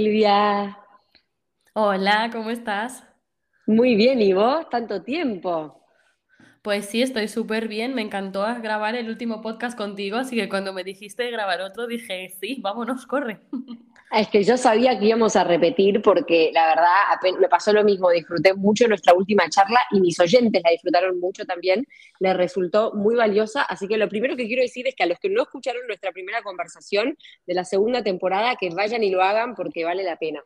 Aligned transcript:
Silvia. 0.00 0.78
Hola, 1.74 2.30
¿cómo 2.32 2.48
estás? 2.48 3.04
Muy 3.66 3.96
bien, 3.96 4.22
¿y 4.22 4.32
vos? 4.32 4.66
Tanto 4.70 5.02
tiempo. 5.02 5.84
Pues 6.62 6.86
sí, 6.86 7.02
estoy 7.02 7.28
súper 7.28 7.68
bien. 7.68 7.94
Me 7.94 8.00
encantó 8.00 8.40
grabar 8.62 8.94
el 8.94 9.10
último 9.10 9.42
podcast 9.42 9.76
contigo, 9.76 10.16
así 10.16 10.36
que 10.36 10.48
cuando 10.48 10.72
me 10.72 10.84
dijiste 10.84 11.30
grabar 11.30 11.60
otro, 11.60 11.86
dije, 11.86 12.34
sí, 12.40 12.60
vámonos, 12.62 13.06
corre. 13.06 13.42
Es 14.12 14.26
que 14.28 14.42
yo 14.42 14.56
sabía 14.56 14.98
que 14.98 15.04
íbamos 15.04 15.36
a 15.36 15.44
repetir 15.44 16.02
porque 16.02 16.50
la 16.52 16.66
verdad 16.66 17.38
me 17.38 17.48
pasó 17.48 17.72
lo 17.72 17.84
mismo, 17.84 18.10
disfruté 18.10 18.54
mucho 18.54 18.88
nuestra 18.88 19.14
última 19.14 19.48
charla 19.48 19.78
y 19.92 20.00
mis 20.00 20.18
oyentes 20.18 20.60
la 20.64 20.70
disfrutaron 20.70 21.20
mucho 21.20 21.44
también, 21.44 21.86
les 22.18 22.36
resultó 22.36 22.92
muy 22.92 23.14
valiosa, 23.14 23.62
así 23.62 23.86
que 23.86 23.96
lo 23.96 24.08
primero 24.08 24.34
que 24.36 24.48
quiero 24.48 24.62
decir 24.62 24.88
es 24.88 24.96
que 24.96 25.04
a 25.04 25.06
los 25.06 25.18
que 25.20 25.28
no 25.30 25.42
escucharon 25.42 25.86
nuestra 25.86 26.10
primera 26.10 26.42
conversación 26.42 27.16
de 27.46 27.54
la 27.54 27.64
segunda 27.64 28.02
temporada, 28.02 28.56
que 28.58 28.70
vayan 28.70 29.04
y 29.04 29.10
lo 29.10 29.22
hagan 29.22 29.54
porque 29.54 29.84
vale 29.84 30.02
la 30.02 30.16
pena. 30.16 30.42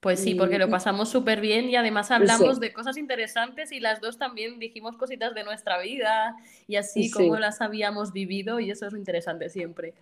Pues 0.00 0.18
sí, 0.20 0.34
porque 0.34 0.58
lo 0.58 0.66
y- 0.66 0.70
pasamos 0.70 1.08
súper 1.08 1.40
bien 1.40 1.70
y 1.70 1.76
además 1.76 2.08
sí, 2.08 2.14
hablamos 2.14 2.58
de 2.60 2.72
cosas 2.72 2.96
interesantes 2.98 3.70
y 3.72 3.78
las 3.80 4.00
dos 4.00 4.18
también 4.18 4.58
dijimos 4.58 4.96
cositas 4.96 5.32
de 5.34 5.44
nuestra 5.44 5.78
vida 5.80 6.36
y 6.66 6.74
así 6.76 7.08
como 7.10 7.36
las 7.38 7.60
habíamos 7.60 8.12
vivido 8.12 8.58
y 8.58 8.70
eso 8.70 8.86
es 8.86 8.92
lo 8.92 8.98
interesante 8.98 9.48
siempre. 9.48 9.94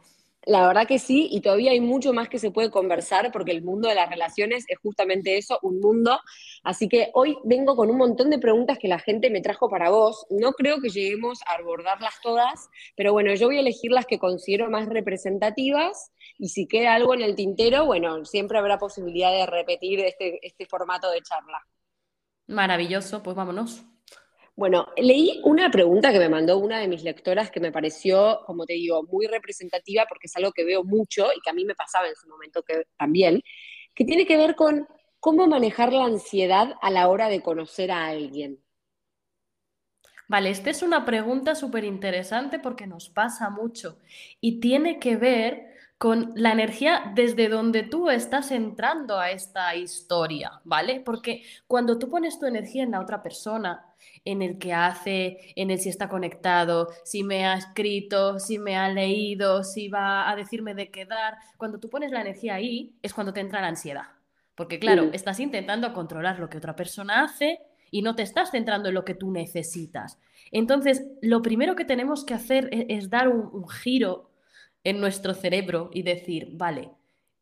La 0.44 0.66
verdad 0.66 0.88
que 0.88 0.98
sí, 0.98 1.28
y 1.30 1.40
todavía 1.40 1.70
hay 1.70 1.80
mucho 1.80 2.12
más 2.12 2.28
que 2.28 2.40
se 2.40 2.50
puede 2.50 2.70
conversar 2.70 3.30
porque 3.30 3.52
el 3.52 3.62
mundo 3.62 3.88
de 3.88 3.94
las 3.94 4.10
relaciones 4.10 4.64
es 4.68 4.76
justamente 4.78 5.38
eso, 5.38 5.60
un 5.62 5.78
mundo. 5.78 6.18
Así 6.64 6.88
que 6.88 7.10
hoy 7.14 7.38
vengo 7.44 7.76
con 7.76 7.90
un 7.90 7.96
montón 7.96 8.28
de 8.30 8.40
preguntas 8.40 8.78
que 8.80 8.88
la 8.88 8.98
gente 8.98 9.30
me 9.30 9.40
trajo 9.40 9.70
para 9.70 9.90
vos. 9.90 10.26
No 10.30 10.52
creo 10.52 10.80
que 10.80 10.88
lleguemos 10.88 11.40
a 11.46 11.60
abordarlas 11.60 12.14
todas, 12.22 12.68
pero 12.96 13.12
bueno, 13.12 13.32
yo 13.34 13.46
voy 13.46 13.58
a 13.58 13.60
elegir 13.60 13.92
las 13.92 14.06
que 14.06 14.18
considero 14.18 14.68
más 14.68 14.88
representativas 14.88 16.10
y 16.38 16.48
si 16.48 16.66
queda 16.66 16.94
algo 16.94 17.14
en 17.14 17.22
el 17.22 17.36
tintero, 17.36 17.86
bueno, 17.86 18.24
siempre 18.24 18.58
habrá 18.58 18.78
posibilidad 18.78 19.30
de 19.30 19.46
repetir 19.46 20.00
este, 20.00 20.44
este 20.44 20.66
formato 20.66 21.08
de 21.12 21.22
charla. 21.22 21.64
Maravilloso, 22.48 23.22
pues 23.22 23.36
vámonos. 23.36 23.84
Bueno, 24.54 24.86
leí 24.96 25.40
una 25.44 25.70
pregunta 25.70 26.12
que 26.12 26.18
me 26.18 26.28
mandó 26.28 26.58
una 26.58 26.78
de 26.78 26.86
mis 26.86 27.02
lectoras 27.02 27.50
que 27.50 27.58
me 27.60 27.72
pareció, 27.72 28.40
como 28.46 28.66
te 28.66 28.74
digo, 28.74 29.02
muy 29.04 29.26
representativa 29.26 30.04
porque 30.08 30.26
es 30.26 30.36
algo 30.36 30.52
que 30.52 30.64
veo 30.64 30.84
mucho 30.84 31.28
y 31.34 31.40
que 31.40 31.50
a 31.50 31.54
mí 31.54 31.64
me 31.64 31.74
pasaba 31.74 32.06
en 32.08 32.16
su 32.16 32.28
momento 32.28 32.62
que, 32.62 32.84
también, 32.98 33.42
que 33.94 34.04
tiene 34.04 34.26
que 34.26 34.36
ver 34.36 34.54
con 34.54 34.86
cómo 35.20 35.46
manejar 35.46 35.92
la 35.92 36.04
ansiedad 36.04 36.74
a 36.82 36.90
la 36.90 37.08
hora 37.08 37.28
de 37.28 37.42
conocer 37.42 37.90
a 37.90 38.06
alguien. 38.08 38.62
Vale, 40.28 40.50
esta 40.50 40.70
es 40.70 40.82
una 40.82 41.04
pregunta 41.04 41.54
súper 41.54 41.84
interesante 41.84 42.58
porque 42.58 42.86
nos 42.86 43.08
pasa 43.08 43.50
mucho 43.50 43.98
y 44.40 44.60
tiene 44.60 44.98
que 44.98 45.16
ver 45.16 45.72
con 45.98 46.32
la 46.34 46.52
energía 46.52 47.12
desde 47.14 47.48
donde 47.48 47.84
tú 47.84 48.10
estás 48.10 48.50
entrando 48.50 49.18
a 49.18 49.30
esta 49.30 49.76
historia, 49.76 50.60
¿vale? 50.64 51.00
Porque 51.00 51.44
cuando 51.66 51.98
tú 51.98 52.10
pones 52.10 52.38
tu 52.38 52.46
energía 52.46 52.82
en 52.82 52.90
la 52.90 53.00
otra 53.00 53.22
persona, 53.22 53.91
en 54.24 54.42
el 54.42 54.58
que 54.58 54.72
hace, 54.72 55.52
en 55.56 55.70
el 55.70 55.78
si 55.80 55.88
está 55.88 56.08
conectado, 56.08 56.88
si 57.04 57.22
me 57.24 57.46
ha 57.46 57.54
escrito, 57.54 58.38
si 58.38 58.58
me 58.58 58.76
ha 58.76 58.88
leído, 58.88 59.64
si 59.64 59.88
va 59.88 60.30
a 60.30 60.36
decirme 60.36 60.74
de 60.74 60.90
quedar, 60.90 61.36
cuando 61.56 61.78
tú 61.80 61.88
pones 61.90 62.10
la 62.12 62.20
energía 62.20 62.54
ahí 62.54 62.94
es 63.02 63.14
cuando 63.14 63.32
te 63.32 63.40
entra 63.40 63.60
la 63.60 63.68
ansiedad. 63.68 64.04
Porque 64.54 64.78
claro, 64.78 65.08
Mm, 65.08 65.12
estás 65.12 65.40
intentando 65.40 65.92
controlar 65.92 66.38
lo 66.38 66.48
que 66.50 66.58
otra 66.58 66.76
persona 66.76 67.22
hace 67.24 67.58
y 67.90 68.02
no 68.02 68.14
te 68.16 68.22
estás 68.22 68.50
centrando 68.50 68.88
en 68.88 68.94
lo 68.94 69.04
que 69.04 69.14
tú 69.14 69.30
necesitas. 69.30 70.18
Entonces, 70.50 71.06
lo 71.22 71.42
primero 71.42 71.74
que 71.76 71.84
tenemos 71.84 72.24
que 72.24 72.34
hacer 72.34 72.68
e- 72.72 72.86
es, 72.90 73.10
dar 73.10 73.28
un, 73.28 73.48
un 73.52 73.68
giro 73.68 74.30
en 74.84 75.00
nuestro 75.00 75.34
cerebro 75.34 75.90
y 75.92 76.02
decir, 76.02 76.48
vale, 76.52 76.90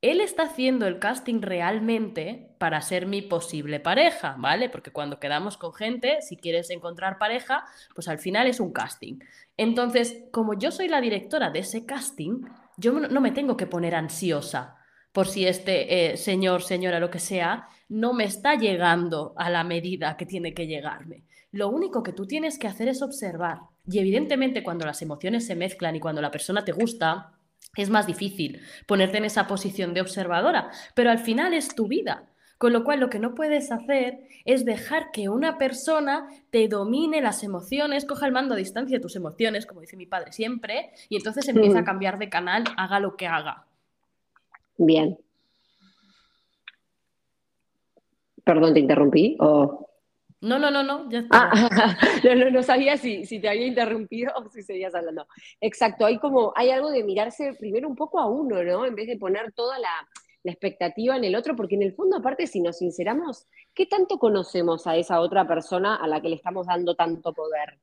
él 0.02 0.20
está 0.20 0.44
haciendo 0.44 0.86
el 0.86 0.98
casting 0.98 1.42
realmente 1.42 2.54
para 2.58 2.80
ser 2.80 3.06
mi 3.06 3.20
posible 3.20 3.80
pareja, 3.80 4.34
¿vale? 4.38 4.70
Porque 4.70 4.92
cuando 4.92 5.20
quedamos 5.20 5.58
con 5.58 5.74
gente, 5.74 6.22
si 6.22 6.36
quieres 6.36 6.70
encontrar 6.70 7.18
pareja, 7.18 7.64
pues 7.94 8.08
al 8.08 8.18
final 8.18 8.46
es 8.46 8.60
un 8.60 8.72
casting. 8.72 9.18
Entonces, 9.58 10.24
como 10.32 10.58
yo 10.58 10.70
soy 10.70 10.88
la 10.88 11.00
directora 11.00 11.50
de 11.50 11.58
ese 11.58 11.84
casting, 11.84 12.42
yo 12.78 12.92
no 12.92 13.20
me 13.20 13.30
tengo 13.30 13.56
que 13.56 13.66
poner 13.66 13.94
ansiosa 13.94 14.76
por 15.12 15.26
si 15.26 15.46
este 15.46 16.12
eh, 16.12 16.16
señor, 16.16 16.62
señora, 16.62 17.00
lo 17.00 17.10
que 17.10 17.18
sea, 17.18 17.68
no 17.88 18.14
me 18.14 18.24
está 18.24 18.54
llegando 18.54 19.34
a 19.36 19.50
la 19.50 19.64
medida 19.64 20.16
que 20.16 20.24
tiene 20.24 20.54
que 20.54 20.66
llegarme. 20.66 21.24
Lo 21.52 21.68
único 21.68 22.02
que 22.02 22.12
tú 22.12 22.26
tienes 22.26 22.58
que 22.58 22.68
hacer 22.68 22.88
es 22.88 23.02
observar. 23.02 23.58
Y 23.86 23.98
evidentemente 23.98 24.62
cuando 24.62 24.86
las 24.86 25.02
emociones 25.02 25.46
se 25.46 25.56
mezclan 25.56 25.96
y 25.96 26.00
cuando 26.00 26.22
la 26.22 26.30
persona 26.30 26.64
te 26.64 26.72
gusta, 26.72 27.32
es 27.76 27.90
más 27.90 28.06
difícil 28.06 28.60
ponerte 28.86 29.18
en 29.18 29.24
esa 29.24 29.46
posición 29.46 29.94
de 29.94 30.00
observadora, 30.00 30.70
pero 30.94 31.10
al 31.10 31.18
final 31.18 31.54
es 31.54 31.74
tu 31.74 31.86
vida. 31.88 32.24
Con 32.58 32.74
lo 32.74 32.84
cual 32.84 33.00
lo 33.00 33.08
que 33.08 33.18
no 33.18 33.34
puedes 33.34 33.72
hacer 33.72 34.20
es 34.44 34.66
dejar 34.66 35.12
que 35.12 35.30
una 35.30 35.56
persona 35.56 36.28
te 36.50 36.68
domine 36.68 37.22
las 37.22 37.42
emociones, 37.42 38.04
coja 38.04 38.26
el 38.26 38.32
mando 38.32 38.52
a 38.52 38.58
distancia 38.58 38.98
de 38.98 39.02
tus 39.02 39.16
emociones, 39.16 39.64
como 39.64 39.80
dice 39.80 39.96
mi 39.96 40.04
padre 40.04 40.32
siempre, 40.32 40.90
y 41.08 41.16
entonces 41.16 41.48
empieza 41.48 41.78
a 41.78 41.82
mm, 41.82 41.86
cambiar 41.86 42.18
de 42.18 42.28
canal, 42.28 42.64
haga 42.76 43.00
lo 43.00 43.16
que 43.16 43.26
haga. 43.26 43.64
bien, 44.76 45.16
perdón, 48.44 48.74
te 48.74 48.80
interrumpí. 48.80 49.38
No, 50.40 50.58
no, 50.58 50.70
no, 50.70 50.82
no, 50.82 51.10
ya 51.10 51.24
Ah, 51.30 51.50
no, 52.24 52.34
no, 52.34 52.50
no 52.50 52.62
sabía 52.62 52.96
si, 52.96 53.26
si 53.26 53.40
te 53.40 53.48
había 53.48 53.66
interrumpido 53.66 54.32
o 54.36 54.48
si 54.48 54.62
seguías 54.62 54.94
hablando. 54.94 55.26
Exacto, 55.60 56.06
hay 56.06 56.18
como, 56.18 56.52
hay 56.56 56.70
algo 56.70 56.90
de 56.90 57.04
mirarse 57.04 57.54
primero 57.58 57.88
un 57.88 57.96
poco 57.96 58.18
a 58.18 58.26
uno, 58.26 58.62
¿no? 58.62 58.86
En 58.86 58.94
vez 58.94 59.06
de 59.06 59.18
poner 59.18 59.52
toda 59.52 59.78
la, 59.78 60.08
la 60.42 60.52
expectativa 60.52 61.16
en 61.16 61.24
el 61.24 61.36
otro, 61.36 61.54
porque 61.56 61.74
en 61.74 61.82
el 61.82 61.94
fondo, 61.94 62.16
aparte, 62.16 62.46
si 62.46 62.60
nos 62.60 62.78
sinceramos, 62.78 63.46
¿qué 63.74 63.86
tanto 63.86 64.18
conocemos 64.18 64.86
a 64.86 64.96
esa 64.96 65.20
otra 65.20 65.46
persona 65.46 65.96
a 65.96 66.06
la 66.08 66.20
que 66.22 66.30
le 66.30 66.36
estamos 66.36 66.66
dando 66.66 66.94
tanto 66.94 67.34
poder? 67.34 67.78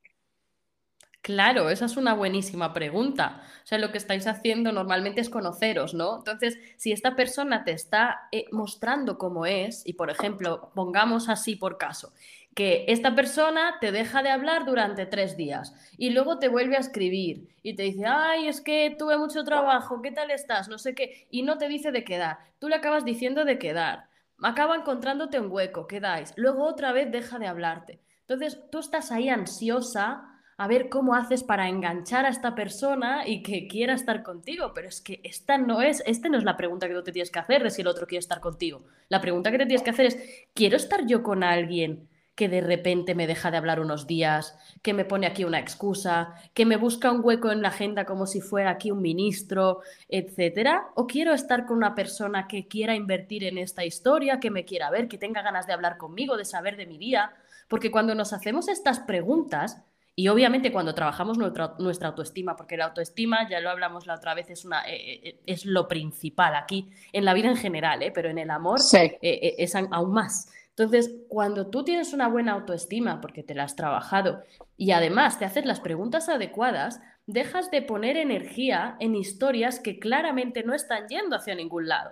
Claro, 1.22 1.70
esa 1.70 1.86
es 1.86 1.98
una 1.98 2.14
buenísima 2.14 2.74
pregunta. 2.74 3.42
O 3.64 3.68
sea, 3.68 3.78
lo 3.80 3.92
que 3.92 3.98
estáis 3.98 4.28
haciendo 4.28 4.72
normalmente 4.72 5.20
es 5.20 5.30
conoceros, 5.30 5.94
¿no? 5.94 6.20
Entonces, 6.20 6.58
si 6.78 6.94
esta 6.94 7.18
persona 7.18 7.66
te 7.66 7.72
está 7.72 8.30
eh, 8.32 8.46
mostrando 8.54 9.18
cómo 9.18 9.46
es, 9.46 9.86
y 9.86 9.94
por 9.94 10.10
ejemplo, 10.10 10.72
pongamos 10.74 11.28
así 11.28 11.58
por 11.58 11.78
caso, 11.78 12.14
que 12.58 12.86
esta 12.88 13.14
persona 13.14 13.78
te 13.80 13.92
deja 13.92 14.24
de 14.24 14.32
hablar 14.32 14.66
durante 14.66 15.06
tres 15.06 15.38
días 15.38 15.76
y 15.96 16.10
luego 16.10 16.40
te 16.40 16.48
vuelve 16.48 16.76
a 16.76 16.80
escribir 16.80 17.56
y 17.62 17.76
te 17.76 17.84
dice, 17.84 18.08
ay, 18.08 18.48
es 18.48 18.62
que 18.62 18.96
tuve 18.98 19.16
mucho 19.16 19.44
trabajo, 19.44 20.02
¿qué 20.02 20.12
tal 20.12 20.32
estás? 20.32 20.68
No 20.68 20.80
sé 20.80 20.96
qué, 20.96 21.28
y 21.30 21.44
no 21.44 21.60
te 21.60 21.68
dice 21.68 21.92
de 21.92 22.04
quedar. 22.04 22.40
Tú 22.58 22.68
le 22.68 22.76
acabas 22.76 23.06
diciendo 23.06 23.46
de 23.46 23.60
quedar. 23.60 24.10
Acaba 24.42 24.76
encontrándote 24.76 25.40
un 25.40 25.52
hueco, 25.52 25.86
quedáis. 25.86 26.34
Luego 26.36 26.64
otra 26.64 26.92
vez 26.94 27.12
deja 27.12 27.38
de 27.38 27.46
hablarte. 27.46 28.02
Entonces, 28.22 28.60
tú 28.72 28.80
estás 28.80 29.12
ahí 29.12 29.30
ansiosa 29.30 30.24
a 30.58 30.68
ver 30.68 30.90
cómo 30.90 31.14
haces 31.14 31.44
para 31.44 31.70
enganchar 31.70 32.26
a 32.26 32.30
esta 32.30 32.56
persona 32.56 33.28
y 33.28 33.44
que 33.44 33.68
quiera 33.68 33.94
estar 33.94 34.24
contigo, 34.24 34.72
pero 34.74 34.88
es 34.88 35.02
que 35.02 35.22
esta 35.24 35.60
no 35.60 35.84
es, 35.84 36.02
esta 36.08 36.28
no 36.28 36.40
es 36.40 36.44
la 36.44 36.58
pregunta 36.58 36.88
que 36.88 36.96
tú 36.96 37.04
te 37.04 37.12
tienes 37.12 37.30
que 37.30 37.38
hacer 37.38 37.62
de 37.62 37.70
si 37.70 37.84
el 37.84 37.88
otro 37.88 38.08
quiere 38.08 38.22
estar 38.22 38.40
contigo. 38.40 38.84
La 39.10 39.22
pregunta 39.22 39.52
que 39.52 39.60
te 39.60 39.68
tienes 39.68 39.84
que 39.84 39.92
hacer 39.92 40.08
es, 40.08 40.18
¿quiero 40.56 40.76
estar 40.76 41.06
yo 41.06 41.22
con 41.22 41.44
alguien 41.44 42.10
que 42.38 42.48
de 42.48 42.62
repente 42.62 43.16
me 43.16 43.26
deja 43.26 43.50
de 43.50 43.58
hablar 43.58 43.80
unos 43.80 44.06
días, 44.06 44.56
que 44.84 44.94
me 44.94 45.06
pone 45.06 45.26
aquí 45.26 45.44
una 45.44 45.58
excusa, 45.58 46.36
que 46.54 46.68
me 46.68 46.78
busca 46.78 47.12
un 47.12 47.22
hueco 47.24 47.52
en 47.52 47.64
la 47.64 47.70
agenda 47.70 48.06
como 48.06 48.28
si 48.28 48.42
fuera 48.42 48.70
aquí 48.70 48.92
un 48.92 49.02
ministro, 49.02 49.80
etcétera? 50.08 50.90
¿O 50.94 51.08
quiero 51.08 51.34
estar 51.34 51.66
con 51.66 51.78
una 51.78 51.96
persona 51.96 52.48
que 52.48 52.68
quiera 52.68 52.94
invertir 52.94 53.44
en 53.44 53.58
esta 53.58 53.84
historia, 53.86 54.40
que 54.40 54.52
me 54.52 54.66
quiera 54.66 54.92
ver, 54.92 55.08
que 55.08 55.18
tenga 55.18 55.42
ganas 55.42 55.66
de 55.66 55.74
hablar 55.74 55.98
conmigo, 55.98 56.38
de 56.38 56.46
saber 56.46 56.78
de 56.78 56.86
mi 56.86 57.00
día? 57.00 57.32
Porque 57.68 57.90
cuando 57.90 58.14
nos 58.14 58.34
hacemos 58.34 58.68
estas 58.68 59.00
preguntas, 59.00 59.82
y 60.16 60.28
obviamente 60.28 60.72
cuando 60.72 60.94
trabajamos 60.94 61.40
nuestra, 61.40 61.74
nuestra 61.80 62.10
autoestima, 62.10 62.56
porque 62.56 62.78
la 62.78 62.86
autoestima, 62.86 63.50
ya 63.50 63.60
lo 63.62 63.72
hablamos 63.72 64.06
la 64.06 64.14
otra 64.14 64.36
vez, 64.36 64.52
es, 64.52 64.64
una, 64.64 64.88
eh, 64.88 65.22
eh, 65.24 65.40
es 65.48 65.66
lo 65.66 65.88
principal 65.88 66.56
aquí, 66.56 66.88
en 67.14 67.26
la 67.26 67.34
vida 67.34 67.50
en 67.50 67.58
general, 67.58 68.04
¿eh? 68.04 68.12
pero 68.14 68.30
en 68.30 68.38
el 68.38 68.52
amor 68.52 68.80
Sí, 68.80 68.98
eh, 68.98 69.18
eh, 69.22 69.56
es 69.58 69.74
aún 69.76 70.12
más. 70.12 70.52
Entonces, 70.78 71.16
cuando 71.28 71.72
tú 71.72 71.84
tienes 71.84 72.14
una 72.14 72.28
buena 72.28 72.52
autoestima, 72.52 73.20
porque 73.20 73.42
te 73.42 73.56
la 73.56 73.64
has 73.64 73.76
trabajado, 73.76 74.44
y 74.78 74.92
además 74.92 75.40
te 75.40 75.46
haces 75.46 75.66
las 75.66 75.80
preguntas 75.80 76.30
adecuadas, 76.30 77.02
dejas 77.26 77.72
de 77.72 77.82
poner 77.82 78.16
energía 78.16 78.96
en 79.00 79.16
historias 79.16 79.80
que 79.80 79.98
claramente 79.98 80.62
no 80.62 80.76
están 80.76 81.08
yendo 81.08 81.36
hacia 81.36 81.56
ningún 81.56 81.88
lado. 81.88 82.12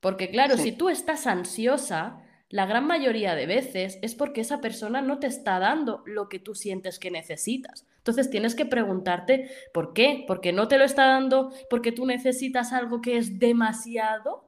Porque 0.00 0.30
claro, 0.30 0.56
si 0.56 0.72
tú 0.72 0.88
estás 0.88 1.26
ansiosa, 1.26 2.22
la 2.48 2.64
gran 2.64 2.86
mayoría 2.86 3.34
de 3.34 3.44
veces 3.44 3.98
es 4.00 4.14
porque 4.14 4.40
esa 4.40 4.62
persona 4.62 5.02
no 5.02 5.18
te 5.18 5.26
está 5.26 5.58
dando 5.58 6.02
lo 6.06 6.30
que 6.30 6.38
tú 6.38 6.54
sientes 6.54 6.98
que 6.98 7.10
necesitas. 7.10 7.86
Entonces 7.98 8.30
tienes 8.30 8.54
que 8.54 8.64
preguntarte 8.64 9.50
por 9.74 9.92
qué, 9.92 10.24
porque 10.26 10.54
no 10.54 10.66
te 10.66 10.78
lo 10.78 10.84
está 10.84 11.08
dando, 11.08 11.52
porque 11.68 11.92
tú 11.92 12.06
necesitas 12.06 12.72
algo 12.72 13.02
que 13.02 13.18
es 13.18 13.38
demasiado 13.38 14.47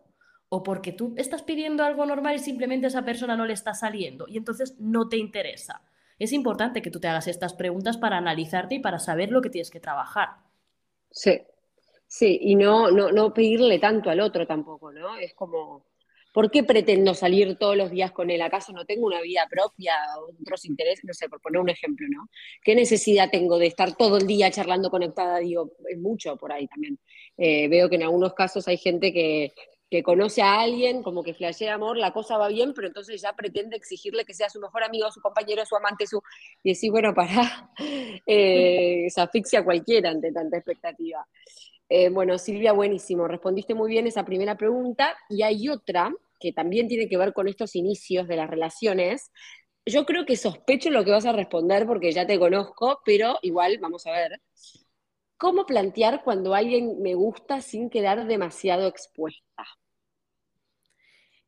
o 0.51 0.63
porque 0.63 0.93
tú 0.93 1.15
estás 1.17 1.43
pidiendo 1.43 1.85
algo 1.85 2.05
normal 2.05 2.37
y 2.37 2.41
simplemente 2.41 2.89
esa 2.89 3.05
persona 3.05 3.37
no 3.37 3.47
le 3.47 3.55
está 3.55 3.73
saliendo 3.73 4.27
y 4.29 4.37
entonces 4.37 4.77
no 4.79 5.09
te 5.09 5.17
interesa. 5.17 5.83
Es 6.19 6.33
importante 6.33 6.83
que 6.83 6.91
tú 6.91 7.01
te 7.01 7.09
hagas 7.09 7.29
estas 7.29 7.55
preguntas 7.55 7.97
para 7.97 8.19
analizarte 8.19 8.75
y 8.75 8.81
para 8.81 8.99
saber 8.99 9.31
lo 9.31 9.41
que 9.41 9.49
tienes 9.49 9.71
que 9.71 9.81
trabajar. 9.81 10.29
sí. 11.11 11.41
Sí, 12.13 12.41
y 12.43 12.57
no, 12.57 12.91
no, 12.91 13.13
no 13.13 13.33
pedirle 13.33 13.79
tanto 13.79 14.11
al 14.11 14.19
otro 14.19 14.45
tampoco, 14.45 14.91
¿no? 14.91 15.17
Es 15.17 15.33
como, 15.33 15.87
¿por 16.35 16.51
qué 16.51 16.65
pretendo 16.65 17.15
salir 17.15 17.57
todos 17.57 17.77
los 17.77 17.93
días 17.93 18.11
con 18.11 18.31
él? 18.31 18.43
¿Acaso 18.43 18.73
no 18.73 18.85
tengo 18.85 19.07
una 19.07 19.21
vida 19.21 19.47
propia, 19.49 19.95
otros 20.41 20.65
intereses? 20.65 21.05
No 21.05 21.15
sé, 21.15 21.29
por 21.29 21.41
poner 21.41 21.61
un 21.61 21.69
ejemplo, 21.69 22.09
¿no? 22.11 22.29
¿Qué 22.65 22.75
necesidad 22.75 23.31
tengo 23.31 23.59
de 23.59 23.69
estar 23.69 23.95
todo 23.97 24.17
el 24.19 24.27
día 24.27 24.51
charlando 24.51 24.91
conectada? 24.91 25.39
Digo, 25.39 25.71
es 25.89 25.99
mucho 26.01 26.37
por 26.37 26.51
ahí 26.53 26.67
también. 26.67 26.99
Eh, 27.37 27.69
veo 27.69 27.89
que 27.89 27.95
en 27.95 28.03
algunos 28.03 28.35
casos 28.35 28.67
hay 28.67 28.77
gente 28.77 29.13
que, 29.13 29.53
que 29.91 30.05
conoce 30.05 30.41
a 30.41 30.61
alguien, 30.61 31.03
como 31.03 31.23
que 31.23 31.35
flashea 31.35 31.75
amor, 31.75 31.97
la 31.97 32.13
cosa 32.13 32.39
va 32.39 32.49
bien, 32.49 32.73
pero 32.75 32.87
entonces 32.87 33.21
ya 33.21 33.33
pretende 33.33 33.77
exigirle 33.77 34.25
que 34.25 34.35
sea 34.35 34.49
su 34.49 34.61
mejor 34.61 34.85
amigo, 34.85 35.11
su 35.11 35.21
compañero, 35.21 35.67
su 35.67 35.75
amante, 35.75 36.07
su... 36.07 36.23
Y 36.63 36.71
decir, 36.71 36.93
bueno, 36.93 37.13
para, 37.13 37.71
eh, 38.27 39.07
se 39.11 39.21
asfixia 39.21 39.65
cualquiera 39.65 40.11
ante 40.11 40.33
tanta 40.33 40.59
expectativa. 40.59 41.27
Eh, 41.89 42.09
bueno, 42.09 42.39
Silvia, 42.39 42.73
buenísimo, 42.73 43.27
respondiste 43.27 43.75
muy 43.75 43.91
bien 43.91 44.07
esa 44.07 44.25
primera 44.25 44.57
pregunta. 44.57 45.17
Y 45.29 45.43
hay 45.43 45.69
otra 45.69 46.13
que 46.39 46.53
también 46.53 46.87
tiene 46.87 47.09
que 47.09 47.17
ver 47.17 47.33
con 47.33 47.49
estos 47.49 47.75
inicios 47.75 48.29
de 48.29 48.37
las 48.37 48.49
relaciones. 48.49 49.33
Yo 49.85 50.07
creo 50.07 50.25
que 50.25 50.37
sospecho 50.37 50.91
lo 50.91 51.05
que 51.05 51.11
vas 51.11 51.27
a 51.27 51.33
responder 51.33 51.85
porque 51.87 52.13
ya 52.13 52.27
te 52.27 52.39
conozco, 52.39 53.01
pero 53.05 53.39
igual 53.43 53.79
vamos 53.81 54.07
a 54.07 54.13
ver. 54.13 54.41
¿Cómo 55.41 55.67
plantear 55.67 56.23
cuando 56.23 56.55
alguien 56.55 57.03
me 57.03 57.15
gusta 57.17 57.61
sin 57.63 57.91
quedar 57.91 58.29
demasiado 58.29 58.87
expuesta? 58.87 59.65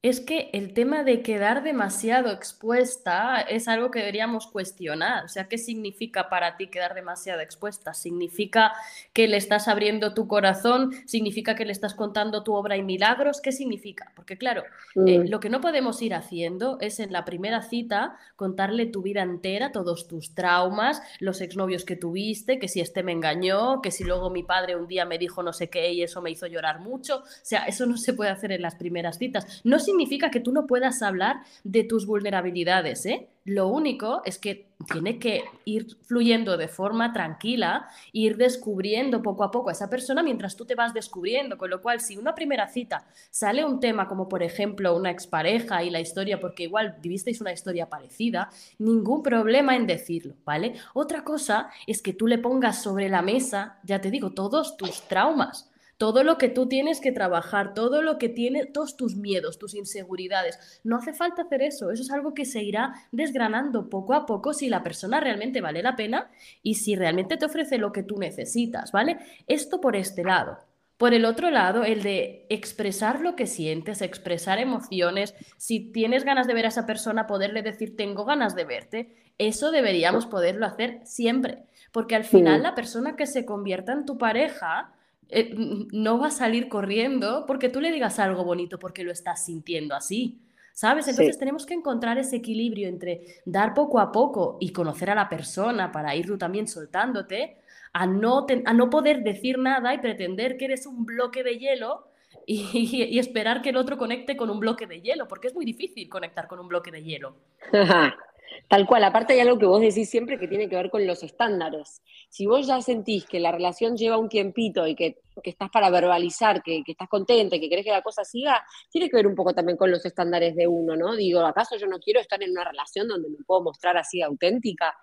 Es 0.03 0.19
que 0.21 0.51
el 0.53 0.75
tema 0.75 1.05
de 1.05 1.23
quedar 1.23 1.63
demasiado 1.63 2.33
expuesta 2.33 3.41
es 3.41 3.69
algo 3.69 3.93
que 3.93 4.01
deberíamos 4.01 4.49
cuestionar. 4.49 5.25
O 5.25 5.29
sea, 5.29 5.47
¿qué 5.47 5.59
significa 5.59 6.29
para 6.29 6.57
ti 6.57 6.67
quedar 6.67 6.95
demasiado 6.95 7.41
expuesta? 7.41 7.95
¿Significa 7.95 8.73
que 9.13 9.29
le 9.29 9.37
estás 9.37 9.69
abriendo 9.69 10.13
tu 10.13 10.27
corazón? 10.27 10.91
¿Significa 11.07 11.55
que 11.55 11.65
le 11.65 11.71
estás 11.71 11.95
contando 11.95 12.43
tu 12.43 12.55
obra 12.55 12.77
y 12.77 12.83
milagros? 12.83 13.41
¿Qué 13.41 13.53
significa? 13.53 14.11
Porque 14.17 14.37
claro, 14.37 14.65
eh, 15.07 15.21
mm. 15.21 15.29
lo 15.29 15.39
que 15.39 15.51
no 15.51 15.61
podemos 15.61 16.03
ir 16.03 16.15
haciendo 16.15 16.79
es 16.81 16.99
en 16.99 17.13
la 17.13 17.25
primera 17.25 17.63
cita 17.63 18.17
contarle 18.35 18.87
tu 18.87 19.03
vida 19.03 19.23
entera, 19.23 19.71
todos 19.71 20.09
tus 20.09 20.35
traumas, 20.35 21.01
los 21.21 21.41
exnovios 21.41 21.85
que 21.85 21.95
tuviste, 21.95 22.59
que 22.59 22.67
si 22.67 22.81
este 22.81 23.05
me 23.05 23.13
engañó, 23.13 23.81
que 23.81 23.93
si 23.93 24.03
luego 24.03 24.31
mi 24.31 24.43
padre 24.43 24.75
un 24.75 24.89
día 24.89 25.05
me 25.05 25.19
dijo 25.19 25.45
no 25.45 25.53
sé 25.53 25.71
qué 25.71 25.93
y 25.93 26.03
eso 26.03 26.21
me 26.21 26.33
hizo 26.33 26.49
llorar 26.49 26.81
mucho. 26.81 27.19
O 27.19 27.25
sea, 27.43 27.67
eso 27.67 27.87
no 27.87 27.97
se 27.97 28.15
puede 28.15 28.31
hacer 28.31 28.51
en 28.51 28.63
las 28.63 28.75
primeras 28.75 29.19
citas. 29.19 29.61
No 29.63 29.79
significa 29.93 30.31
que 30.31 30.41
tú 30.41 30.53
no 30.53 30.67
puedas 30.67 31.03
hablar 31.03 31.43
de 31.65 31.85
tus 31.85 32.07
vulnerabilidades, 32.07 33.07
¿eh? 33.07 33.29
Lo 33.45 33.67
único 33.67 34.23
es 34.25 34.39
que 34.39 34.69
tiene 34.93 35.19
que 35.19 35.43
ir 35.65 35.97
fluyendo 36.03 36.57
de 36.57 36.69
forma 36.69 37.13
tranquila, 37.13 37.89
ir 38.13 38.37
descubriendo 38.37 39.21
poco 39.21 39.43
a 39.43 39.51
poco 39.51 39.69
a 39.69 39.73
esa 39.73 39.91
persona 39.91 40.23
mientras 40.23 40.57
tú 40.57 40.65
te 40.65 40.77
vas 40.77 40.95
descubriendo. 40.95 41.59
Con 41.59 41.71
lo 41.71 41.83
cual, 41.83 42.01
si 42.01 42.17
una 42.17 42.37
primera 42.37 42.69
cita 42.69 43.05
sale 43.31 43.65
un 43.65 43.81
tema 43.81 44.07
como, 44.07 44.29
por 44.29 44.45
ejemplo, 44.45 44.97
una 44.97 45.11
expareja 45.11 45.83
y 45.83 45.91
la 45.91 46.01
historia, 46.01 46.39
porque 46.41 46.65
igual 46.65 46.97
vivisteis 47.03 47.41
una 47.41 47.53
historia 47.53 47.89
parecida, 47.89 48.49
ningún 48.79 49.25
problema 49.25 49.75
en 49.75 49.89
decirlo, 49.89 50.35
¿vale? 50.45 50.75
Otra 50.95 51.25
cosa 51.25 51.71
es 51.89 52.01
que 52.01 52.13
tú 52.13 52.29
le 52.29 52.39
pongas 52.39 52.81
sobre 52.81 53.09
la 53.09 53.23
mesa, 53.23 53.81
ya 53.83 54.01
te 54.01 54.11
digo, 54.13 54.31
todos 54.31 54.77
tus 54.77 55.03
traumas 55.09 55.72
todo 56.03 56.25
lo 56.25 56.37
que 56.37 56.49
tú 56.49 56.67
tienes 56.67 57.01
que 57.01 57.13
trabajar, 57.13 57.75
todo 57.75 58.03
lo 58.03 58.19
que 58.19 58.29
tiene, 58.29 58.67
todos 58.67 58.97
tus 58.97 59.15
miedos, 59.15 59.61
tus 59.61 59.73
inseguridades. 59.73 60.81
No 60.83 60.97
hace 60.97 61.13
falta 61.13 61.43
hacer 61.43 61.63
eso, 61.63 61.93
eso 61.93 62.03
es 62.03 62.11
algo 62.11 62.35
que 62.35 62.45
se 62.45 62.61
irá 62.61 62.93
desgranando 63.13 63.89
poco 63.89 64.13
a 64.15 64.27
poco 64.27 64.53
si 64.53 64.69
la 64.69 64.83
persona 64.83 65.21
realmente 65.21 65.61
vale 65.61 65.81
la 65.81 65.95
pena 65.95 66.29
y 66.61 66.75
si 66.75 66.97
realmente 66.97 67.37
te 67.37 67.47
ofrece 67.47 67.79
lo 67.79 67.93
que 67.93 68.03
tú 68.03 68.19
necesitas, 68.19 68.91
¿vale? 68.91 69.19
Esto 69.47 69.81
por 69.81 69.95
este 69.95 70.25
lado. 70.25 70.59
Por 70.97 71.15
el 71.15 71.25
otro 71.25 71.53
lado, 71.53 71.85
el 71.85 72.03
de 72.03 72.47
expresar 72.51 73.21
lo 73.21 73.37
que 73.37 73.47
sientes, 73.47 74.03
expresar 74.03 74.59
emociones, 74.59 75.37
si 75.57 75.93
tienes 75.93 76.25
ganas 76.25 76.49
de 76.49 76.55
ver 76.55 76.65
a 76.65 76.71
esa 76.71 76.85
persona, 76.85 77.29
poderle 77.29 77.63
decir 77.63 77.97
tengo 77.97 78.25
ganas 78.25 78.57
de 78.57 78.65
verte, 78.65 79.15
eso 79.39 79.71
deberíamos 79.71 80.27
poderlo 80.27 80.67
hacer 80.67 80.99
siempre, 81.05 81.63
porque 81.93 82.17
al 82.17 82.25
final 82.25 82.65
la 82.65 82.75
persona 82.75 83.15
que 83.15 83.29
se 83.29 83.47
convierta 83.47 83.93
en 83.93 84.05
tu 84.05 84.19
pareja, 84.19 84.97
eh, 85.35 85.55
no 85.93 86.19
va 86.19 86.27
a 86.27 86.31
salir 86.31 86.69
corriendo 86.69 87.47
porque 87.47 87.71
tú 87.71 87.81
le 87.81 87.91
digas 87.91 88.19
algo 88.19 88.45
bonito 88.45 88.79
porque 88.79 89.03
lo 89.03 89.11
estás 89.11 89.47
sintiendo 89.47 89.95
así. 89.95 90.39
¿Sabes? 90.75 91.09
Entonces 91.09 91.39
tenemos 91.39 91.67
que 91.67 91.75
encontrar 91.75 92.17
ese 92.17 92.37
equilibrio 92.37 92.89
entre 92.89 93.41
dar 93.45 93.75
poco 93.75 93.99
a 93.99 94.11
poco 94.11 94.57
y 94.61 94.73
conocer 94.73 95.11
a 95.11 95.15
la 95.15 95.29
persona 95.29 95.93
para 95.93 96.15
ir 96.17 96.27
tú 96.27 96.39
también 96.39 96.67
soltándote, 96.67 97.59
a 97.93 98.07
no, 98.07 98.47
a 98.65 98.73
no 98.73 98.89
poder 98.89 99.23
decir 99.23 99.59
nada 99.59 99.93
y 99.95 99.99
pretender 99.99 100.57
que 100.57 100.65
eres 100.67 100.87
un 100.87 101.05
bloque 101.05 101.43
de 101.43 101.59
hielo 101.59 102.09
y, 102.47 102.63
y, 103.11 103.19
esperar 103.19 103.61
que 103.61 103.71
el 103.71 103.77
otro 103.77 103.99
conecte 103.99 104.37
con 104.37 104.49
un 104.49 104.61
bloque 104.61 104.87
de 104.87 105.03
hielo, 105.03 105.29
porque 105.29 105.49
es 105.49 105.55
muy 105.55 105.67
difícil 105.67 106.09
conectar 106.09 106.49
con 106.49 106.59
un 106.59 106.69
bloque 106.69 106.91
de 106.91 107.03
hielo. 107.03 107.37
Tal 108.69 108.87
cual, 108.87 109.05
aparte 109.05 109.35
hay 109.35 109.41
algo 109.41 109.59
que 109.59 109.67
vos 109.67 109.81
decís 109.81 110.09
siempre 110.09 110.39
que 110.39 110.49
tiene 110.49 110.69
que 110.69 110.77
ver 110.77 110.91
con 110.91 111.07
los 111.07 111.23
estándares. 111.23 112.01
Si 112.31 112.47
vos 112.47 112.67
ya 112.67 112.81
sentís 112.81 113.27
que 113.27 113.39
la 113.39 113.53
relación 113.53 113.97
lleva 113.97 114.17
un 114.17 114.29
tiempito 114.29 114.87
y 114.87 114.95
que, 114.95 115.21
estás 115.45 115.71
para 115.71 115.91
verbalizar, 115.91 116.63
que, 116.63 116.83
estás 116.87 117.09
contenta 117.09 117.59
que 117.59 117.69
querés 117.69 117.85
que 117.85 117.91
la 117.91 118.03
cosa 118.03 118.25
siga, 118.25 118.65
tiene 118.91 119.11
que 119.11 119.17
ver 119.17 119.27
un 119.27 119.35
poco 119.35 119.53
también 119.53 119.77
con 119.77 119.91
los 119.91 120.05
estándares 120.07 120.57
de 120.57 120.67
uno, 120.67 120.97
¿no? 120.97 121.15
Digo, 121.15 121.41
¿acaso 121.41 121.77
yo 121.77 121.87
no 121.87 121.99
quiero 121.99 122.21
estar 122.21 122.43
en 122.43 122.53
una 122.53 122.65
relación 122.65 123.09
donde 123.09 123.29
me 123.29 123.45
puedo 123.45 123.63
mostrar 123.63 123.97
así 123.99 124.23
auténtica? 124.23 124.97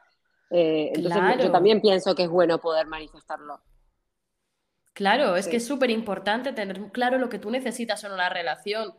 Eh, 0.50 0.92
entonces 0.96 1.46
yo 1.46 1.52
también 1.52 1.80
pienso 1.80 2.16
que 2.16 2.24
es 2.24 2.30
bueno 2.30 2.60
poder 2.60 2.88
manifestarlo. 2.88 3.60
Claro, 4.94 5.36
es 5.36 5.48
que 5.48 5.58
es 5.58 5.66
súper 5.66 5.92
importante 5.92 6.52
tener 6.52 6.92
claro 6.92 7.20
lo 7.20 7.30
que 7.30 7.40
tú 7.40 7.50
necesitas 7.52 8.04
en 8.04 8.12
una 8.12 8.30
relación. 8.30 8.94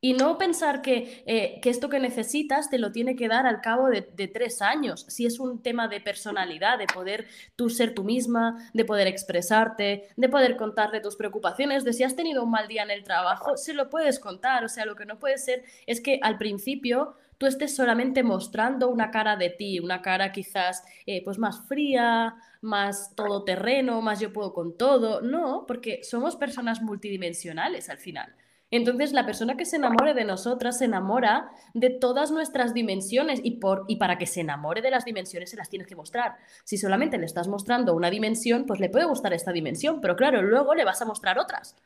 Y 0.00 0.12
no 0.12 0.38
pensar 0.38 0.80
eh, 0.86 1.58
que, 1.60 1.70
esto 1.70 1.88
que 1.88 1.98
necesitas 1.98 2.70
te 2.70 2.78
lo 2.78 2.92
tiene 2.92 3.16
que 3.16 3.26
dar 3.26 3.46
al 3.46 3.60
cabo 3.60 3.88
de, 3.88 4.02
tres 4.02 4.62
años. 4.62 5.04
Si 5.08 5.26
es 5.26 5.40
un 5.40 5.60
tema 5.60 5.88
de 5.88 6.00
personalidad, 6.00 6.78
de 6.78 6.86
poder 6.86 7.26
tú 7.56 7.68
ser 7.68 7.94
tú 7.94 8.04
misma, 8.04 8.70
de 8.74 8.84
poder 8.84 9.08
expresarte, 9.08 10.08
de 10.16 10.28
poder 10.28 10.56
contarte 10.56 11.00
tus 11.00 11.16
preocupaciones, 11.16 11.82
de 11.82 11.92
si 11.92 12.04
has 12.04 12.14
tenido 12.14 12.44
un 12.44 12.50
mal 12.50 12.68
día 12.68 12.84
en 12.84 12.92
el 12.92 13.02
trabajo, 13.02 13.56
se 13.56 13.74
lo 13.74 13.90
puedes 13.90 14.20
contar. 14.20 14.64
O 14.64 14.68
sea, 14.68 14.86
lo 14.86 14.94
que 14.94 15.04
no 15.04 15.18
puede 15.18 15.36
ser 15.38 15.64
es 15.86 16.00
que 16.00 16.20
al 16.22 16.38
principio 16.38 17.16
tú 17.36 17.46
estés 17.46 17.74
solamente 17.74 18.22
mostrando 18.22 18.88
una 18.88 19.10
cara 19.10 19.36
de 19.36 19.50
ti, 19.50 19.80
una 19.80 20.00
cara 20.00 20.30
quizás 20.30 20.84
eh, 21.06 21.24
pues 21.24 21.38
más 21.38 21.66
fría, 21.66 22.36
más 22.60 23.16
todoterreno, 23.16 24.00
más 24.00 24.20
yo 24.20 24.32
puedo 24.32 24.52
con 24.54 24.76
todo. 24.76 25.22
No, 25.22 25.64
porque 25.66 26.04
somos 26.04 26.36
personas 26.36 26.82
multidimensionales 26.82 27.88
al 27.88 27.98
final. 27.98 28.32
Entonces, 28.70 29.12
la 29.12 29.24
persona 29.24 29.56
que 29.56 29.64
se 29.64 29.76
enamore 29.76 30.12
de 30.12 30.24
nosotras 30.24 30.78
se 30.78 30.84
enamora 30.84 31.50
de 31.72 31.88
todas 31.88 32.30
nuestras 32.30 32.74
dimensiones 32.74 33.40
y, 33.42 33.52
por, 33.52 33.84
y 33.88 33.96
para 33.96 34.18
que 34.18 34.26
se 34.26 34.42
enamore 34.42 34.82
de 34.82 34.90
las 34.90 35.06
dimensiones 35.06 35.50
se 35.50 35.56
las 35.56 35.70
tienes 35.70 35.88
que 35.88 35.96
mostrar. 35.96 36.36
Si 36.64 36.76
solamente 36.76 37.16
le 37.16 37.24
estás 37.24 37.48
mostrando 37.48 37.94
una 37.94 38.10
dimensión, 38.10 38.66
pues 38.66 38.78
le 38.78 38.90
puede 38.90 39.06
gustar 39.06 39.32
esta 39.32 39.52
dimensión, 39.52 40.00
pero 40.00 40.16
claro, 40.16 40.42
luego 40.42 40.74
le 40.74 40.84
vas 40.84 41.00
a 41.00 41.06
mostrar 41.06 41.38
otras. 41.38 41.76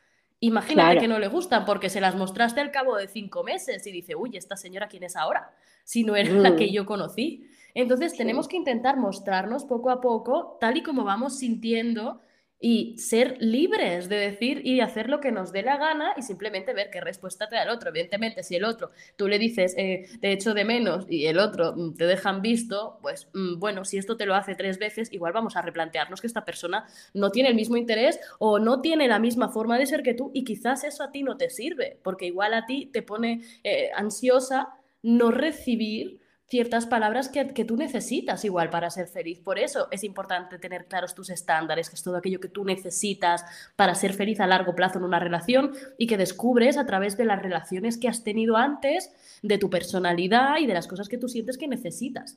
Imagínate 0.40 0.98
que 0.98 1.06
no 1.06 1.20
le 1.20 1.28
gustan 1.28 1.64
porque 1.64 1.88
se 1.88 2.00
las 2.00 2.16
mostraste 2.16 2.60
al 2.60 2.72
cabo 2.72 2.96
de 2.96 3.06
cinco 3.06 3.44
meses 3.44 3.86
y 3.86 3.92
dice, 3.92 4.16
uy, 4.16 4.36
esta 4.36 4.56
señora, 4.56 4.88
¿quién 4.88 5.04
es 5.04 5.14
ahora? 5.14 5.54
Si 5.84 6.02
no 6.02 6.16
era 6.16 6.32
la 6.32 6.56
que 6.56 6.66
mm. 6.66 6.72
yo 6.72 6.84
conocí. 6.84 7.48
Entonces, 7.74 8.16
tenemos 8.16 8.48
que 8.48 8.56
intentar 8.56 8.96
mostrarnos 8.96 9.64
poco 9.64 9.90
a 9.90 10.00
poco, 10.00 10.58
tal 10.60 10.76
y 10.76 10.82
como 10.82 11.04
vamos 11.04 11.38
sintiendo 11.38 12.22
y 12.64 12.96
ser 12.96 13.36
libres 13.40 14.08
de 14.08 14.16
decir 14.16 14.64
y 14.64 14.80
hacer 14.80 15.10
lo 15.10 15.20
que 15.20 15.32
nos 15.32 15.50
dé 15.50 15.62
la 15.62 15.78
gana 15.78 16.12
y 16.16 16.22
simplemente 16.22 16.72
ver 16.72 16.90
qué 16.90 17.00
respuesta 17.00 17.48
te 17.48 17.56
da 17.56 17.64
el 17.64 17.70
otro. 17.70 17.90
Evidentemente, 17.90 18.44
si 18.44 18.54
el 18.54 18.64
otro 18.64 18.92
tú 19.16 19.26
le 19.26 19.40
dices 19.40 19.74
eh, 19.76 20.04
te 20.20 20.30
echo 20.30 20.54
de 20.54 20.64
menos 20.64 21.04
y 21.08 21.26
el 21.26 21.40
otro 21.40 21.74
mm, 21.76 21.94
te 21.94 22.06
dejan 22.06 22.40
visto, 22.40 23.00
pues 23.02 23.28
mm, 23.34 23.58
bueno, 23.58 23.84
si 23.84 23.98
esto 23.98 24.16
te 24.16 24.26
lo 24.26 24.36
hace 24.36 24.54
tres 24.54 24.78
veces, 24.78 25.12
igual 25.12 25.32
vamos 25.32 25.56
a 25.56 25.62
replantearnos 25.62 26.20
que 26.20 26.28
esta 26.28 26.44
persona 26.44 26.86
no 27.14 27.30
tiene 27.30 27.48
el 27.48 27.56
mismo 27.56 27.76
interés 27.76 28.20
o 28.38 28.60
no 28.60 28.80
tiene 28.80 29.08
la 29.08 29.18
misma 29.18 29.48
forma 29.48 29.76
de 29.76 29.86
ser 29.86 30.04
que 30.04 30.14
tú 30.14 30.30
y 30.32 30.44
quizás 30.44 30.84
eso 30.84 31.02
a 31.02 31.10
ti 31.10 31.24
no 31.24 31.36
te 31.36 31.50
sirve, 31.50 31.98
porque 32.04 32.26
igual 32.26 32.54
a 32.54 32.64
ti 32.64 32.86
te 32.92 33.02
pone 33.02 33.42
eh, 33.64 33.90
ansiosa 33.96 34.68
no 35.02 35.32
recibir 35.32 36.21
ciertas 36.52 36.84
palabras 36.84 37.30
que, 37.30 37.64
tú 37.64 37.78
necesitas 37.78 38.44
igual 38.44 38.68
para 38.68 38.90
ser 38.90 39.08
feliz. 39.08 39.40
Por 39.40 39.58
eso 39.58 39.88
es 39.90 40.04
importante 40.04 40.58
tener 40.58 40.84
claros 40.84 41.14
tus 41.14 41.30
estándares, 41.30 41.88
que 41.88 41.94
es 41.94 42.02
todo 42.02 42.18
aquello 42.18 42.40
que 42.40 42.50
tú 42.50 42.62
necesitas 42.62 43.42
para 43.74 43.94
ser 43.94 44.12
feliz 44.12 44.38
a 44.38 44.46
largo 44.46 44.74
plazo 44.74 44.98
en 44.98 45.04
una 45.04 45.18
relación 45.18 45.72
y 45.96 46.06
que 46.06 46.18
descubres 46.18 46.76
a 46.76 46.84
través 46.84 47.16
de 47.16 47.24
las 47.24 47.40
relaciones 47.40 47.96
que 47.96 48.06
has 48.06 48.22
tenido 48.22 48.58
antes, 48.58 49.10
de 49.42 49.56
tu 49.56 49.70
personalidad 49.70 50.58
y 50.58 50.66
de 50.66 50.74
las 50.74 50.88
cosas 50.88 51.08
que 51.08 51.16
tú 51.16 51.26
sientes 51.26 51.56
que 51.56 51.68
necesitas. 51.68 52.36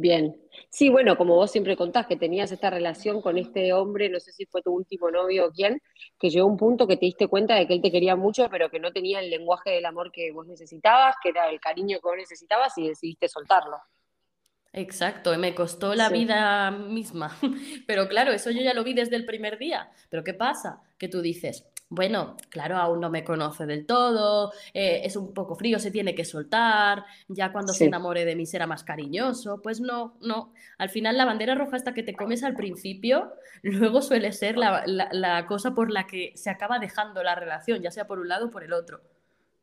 Bien. 0.00 0.40
Sí, 0.70 0.90
bueno, 0.90 1.16
como 1.16 1.34
vos 1.34 1.50
siempre 1.50 1.76
contás 1.76 2.06
que 2.06 2.14
tenías 2.14 2.52
esta 2.52 2.70
relación 2.70 3.20
con 3.20 3.36
este 3.36 3.72
hombre, 3.72 4.08
no 4.08 4.20
sé 4.20 4.30
si 4.30 4.46
fue 4.46 4.62
tu 4.62 4.70
último 4.70 5.10
novio 5.10 5.46
o 5.46 5.50
quién, 5.50 5.82
que 6.20 6.30
llegó 6.30 6.46
un 6.46 6.56
punto 6.56 6.86
que 6.86 6.96
te 6.96 7.06
diste 7.06 7.26
cuenta 7.26 7.56
de 7.56 7.66
que 7.66 7.74
él 7.74 7.82
te 7.82 7.90
quería 7.90 8.14
mucho, 8.14 8.48
pero 8.48 8.70
que 8.70 8.78
no 8.78 8.92
tenía 8.92 9.18
el 9.18 9.28
lenguaje 9.28 9.70
del 9.70 9.84
amor 9.86 10.12
que 10.12 10.30
vos 10.30 10.46
necesitabas, 10.46 11.16
que 11.20 11.30
era 11.30 11.50
el 11.50 11.58
cariño 11.58 11.98
que 11.98 12.08
vos 12.08 12.16
necesitabas 12.16 12.78
y 12.78 12.86
decidiste 12.86 13.28
soltarlo. 13.28 13.76
Exacto, 14.72 15.36
me 15.36 15.52
costó 15.52 15.96
la 15.96 16.10
vida 16.10 16.70
misma. 16.70 17.36
Pero 17.88 18.06
claro, 18.06 18.30
eso 18.30 18.52
yo 18.52 18.60
ya 18.60 18.74
lo 18.74 18.84
vi 18.84 18.94
desde 18.94 19.16
el 19.16 19.26
primer 19.26 19.58
día. 19.58 19.90
Pero 20.10 20.22
¿qué 20.22 20.34
pasa? 20.34 20.80
Que 20.96 21.08
tú 21.08 21.22
dices, 21.22 21.66
bueno, 21.90 22.36
claro, 22.50 22.76
aún 22.76 23.00
no 23.00 23.08
me 23.08 23.24
conoce 23.24 23.64
del 23.64 23.86
todo, 23.86 24.52
eh, 24.74 25.00
es 25.04 25.16
un 25.16 25.32
poco 25.32 25.54
frío, 25.54 25.78
se 25.78 25.90
tiene 25.90 26.14
que 26.14 26.26
soltar, 26.26 27.04
ya 27.28 27.50
cuando 27.50 27.72
se 27.72 27.86
enamore 27.86 28.26
de 28.26 28.36
mí 28.36 28.44
será 28.44 28.66
más 28.66 28.84
cariñoso. 28.84 29.62
Pues 29.62 29.80
no, 29.80 30.18
no. 30.20 30.52
Al 30.76 30.90
final 30.90 31.16
la 31.16 31.24
bandera 31.24 31.54
roja 31.54 31.76
hasta 31.76 31.94
que 31.94 32.02
te 32.02 32.14
comes 32.14 32.44
al 32.44 32.54
principio, 32.54 33.32
luego 33.62 34.02
suele 34.02 34.32
ser 34.32 34.58
la, 34.58 35.46
cosa 35.48 35.74
por 35.74 35.90
la 35.90 36.06
que 36.06 36.32
se 36.34 36.50
acaba 36.50 36.78
dejando 36.78 37.22
la 37.22 37.34
relación, 37.34 37.80
ya 37.82 37.90
sea 37.90 38.06
por 38.06 38.18
un 38.18 38.28
lado 38.28 38.46
o 38.46 38.50
por 38.50 38.64
el 38.64 38.74
otro. 38.74 39.00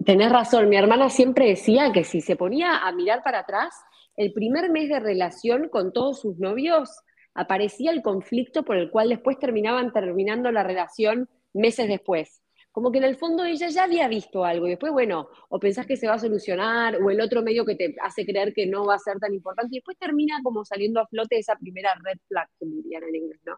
Tenés 0.03 0.32
razón, 0.32 0.67
mi 0.67 0.77
hermana 0.77 1.10
siempre 1.10 1.48
decía 1.48 1.91
que 1.91 2.03
si 2.03 2.22
se 2.22 2.36
ponía 2.36 2.88
a 2.88 2.91
mirar 2.91 3.22
para 3.24 3.39
atrás, 3.39 3.74
el 4.17 4.34
primer 4.34 4.72
mes 4.72 4.89
de 4.89 5.00
relación 5.00 5.70
con 5.70 5.94
todos 5.94 6.22
sus 6.22 6.38
novios 6.39 6.89
aparecía 7.36 7.91
el 7.91 8.01
conflicto 8.01 8.63
por 8.63 8.77
el 8.77 8.89
cual 8.89 9.10
después 9.10 9.38
terminaban 9.38 9.91
terminando 9.91 10.51
la 10.51 10.63
relación 10.63 11.29
meses 11.55 11.88
después. 11.88 12.41
Como 12.71 12.91
que 12.91 12.97
en 12.97 13.05
el 13.05 13.15
fondo 13.15 13.45
ella 13.45 13.69
ya 13.69 13.85
había 13.85 14.07
visto 14.09 14.43
algo 14.43 14.67
y 14.67 14.71
después, 14.71 14.91
bueno, 14.91 15.29
o 15.47 15.59
pensás 15.59 15.85
que 15.85 15.95
se 15.95 16.07
va 16.07 16.15
a 16.15 16.19
solucionar 16.19 17.01
o 17.01 17.09
el 17.09 17.21
otro 17.21 17.41
medio 17.41 17.65
que 17.65 17.75
te 17.75 17.95
hace 18.01 18.25
creer 18.25 18.53
que 18.53 18.65
no 18.65 18.85
va 18.85 18.95
a 18.95 19.00
ser 19.00 19.17
tan 19.17 19.33
importante 19.33 19.69
y 19.71 19.77
después 19.77 19.97
termina 19.97 20.41
como 20.43 20.65
saliendo 20.65 21.00
a 21.00 21.07
flote 21.07 21.38
esa 21.38 21.55
primera 21.55 21.95
red 22.03 22.17
flag, 22.27 22.50
que 22.59 22.65
dirían 22.65 23.03
en 23.03 23.15
inglés, 23.15 23.39
¿no? 23.45 23.57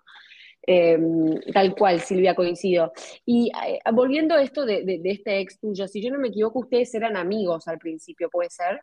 Em, 0.61 1.39
tal 1.51 1.73
cual, 1.75 1.99
Silvia, 2.01 2.35
coincido. 2.35 2.91
Y 3.25 3.49
eh, 3.65 3.79
volviendo 3.91 4.35
a 4.35 4.43
esto 4.43 4.65
de, 4.65 4.83
de, 4.83 5.01
este 5.05 5.39
ex 5.39 5.59
tuyo, 5.59 5.87
si 5.87 6.01
yo 6.03 6.11
no 6.11 6.19
me 6.19 6.27
equivoco, 6.27 6.59
ustedes 6.59 6.93
eran 6.93 7.17
amigos 7.17 7.67
al 7.67 7.79
principio, 7.79 8.29
¿puede 8.29 8.51
ser? 8.51 8.81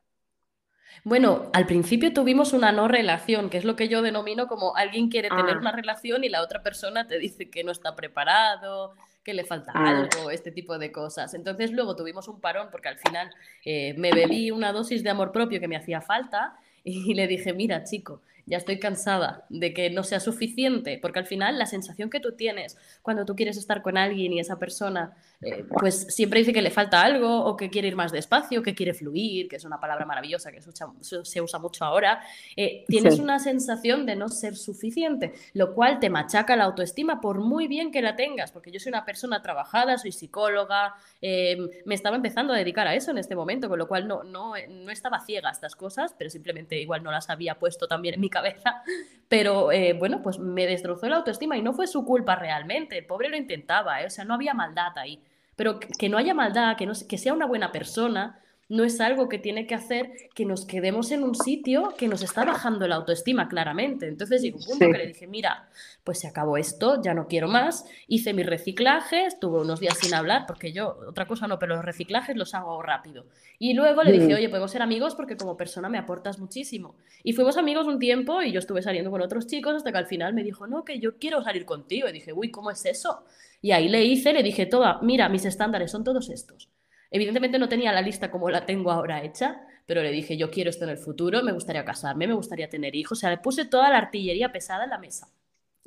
Bueno, 1.02 1.50
al 1.52 1.66
principio 1.66 2.12
tuvimos 2.12 2.52
una 2.52 2.72
no 2.72 2.88
relación, 2.88 3.50
que 3.50 3.58
es 3.58 3.64
lo 3.64 3.76
que 3.76 3.88
yo 3.88 4.02
denomino 4.02 4.46
como 4.46 4.76
alguien 4.76 5.08
quiere 5.08 5.28
tener 5.28 5.56
ah. 5.56 5.58
una 5.58 5.72
relación 5.72 6.24
y 6.24 6.28
la 6.28 6.42
otra 6.42 6.62
persona 6.62 7.06
te 7.06 7.18
dice 7.18 7.50
que 7.50 7.64
no 7.64 7.72
está 7.72 7.94
preparado, 7.94 8.94
que 9.22 9.34
le 9.34 9.44
falta 9.44 9.72
ah. 9.74 9.88
algo, 9.88 10.30
este 10.30 10.50
tipo 10.50 10.78
de 10.78 10.92
cosas. 10.92 11.34
Entonces 11.34 11.72
luego 11.72 11.96
tuvimos 11.96 12.28
un 12.28 12.40
parón 12.40 12.68
porque 12.70 12.88
al 12.88 12.98
final 12.98 13.30
eh, 13.64 13.94
me 13.98 14.12
bebí 14.12 14.50
una 14.50 14.72
dosis 14.72 15.02
de 15.02 15.10
amor 15.10 15.32
propio 15.32 15.60
que 15.60 15.68
me 15.68 15.76
hacía 15.76 16.00
falta 16.00 16.56
y 16.84 17.14
le 17.14 17.26
dije, 17.26 17.52
mira 17.52 17.84
chico, 17.84 18.20
ya 18.46 18.58
estoy 18.58 18.78
cansada 18.78 19.46
de 19.48 19.72
que 19.72 19.90
no 19.90 20.02
sea 20.02 20.20
suficiente, 20.20 20.98
porque 21.00 21.18
al 21.18 21.26
final 21.26 21.58
la 21.58 21.66
sensación 21.66 22.10
que 22.10 22.20
tú 22.20 22.32
tienes 22.32 22.76
cuando 23.02 23.24
tú 23.24 23.34
quieres 23.34 23.56
estar 23.56 23.82
con 23.82 23.96
alguien 23.96 24.32
y 24.32 24.40
esa 24.40 24.58
persona, 24.58 25.14
eh, 25.40 25.64
pues 25.78 26.06
siempre 26.10 26.40
dice 26.40 26.52
que 26.52 26.62
le 26.62 26.70
falta 26.70 27.02
algo 27.02 27.44
o 27.44 27.56
que 27.56 27.70
quiere 27.70 27.88
ir 27.88 27.96
más 27.96 28.12
despacio, 28.12 28.62
que 28.62 28.74
quiere 28.74 28.92
fluir, 28.92 29.48
que 29.48 29.56
es 29.56 29.64
una 29.64 29.80
palabra 29.80 30.04
maravillosa 30.04 30.52
que 30.52 30.60
se 30.60 31.40
usa, 31.40 31.58
mucho 31.58 31.84
ahora, 31.84 32.20
eh, 32.56 32.84
tienes 32.88 33.18
una 33.18 33.38
sensación 33.38 34.06
de 34.06 34.16
no 34.16 34.28
ser 34.28 34.56
suficiente, 34.56 35.32
lo 35.54 35.74
cual 35.74 35.98
te 35.98 36.10
machaca 36.10 36.56
la 36.56 36.64
autoestima 36.64 37.20
por 37.20 37.40
muy 37.40 37.68
bien 37.68 37.90
que 37.90 38.02
la 38.02 38.16
tengas, 38.16 38.52
porque 38.52 38.70
yo 38.70 38.80
soy 38.80 38.90
una 38.90 39.04
persona 39.04 39.40
trabajada, 39.40 39.96
soy 39.98 40.12
psicóloga, 40.12 40.94
em, 41.20 41.68
me 41.86 41.94
estaba 41.94 42.16
empezando 42.16 42.52
a 42.52 42.56
dedicar 42.56 42.86
a 42.86 42.94
eso 42.94 43.10
en 43.10 43.18
este 43.18 43.34
momento, 43.34 43.68
con 43.68 43.78
lo 43.78 43.88
cual 43.88 44.06
no, 44.06 44.22
no, 44.24 44.54
no 44.68 44.90
estaba 44.90 45.20
ciega 45.20 45.48
a 45.48 45.52
estas 45.52 45.74
cosas, 45.76 46.14
pero 46.18 46.28
simplemente 46.28 46.78
igual 46.80 47.02
no 47.02 47.10
las 47.10 47.30
había 47.30 47.58
puesto 47.58 47.88
también 47.88 48.14
en 48.14 48.20
mi 48.20 48.30
cabeza, 48.34 48.82
pero 49.28 49.72
eh, 49.72 49.94
bueno, 49.94 50.20
pues 50.22 50.38
me 50.38 50.66
destrozó 50.66 51.08
la 51.08 51.16
autoestima 51.16 51.56
y 51.56 51.62
no 51.62 51.72
fue 51.72 51.86
su 51.86 52.04
culpa 52.04 52.36
realmente, 52.36 52.98
el 52.98 53.06
pobre 53.06 53.30
lo 53.30 53.36
intentaba, 53.36 54.02
¿eh? 54.02 54.06
o 54.06 54.10
sea, 54.10 54.26
no 54.26 54.34
había 54.34 54.52
maldad 54.52 54.92
ahí, 54.96 55.22
pero 55.56 55.80
que 55.80 56.08
no 56.10 56.18
haya 56.18 56.34
maldad, 56.34 56.76
que, 56.76 56.84
no, 56.84 56.92
que 57.08 57.16
sea 57.16 57.32
una 57.32 57.46
buena 57.46 57.72
persona, 57.72 58.40
no 58.68 58.84
es 58.84 59.00
algo 59.00 59.28
que 59.28 59.38
tiene 59.38 59.66
que 59.66 59.74
hacer 59.74 60.12
que 60.34 60.44
nos 60.44 60.64
quedemos 60.64 61.10
en 61.10 61.22
un 61.22 61.34
sitio 61.34 61.94
que 61.98 62.08
nos 62.08 62.22
está 62.22 62.44
bajando 62.44 62.88
la 62.88 62.96
autoestima 62.96 63.48
claramente. 63.48 64.08
Entonces 64.08 64.42
llegó 64.42 64.58
un 64.58 64.64
punto 64.64 64.86
que 64.86 64.98
le 64.98 65.06
dije, 65.08 65.26
mira, 65.26 65.68
pues 66.02 66.20
se 66.20 66.28
acabó 66.28 66.56
esto, 66.56 67.00
ya 67.02 67.14
no 67.14 67.28
quiero 67.28 67.48
más. 67.48 67.84
Hice 68.08 68.32
mis 68.32 68.46
reciclajes, 68.46 69.34
estuve 69.34 69.60
unos 69.60 69.80
días 69.80 69.98
sin 69.98 70.14
hablar, 70.14 70.44
porque 70.46 70.72
yo, 70.72 70.98
otra 71.08 71.26
cosa 71.26 71.46
no, 71.46 71.58
pero 71.58 71.76
los 71.76 71.84
reciclajes 71.84 72.36
los 72.36 72.54
hago 72.54 72.80
rápido. 72.82 73.26
Y 73.58 73.74
luego 73.74 74.02
le 74.02 74.12
dije, 74.12 74.28
mm. 74.28 74.36
oye, 74.36 74.48
podemos 74.48 74.70
ser 74.70 74.82
amigos 74.82 75.14
porque 75.14 75.36
como 75.36 75.56
persona 75.56 75.88
me 75.88 75.98
aportas 75.98 76.38
muchísimo. 76.38 76.96
Y 77.22 77.34
fuimos 77.34 77.56
amigos 77.56 77.86
un 77.86 77.98
tiempo 77.98 78.42
y 78.42 78.52
yo 78.52 78.58
estuve 78.58 78.82
saliendo 78.82 79.10
con 79.10 79.20
otros 79.20 79.46
chicos 79.46 79.74
hasta 79.74 79.92
que 79.92 79.98
al 79.98 80.06
final 80.06 80.34
me 80.34 80.42
dijo, 80.42 80.66
no, 80.66 80.84
que 80.84 80.98
yo 80.98 81.18
quiero 81.18 81.42
salir 81.42 81.64
contigo. 81.64 82.08
Y 82.08 82.12
dije, 82.12 82.32
uy, 82.32 82.50
¿cómo 82.50 82.70
es 82.70 82.84
eso? 82.86 83.24
Y 83.60 83.72
ahí 83.72 83.88
le 83.88 84.04
hice, 84.04 84.32
le 84.32 84.42
dije, 84.42 84.66
toda, 84.66 85.00
mira, 85.02 85.28
mis 85.28 85.44
estándares 85.44 85.90
son 85.90 86.04
todos 86.04 86.28
estos 86.30 86.68
Evidentemente 87.14 87.60
no 87.60 87.68
tenía 87.68 87.92
la 87.92 88.02
lista 88.02 88.28
como 88.28 88.50
la 88.50 88.66
tengo 88.66 88.90
ahora 88.90 89.22
hecha, 89.22 89.60
pero 89.86 90.02
le 90.02 90.10
dije, 90.10 90.36
yo 90.36 90.50
quiero 90.50 90.68
esto 90.68 90.82
en 90.82 90.90
el 90.90 90.98
futuro, 90.98 91.44
me 91.44 91.52
gustaría 91.52 91.84
casarme, 91.84 92.26
me 92.26 92.34
gustaría 92.34 92.68
tener 92.68 92.96
hijos. 92.96 93.18
O 93.18 93.20
sea, 93.20 93.30
le 93.30 93.38
puse 93.38 93.66
toda 93.66 93.88
la 93.88 93.98
artillería 93.98 94.50
pesada 94.50 94.82
en 94.82 94.90
la 94.90 94.98
mesa. 94.98 95.28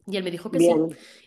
Y 0.10 0.16
él 0.16 0.24
me 0.24 0.32
dijo 0.32 0.50
que 0.50 0.60
sí. 0.60 0.72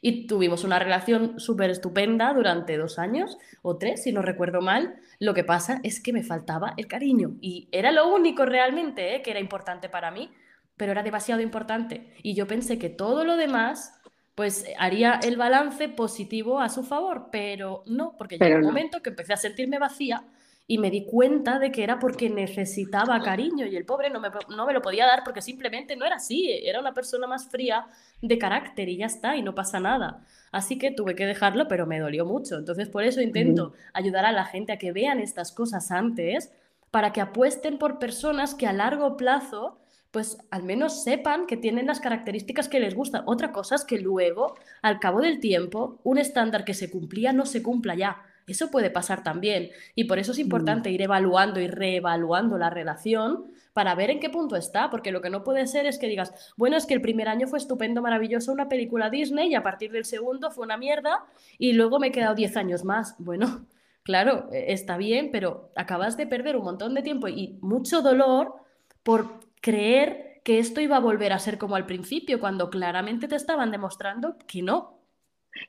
Y 0.01 0.27
tuvimos 0.27 0.65
una 0.65 0.79
relación 0.79 1.39
súper 1.39 1.69
estupenda 1.69 2.33
durante 2.33 2.79
dos 2.79 2.99
años 2.99 3.37
o 3.61 3.77
tres, 3.77 4.03
si 4.05 4.11
no 4.11 4.23
recuerdo 4.23 4.63
mal. 4.63 4.95
Lo 5.19 5.35
que 5.35 5.45
pasa 5.45 5.81
es 5.83 6.01
que 6.01 6.15
me 6.15 6.23
faltaba 6.23 6.73
el 6.79 6.87
cariño. 6.87 7.37
Y 7.43 7.69
era 7.71 7.93
lo 7.93 8.09
único 8.09 8.47
realmente 8.47 9.17
¿eh? 9.17 9.21
que 9.21 9.33
era 9.33 9.41
importante 9.41 9.91
para 9.91 10.11
mí, 10.11 10.31
pero 10.79 10.93
era 10.93 11.03
demasiado 11.03 11.43
importante. 11.43 12.15
Y 12.23 12.33
yo 12.33 12.47
pensé 12.47 12.79
que 12.79 12.89
todo 12.89 13.27
lo 13.27 13.37
demás 13.37 14.00
pues 14.41 14.65
haría 14.79 15.21
el 15.23 15.37
balance 15.37 15.91
positivo 15.91 16.61
a 16.61 16.71
su 16.71 16.83
favor, 16.83 17.27
pero 17.31 17.83
no, 17.85 18.15
porque 18.17 18.39
llegó 18.39 18.57
un 18.57 18.65
momento 18.65 19.03
que 19.03 19.11
empecé 19.11 19.35
a 19.35 19.37
sentirme 19.37 19.79
vacía 19.79 20.25
y 20.67 20.79
me 20.79 20.91
di 20.91 21.05
cuenta 21.05 21.59
de 21.59 21.71
que 21.71 21.85
era 21.85 21.99
porque 21.99 22.31
necesitaba 22.31 23.21
cariño 23.21 23.67
y 23.67 23.77
el 23.77 23.85
pobre 23.85 24.09
no 24.09 24.19
me, 24.19 24.31
no 24.49 24.65
me, 24.65 24.73
lo 24.73 24.81
podía 24.81 25.05
dar 25.05 25.25
porque 25.25 25.43
simplemente 25.43 25.95
no 25.95 26.07
era 26.07 26.17
así, 26.17 26.51
era 26.51 26.81
una 26.81 26.95
persona 26.95 27.27
más 27.27 27.51
fría 27.51 27.87
de 28.23 28.39
carácter 28.39 28.89
y 28.89 28.97
ya 28.97 29.05
está, 29.05 29.37
y 29.37 29.43
no 29.43 29.55
pasa 29.55 29.79
nada. 29.79 30.25
Así 30.53 30.79
que 30.79 30.91
tuve 30.91 31.15
que 31.15 31.27
dejarlo, 31.27 31.69
pero 31.69 31.85
me 31.85 32.01
dolió 32.01 32.25
mucho. 32.25 32.57
Entonces 32.57 32.89
por 32.89 33.05
eso 33.05 33.21
intento 33.21 33.75
ayudar 33.93 34.25
a 34.25 34.33
la 34.33 34.47
gente 34.47 34.73
a 34.73 34.79
que 34.79 34.93
vean 34.93 35.21
estas 35.21 35.53
cosas 35.53 35.91
antes, 35.91 36.51
para 36.91 37.13
que 37.13 37.21
apuesten 37.21 37.77
por 37.77 37.99
personas 37.99 38.55
que 38.55 38.67
a 38.67 38.73
largo 38.73 39.19
plazo 39.19 39.80
pues 40.11 40.39
al 40.51 40.65
menos 40.65 41.05
sepan 41.05 41.47
que 41.47 41.57
tienen 41.57 41.87
las 41.87 42.01
características 42.01 42.69
que 42.69 42.81
les 42.81 42.95
gustan. 42.95 43.23
Otra 43.27 43.53
cosa 43.53 43.77
es 43.77 43.85
que 43.85 43.99
luego, 43.99 44.57
al 44.83 44.99
cabo 44.99 45.21
del 45.21 45.41
tiempo, 45.41 46.01
un 46.03 46.19
estándar 46.19 46.65
que 46.65 46.75
se 46.75 46.91
cumplía 46.91 47.33
no 47.33 47.47
se 47.47 47.63
cumpla 47.63 47.95
ya. 47.95 48.23
Eso 48.47 48.71
puede 48.71 48.91
pasar 48.91 49.23
también. 49.23 49.71
Y 49.95 50.05
por 50.05 50.19
eso 50.19 50.33
es 50.33 50.39
importante 50.41 50.91
mm. 50.91 50.93
ir 50.93 51.03
evaluando 51.03 51.61
y 51.61 51.69
reevaluando 51.69 52.59
la 52.59 52.71
relación 52.71 53.53
para 53.73 53.95
ver 53.95 54.11
en 54.11 54.19
qué 54.19 54.29
punto 54.29 54.57
está, 54.57 54.91
porque 54.91 55.13
lo 55.13 55.23
que 55.23 55.31
no 55.31 55.45
puede 55.45 55.69
ser 55.69 55.87
es 55.87 55.99
que 55.99 56.09
digas, 56.09 56.53
bueno, 56.57 56.77
es 56.77 56.87
que 56.87 56.95
el 56.95 57.01
primer 57.01 57.29
año 57.29 57.47
fue 57.47 57.61
estupendo, 57.61 58.03
maravilloso, 58.03 58.53
una 58.53 58.69
película 58.69 59.11
Disney 59.11 59.51
y 59.51 59.55
a 59.55 59.63
partir 59.63 59.93
del 59.93 60.05
segundo 60.05 60.51
fue 60.51 60.65
una 60.65 60.77
mierda 60.77 61.25
y 61.59 61.73
luego 61.73 62.01
me 62.01 62.09
he 62.09 62.13
quedado 62.13 62.35
10 62.35 62.57
años 62.57 62.85
más. 62.85 63.15
Bueno, 63.19 63.67
claro, 64.03 64.49
e, 64.51 64.73
está 64.73 64.97
bien, 64.97 65.31
pero 65.31 65.71
acabas 65.77 66.17
de 66.17 66.27
perder 66.27 66.57
un 66.57 66.65
montón 66.65 66.95
de 66.95 67.03
tiempo 67.03 67.29
y 67.29 67.59
mucho 67.61 68.03
dolor 68.03 68.57
por 69.05 69.50
creer 69.61 70.41
que 70.45 70.59
esto 70.59 70.81
iba 70.81 70.97
a 70.97 71.01
volver 71.01 71.33
a 71.33 71.39
ser 71.39 71.59
como 71.59 71.77
al 71.77 71.87
principio, 71.87 72.41
cuando 72.41 72.71
claramente 72.71 73.29
te 73.29 73.37
estaban 73.37 73.71
demostrando 73.71 74.37
que 74.47 74.63
no. 74.63 75.01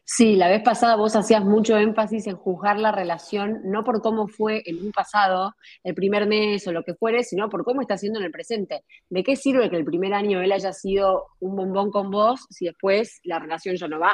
Sí, 0.03 0.35
la 0.35 0.47
vez 0.47 0.61
pasada 0.61 0.95
vos 0.95 1.15
hacías 1.15 1.43
mucho 1.43 1.77
énfasis 1.77 2.27
en 2.27 2.35
juzgar 2.35 2.77
la 2.79 2.91
relación, 2.91 3.61
no 3.65 3.83
por 3.83 4.01
cómo 4.01 4.27
fue 4.27 4.61
en 4.65 4.77
un 4.77 4.91
pasado, 4.91 5.55
el 5.83 5.95
primer 5.95 6.27
mes 6.27 6.65
o 6.67 6.71
lo 6.71 6.83
que 6.83 6.93
fuere, 6.93 7.23
sino 7.23 7.49
por 7.49 7.63
cómo 7.63 7.81
está 7.81 7.97
siendo 7.97 8.19
en 8.19 8.25
el 8.25 8.31
presente. 8.31 8.83
¿De 9.09 9.23
qué 9.23 9.35
sirve 9.35 9.69
que 9.69 9.77
el 9.77 9.85
primer 9.85 10.13
año 10.13 10.41
él 10.41 10.51
haya 10.51 10.71
sido 10.71 11.27
un 11.39 11.55
bombón 11.55 11.91
con 11.91 12.11
vos 12.11 12.45
si 12.49 12.65
después 12.65 13.19
la 13.23 13.39
relación 13.39 13.75
ya 13.75 13.87
no 13.87 13.99
va? 13.99 14.13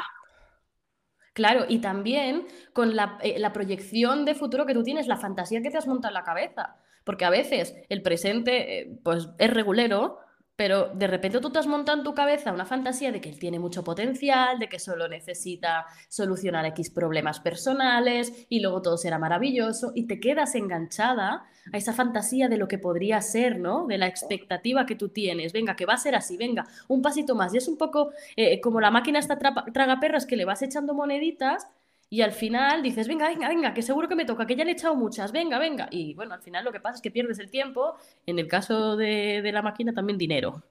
Claro, 1.34 1.66
y 1.68 1.78
también 1.78 2.46
con 2.72 2.96
la, 2.96 3.18
eh, 3.22 3.38
la, 3.38 3.52
proyección 3.52 4.24
de 4.24 4.34
futuro 4.34 4.66
que 4.66 4.74
tú 4.74 4.82
tienes, 4.82 5.06
la 5.06 5.16
fantasía 5.16 5.62
que 5.62 5.70
te 5.70 5.78
has 5.78 5.86
montado 5.86 6.10
en 6.10 6.14
la 6.14 6.24
cabeza. 6.24 6.76
Porque 7.08 7.24
a 7.24 7.30
veces 7.30 7.74
el 7.88 8.02
presente 8.02 8.80
eh, 8.80 8.98
pues, 9.02 9.30
es 9.38 9.50
regulero, 9.50 10.18
pero 10.56 10.90
de 10.92 11.06
repente 11.06 11.40
tú 11.40 11.48
te 11.48 11.58
has 11.58 11.66
montado 11.66 11.96
en 11.96 12.04
tu 12.04 12.12
cabeza 12.12 12.52
una 12.52 12.66
fantasía 12.66 13.10
de 13.12 13.22
que 13.22 13.30
él 13.30 13.38
tiene 13.38 13.58
mucho 13.58 13.82
potencial, 13.82 14.58
de 14.58 14.68
que 14.68 14.78
solo 14.78 15.08
necesita 15.08 15.86
solucionar 16.10 16.66
X 16.66 16.90
problemas 16.90 17.40
personales 17.40 18.44
y 18.50 18.60
luego 18.60 18.82
todo 18.82 18.98
será 18.98 19.18
maravilloso 19.18 19.92
y 19.94 20.06
te 20.06 20.20
quedas 20.20 20.54
enganchada 20.54 21.46
a 21.72 21.76
esa 21.78 21.94
fantasía 21.94 22.50
de 22.50 22.58
lo 22.58 22.68
que 22.68 22.76
podría 22.76 23.22
ser, 23.22 23.58
¿no? 23.58 23.86
De 23.86 23.96
la 23.96 24.06
expectativa 24.06 24.84
que 24.84 24.94
tú 24.94 25.08
tienes. 25.08 25.54
Venga, 25.54 25.76
que 25.76 25.86
va 25.86 25.94
a 25.94 25.96
ser 25.96 26.14
así, 26.14 26.36
venga, 26.36 26.66
un 26.88 27.00
pasito 27.00 27.34
más. 27.34 27.54
Y 27.54 27.56
es 27.56 27.68
un 27.68 27.78
poco 27.78 28.10
eh, 28.36 28.60
como 28.60 28.82
la 28.82 28.90
máquina 28.90 29.18
esta 29.18 29.38
traga 29.38 29.98
perras 29.98 30.26
que 30.26 30.36
le 30.36 30.44
vas 30.44 30.60
echando 30.60 30.92
moneditas 30.92 31.68
y 32.10 32.22
al 32.22 32.32
final 32.32 32.82
dices, 32.82 33.06
venga, 33.06 33.28
venga, 33.28 33.48
venga, 33.48 33.74
que 33.74 33.82
seguro 33.82 34.08
que 34.08 34.14
me 34.14 34.24
toca, 34.24 34.46
que 34.46 34.56
ya 34.56 34.64
le 34.64 34.70
he 34.70 34.74
echado 34.74 34.94
muchas, 34.94 35.30
venga, 35.30 35.58
venga. 35.58 35.88
Y 35.90 36.14
bueno, 36.14 36.34
al 36.34 36.42
final 36.42 36.64
lo 36.64 36.72
que 36.72 36.80
pasa 36.80 36.96
es 36.96 37.02
que 37.02 37.10
pierdes 37.10 37.38
el 37.38 37.50
tiempo, 37.50 37.96
en 38.24 38.38
el 38.38 38.48
caso 38.48 38.96
de, 38.96 39.42
la 39.52 39.60
máquina 39.60 39.92
también 39.92 40.16
dinero. 40.16 40.62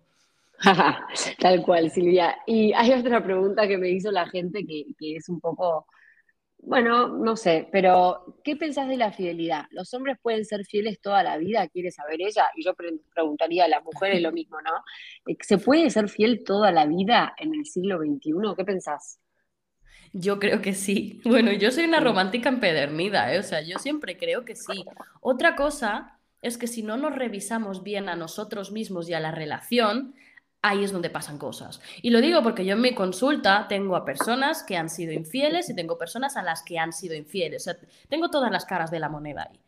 Tal 1.39 1.62
cual, 1.63 1.91
Silvia. 1.91 2.39
Y 2.48 2.74
hay 2.74 2.91
otra 2.94 3.24
pregunta 3.24 3.67
que 3.67 3.77
me 3.77 3.89
hizo 3.89 4.12
la 4.12 4.27
gente 4.27 4.65
que, 4.65 4.86
es 5.00 5.29
un 5.29 5.39
poco 5.39 5.86
Bueno, 6.58 7.08
no 7.10 7.36
sé, 7.36 7.70
pero 7.72 8.39
¿qué 8.44 8.56
pensás 8.56 8.88
de 8.88 8.98
la 8.98 9.12
fidelidad? 9.12 9.65
¿Los 9.70 9.94
hombres 9.94 10.17
pueden 10.20 10.44
ser 10.46 10.65
fieles 10.65 11.00
toda 11.01 11.22
la 11.24 11.38
vida? 11.38 11.67
¿Quiere 11.67 11.91
saber 11.91 12.20
ella? 12.22 12.48
Y 12.56 12.63
yo 12.65 12.74
preguntaría 12.75 13.65
a 13.65 13.67
las 13.67 13.84
mujeres 13.84 14.22
lo 14.24 14.32
mismo, 14.32 14.58
¿no? 14.62 14.72
Eh, 15.27 15.38
¿Se 15.41 15.60
puede 15.60 15.91
ser 15.91 16.10
fiel 16.10 16.44
toda 16.44 16.72
la 16.72 16.88
vida 16.88 17.36
en 17.38 17.53
el 17.53 17.65
siglo 17.67 18.00
XXI? 18.00 18.56
¿Qué 18.58 18.65
pensás? 18.65 19.20
Yo 20.14 20.40
creo 20.40 20.62
que 20.62 20.74
sí. 20.74 21.22
Bueno, 21.24 21.52
yo 21.52 21.72
soy 21.72 21.86
una 21.86 22.00
romántica 22.00 22.50
empedernida, 22.50 23.34
¿eh? 23.34 23.40
O 23.40 23.44
sea, 23.44 23.62
yo 23.62 23.78
siempre 23.80 24.18
creo 24.18 24.46
que 24.46 24.56
sí. 24.56 24.86
Otra 25.22 25.56
cosa 25.56 26.20
es 26.42 26.58
que 26.58 26.68
si 26.68 26.84
no 26.84 26.98
nos 26.98 27.16
revisamos 27.16 27.84
bien 27.84 28.10
a 28.10 28.16
nosotros 28.16 28.72
mismos 28.72 29.10
y 29.10 29.14
a 29.14 29.20
la 29.20 29.32
relación, 29.32 30.16
ahí 30.62 30.84
es 30.84 30.92
donde 30.92 31.10
pasan 31.10 31.38
cosas. 31.38 31.82
Y 32.02 32.10
lo 32.10 32.22
digo 32.22 32.44
porque 32.44 32.66
yo 32.66 32.74
en 32.74 32.82
mi 32.82 32.94
consulta 32.94 33.68
tengo 33.68 33.96
a 33.96 34.06
personas 34.06 34.64
que 34.64 34.78
han 34.78 34.90
sido 34.90 35.14
infieles 35.14 35.70
y 35.70 35.76
tengo 35.76 35.98
personas 35.98 36.38
a 36.38 36.44
las 36.44 36.64
que 36.64 36.80
han 36.80 36.94
sido 36.94 37.16
infieles. 37.16 37.64
O 37.64 37.66
sea, 37.66 37.78
tengo 38.10 38.30
todas 38.30 38.52
las 38.52 38.66
caras 38.66 38.92
de 38.92 39.00
la 39.00 39.10
moneda 39.10 39.48
ahí. 39.50 39.60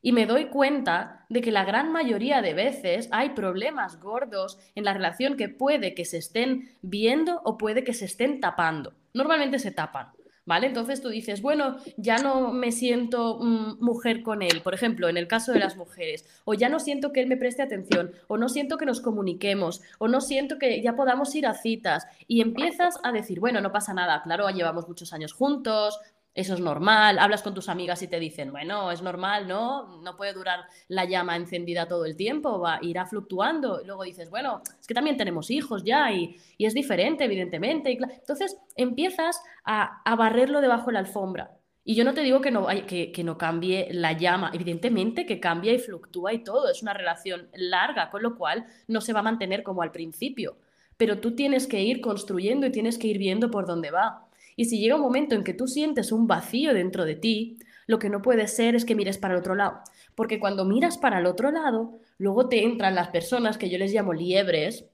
Y 0.00 0.12
me 0.12 0.26
doy 0.26 0.46
cuenta 0.46 1.26
de 1.28 1.40
que 1.40 1.52
la 1.52 1.64
gran 1.64 1.92
mayoría 1.92 2.40
de 2.42 2.54
veces 2.54 3.08
hay 3.10 3.30
problemas 3.30 4.00
gordos 4.00 4.58
en 4.74 4.84
la 4.84 4.94
relación 4.94 5.36
que 5.36 5.48
puede 5.48 5.94
que 5.94 6.04
se 6.04 6.18
estén 6.18 6.70
viendo 6.82 7.40
o 7.44 7.58
puede 7.58 7.84
que 7.84 7.94
se 7.94 8.04
estén 8.04 8.40
tapando. 8.40 8.94
Normalmente 9.12 9.58
se 9.58 9.72
tapan. 9.72 10.08
¿Vale? 10.48 10.66
Entonces 10.66 11.02
tú 11.02 11.10
dices, 11.10 11.42
bueno, 11.42 11.76
ya 11.98 12.16
no 12.16 12.54
me 12.54 12.72
siento 12.72 13.38
mm, 13.38 13.84
mujer 13.84 14.22
con 14.22 14.40
él, 14.40 14.62
por 14.62 14.72
ejemplo, 14.72 15.10
en 15.10 15.18
el 15.18 15.28
caso 15.28 15.52
de 15.52 15.58
las 15.58 15.76
mujeres, 15.76 16.24
o 16.46 16.54
ya 16.54 16.70
no 16.70 16.80
siento 16.80 17.12
que 17.12 17.20
él 17.20 17.26
me 17.26 17.36
preste 17.36 17.60
atención, 17.60 18.12
o 18.28 18.38
no 18.38 18.48
siento 18.48 18.78
que 18.78 18.86
nos 18.86 19.02
comuniquemos, 19.02 19.82
o 19.98 20.08
no 20.08 20.22
siento 20.22 20.58
que 20.58 20.80
ya 20.80 20.96
podamos 20.96 21.34
ir 21.34 21.46
a 21.46 21.52
citas, 21.52 22.06
y 22.26 22.40
empiezas 22.40 22.94
a 23.02 23.12
decir, 23.12 23.40
bueno, 23.40 23.60
no 23.60 23.72
pasa 23.72 23.92
nada, 23.92 24.22
claro, 24.22 24.48
llevamos 24.48 24.88
muchos 24.88 25.12
años 25.12 25.34
juntos, 25.34 26.00
eso 26.38 26.54
es 26.54 26.60
normal, 26.60 27.18
hablas 27.18 27.42
con 27.42 27.52
tus 27.52 27.68
amigas 27.68 28.00
y 28.02 28.06
te 28.06 28.20
dicen, 28.20 28.52
bueno, 28.52 28.92
es 28.92 29.02
normal, 29.02 29.48
¿no? 29.48 30.00
No 30.02 30.16
puede 30.16 30.32
durar 30.32 30.60
la 30.86 31.04
llama 31.04 31.34
encendida 31.34 31.88
todo 31.88 32.04
el 32.04 32.14
tiempo, 32.14 32.60
va, 32.60 32.78
irá 32.80 33.06
fluctuando. 33.06 33.80
luego 33.84 34.04
dices, 34.04 34.30
bueno, 34.30 34.62
es 34.80 34.86
que 34.86 34.94
también 34.94 35.16
tenemos 35.16 35.50
hijos 35.50 35.82
ya 35.82 36.12
y, 36.12 36.36
es 36.56 36.74
diferente, 36.74 37.24
evidentemente. 37.24 37.90
Entonces 37.90 38.56
empiezas 38.76 39.42
a, 39.64 40.00
barrerlo 40.16 40.60
debajo 40.60 40.86
de 40.86 40.92
la 40.92 40.98
alfombra. 41.00 41.58
Y 41.82 41.96
yo 41.96 42.04
no 42.04 42.14
te 42.14 42.20
digo 42.20 42.40
que 42.40 42.52
no, 42.52 42.68
que, 42.86 43.10
que 43.10 43.24
no 43.24 43.36
cambie 43.36 43.88
la 43.90 44.12
llama, 44.12 44.52
evidentemente 44.54 45.26
que 45.26 45.40
cambia 45.40 45.72
y 45.72 45.80
fluctúa 45.80 46.32
y 46.34 46.44
todo, 46.44 46.70
es 46.70 46.82
una 46.82 46.94
relación 46.94 47.48
larga, 47.54 48.10
con 48.10 48.22
lo 48.22 48.36
cual 48.36 48.64
no 48.86 49.00
se 49.00 49.12
va 49.12 49.20
a 49.20 49.24
mantener 49.24 49.64
como 49.64 49.82
al 49.82 49.90
principio. 49.90 50.56
Pero 50.96 51.18
tú 51.18 51.34
tienes 51.34 51.66
que 51.66 51.82
ir 51.82 52.00
construyendo 52.00 52.64
y 52.64 52.70
tienes 52.70 52.96
que 52.96 53.08
ir 53.08 53.18
viendo 53.18 53.50
por 53.50 53.66
dónde 53.66 53.90
va. 53.90 54.27
Y 54.58 54.64
si 54.64 54.80
llega 54.80 54.96
un 54.96 55.02
momento 55.02 55.36
en 55.36 55.44
que 55.44 55.54
tú 55.54 55.68
sientes 55.68 56.10
un 56.10 56.26
vacío 56.26 56.74
dentro 56.74 57.04
de 57.04 57.14
ti, 57.14 57.58
lo 57.86 58.00
que 58.00 58.08
no 58.10 58.22
puede 58.22 58.48
ser 58.48 58.74
es 58.74 58.84
que 58.84 58.96
mires 58.96 59.16
para 59.16 59.34
el 59.34 59.38
otro 59.38 59.54
lado. 59.54 59.82
Porque 60.16 60.40
cuando 60.40 60.64
miras 60.64 60.98
para 60.98 61.20
el 61.20 61.26
otro 61.26 61.52
lado, 61.52 62.00
luego 62.18 62.48
te 62.48 62.64
entran 62.64 62.96
las 62.96 63.06
personas 63.06 63.56
que 63.56 63.70
yo 63.70 63.78
les 63.78 63.92
llamo 63.92 64.14
liebres. 64.14 64.86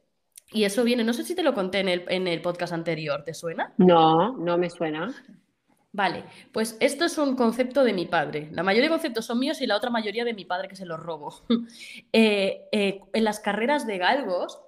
Y 0.52 0.64
eso 0.64 0.84
viene, 0.84 1.02
no 1.02 1.14
sé 1.14 1.24
si 1.24 1.34
te 1.34 1.42
lo 1.42 1.54
conté 1.54 1.80
en 1.80 1.88
el, 1.88 2.04
en 2.08 2.28
el 2.28 2.42
podcast 2.42 2.74
anterior, 2.74 3.24
¿te 3.24 3.32
suena? 3.32 3.72
No, 3.78 4.36
no 4.36 4.58
me 4.58 4.68
suena. 4.68 5.14
Vale, 5.92 6.24
pues 6.52 6.76
esto 6.80 7.06
es 7.06 7.16
un 7.16 7.34
concepto 7.34 7.84
de 7.84 7.94
mi 7.94 8.04
padre. 8.04 8.50
La 8.52 8.62
mayoría 8.62 8.90
de 8.90 8.94
conceptos 8.94 9.24
son 9.24 9.38
míos 9.38 9.62
y 9.62 9.66
la 9.66 9.78
otra 9.78 9.88
mayoría 9.88 10.26
de 10.26 10.34
mi 10.34 10.44
padre 10.44 10.68
que 10.68 10.76
se 10.76 10.84
los 10.84 11.00
robo. 11.00 11.32
Eh, 12.12 12.68
eh, 12.70 13.00
en 13.14 13.24
las 13.24 13.40
carreras 13.40 13.86
de 13.86 13.96
galgos 13.96 14.60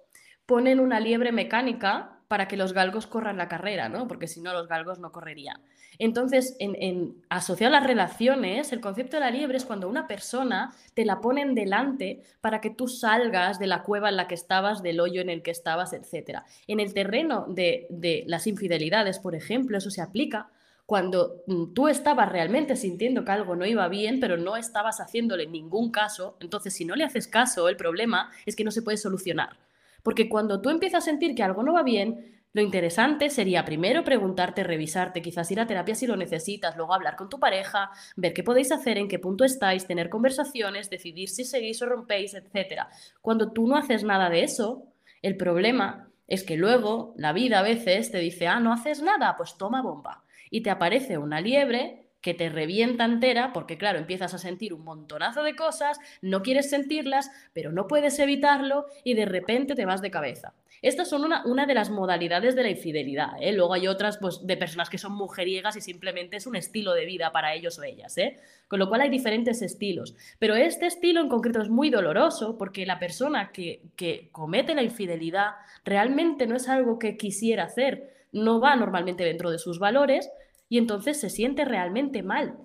ponen 0.47 0.81
una 0.81 1.01
liebre 1.01 1.33
mecánica 1.33 2.16
para 2.29 2.49
que 2.49 2.57
los 2.57 2.73
galgos 2.73 3.07
corran 3.07 3.37
la 3.37 3.49
carrera, 3.49 3.89
¿no? 3.89 4.09
Porque 4.09 4.27
si 4.27 4.41
no, 4.41 4.53
los 4.53 4.69
galgos 4.69 4.99
no 4.99 5.13
correrían. 5.13 5.61
Entonces, 5.99 6.57
en, 6.59 7.23
asociado 7.29 7.75
a 7.75 7.81
las 7.81 7.87
relaciones, 7.87 8.73
el 8.73 8.81
concepto 8.81 9.17
de 9.17 9.21
la 9.21 9.31
liebre 9.31 9.57
es 9.57 9.65
cuando 9.65 9.89
una 9.89 10.07
persona 10.07 10.75
te 10.95 11.05
la 11.05 11.21
ponen 11.21 11.55
delante 11.55 12.23
para 12.41 12.61
que 12.61 12.71
tú 12.71 12.89
salgas 12.89 13.59
de 13.59 13.67
la 13.67 13.83
cueva 13.83 14.09
en 14.09 14.17
la 14.17 14.27
que 14.27 14.35
estabas, 14.35 14.83
del 14.83 15.01
hoyo 15.01 15.21
en 15.21 15.31
el 15.31 15.43
que 15.43 15.51
estabas, 15.53 15.93
etc. 15.93 16.41
En 16.67 16.81
el 16.81 16.93
terreno 16.93 17.47
de, 17.49 17.87
de 17.91 18.25
las 18.27 18.47
infidelidades, 18.47 19.19
por 19.19 19.35
ejemplo, 19.35 19.79
eso 19.79 19.91
se 19.91 20.03
aplica 20.03 20.51
cuando 20.87 21.43
mm, 21.47 21.75
tú 21.75 21.89
estabas 21.89 22.31
realmente 22.31 22.77
sintiendo 22.77 23.25
que 23.25 23.33
algo 23.33 23.57
no 23.57 23.67
iba 23.67 23.89
bien, 23.89 24.21
pero 24.21 24.37
no 24.37 24.57
estabas 24.57 25.01
haciéndole 25.01 25.47
ningún 25.47 25.91
caso, 25.91 26.37
entonces 26.41 26.75
si 26.75 26.85
no 26.85 26.95
le 26.95 27.05
haces 27.05 27.27
caso, 27.27 27.69
el 27.69 27.77
problema 27.77 28.31
es 28.47 28.55
que 28.57 28.65
no 28.65 28.71
se 28.71 28.83
puede 28.83 28.97
solucionar. 28.97 29.59
Porque 30.07 30.29
cuando 30.29 30.61
tú 30.61 30.71
empiezas 30.71 31.03
a 31.03 31.05
sentir 31.05 31.35
que 31.35 31.43
algo 31.43 31.65
no 31.65 31.73
va 31.73 31.83
bien, 31.83 32.41
lo 32.53 32.63
interesante 32.63 33.29
sería 33.29 33.65
primero 33.65 34.05
preguntarte, 34.05 34.63
revisarte, 34.63 35.21
quizás 35.21 35.51
ir 35.51 35.59
a 35.59 35.67
terapia 35.67 35.97
si 35.97 36.07
lo 36.07 36.15
necesitas, 36.15 36.77
luego 36.77 36.95
hablar 36.95 37.17
con 37.17 37.29
tu 37.29 37.41
pareja, 37.41 37.91
ver 38.15 38.33
qué 38.33 38.45
podéis 38.45 38.71
hacer, 38.71 38.99
en 38.99 39.09
qué 39.09 39.19
punto 39.19 39.45
estáis, 39.45 39.89
tener 39.89 40.09
conversaciones, 40.09 40.91
decidir 40.91 41.29
si 41.29 41.45
seguís 41.45 41.83
o 41.83 41.87
rompéis, 41.87 42.35
etc. 42.35 42.83
Cuando 43.21 43.51
tú 43.51 43.67
no 43.67 43.77
haces 43.77 44.05
nada 44.05 44.31
de 44.31 44.45
eso, 44.45 44.85
el 45.23 45.37
problema 45.37 46.09
es 46.29 46.45
que 46.45 46.57
luego 46.57 47.13
la 47.17 47.33
vida 47.33 47.59
a 47.59 47.63
veces 47.63 48.13
te 48.13 48.19
dice, 48.19 48.47
ah, 48.47 48.61
no 48.61 48.73
haces 48.73 49.03
nada, 49.03 49.35
pues 49.37 49.59
toma 49.59 49.83
bomba. 49.83 50.23
Y 50.51 50.61
te 50.61 50.71
aparece 50.71 51.19
una 51.19 51.41
liebre 51.41 52.06
que 52.27 52.35
te 52.35 52.49
revienta 52.49 53.05
entera, 53.05 53.53
porque 53.53 53.79
claro, 53.79 54.01
empiezas 54.01 54.35
a 54.35 54.39
sentir 54.39 54.75
un 54.75 54.83
montonazo 54.83 55.45
de 55.45 55.55
cosas, 55.55 56.01
no 56.23 56.43
quieres 56.43 56.69
sentirlas, 56.69 57.31
pero 57.53 57.71
no 57.71 57.87
puedes 57.87 58.19
evitarlo 58.19 58.87
y 59.05 59.15
de 59.15 59.27
repente 59.27 59.77
te 59.77 59.85
vas 59.85 60.03
de 60.03 60.11
cabeza. 60.11 60.53
Estas 60.83 61.09
son 61.09 61.23
una, 61.23 61.47
una 61.47 61.67
de 61.67 61.75
las 61.75 61.89
modalidades 61.89 62.57
de 62.57 62.65
la 62.65 62.71
infidelidad. 62.71 63.35
¿eh? 63.41 63.53
Luego 63.53 63.75
hay 63.75 63.87
otras 63.87 64.19
pues, 64.19 64.45
de 64.45 64.57
personas 64.57 64.91
que 64.91 64.99
son 64.99 65.13
mujeriegas 65.13 65.77
y 65.77 65.81
simplemente 65.81 66.37
es 66.37 66.49
un 66.49 66.57
estilo 66.57 66.95
de 66.95 67.05
vida 67.05 67.31
para 67.31 67.55
ellos 67.55 67.79
o 67.79 67.85
ellas. 67.85 68.19
¿eh? 68.19 68.41
Con 68.67 68.81
lo 68.81 68.89
cual 68.89 69.03
hay 69.03 69.09
diferentes 69.09 69.63
estilos. 69.63 70.17
Pero 70.41 70.57
este 70.57 70.87
estilo 70.87 71.21
en 71.21 71.29
concreto 71.29 71.63
es 71.63 71.69
muy 71.69 71.91
doloroso 71.91 72.59
porque 72.59 72.87
la 72.87 72.99
persona 72.99 73.53
que, 73.53 73.83
que 73.95 74.31
comete 74.33 74.75
la 74.75 74.83
infidelidad 74.83 75.53
realmente 75.85 76.49
no 76.49 76.57
es 76.57 76.69
algo 76.69 76.99
que 76.99 77.17
quisiera 77.17 77.63
hacer, 77.63 78.27
no 78.33 78.59
va 78.59 78.75
normalmente 78.75 79.23
dentro 79.23 79.53
de 79.53 79.61
sus 79.61 79.79
valores 79.79 80.29
y 80.69 80.79
entonces 80.79 81.21
se 81.21 81.31
siente 81.31 81.65
realmente 81.65 82.23
mal 82.23 82.59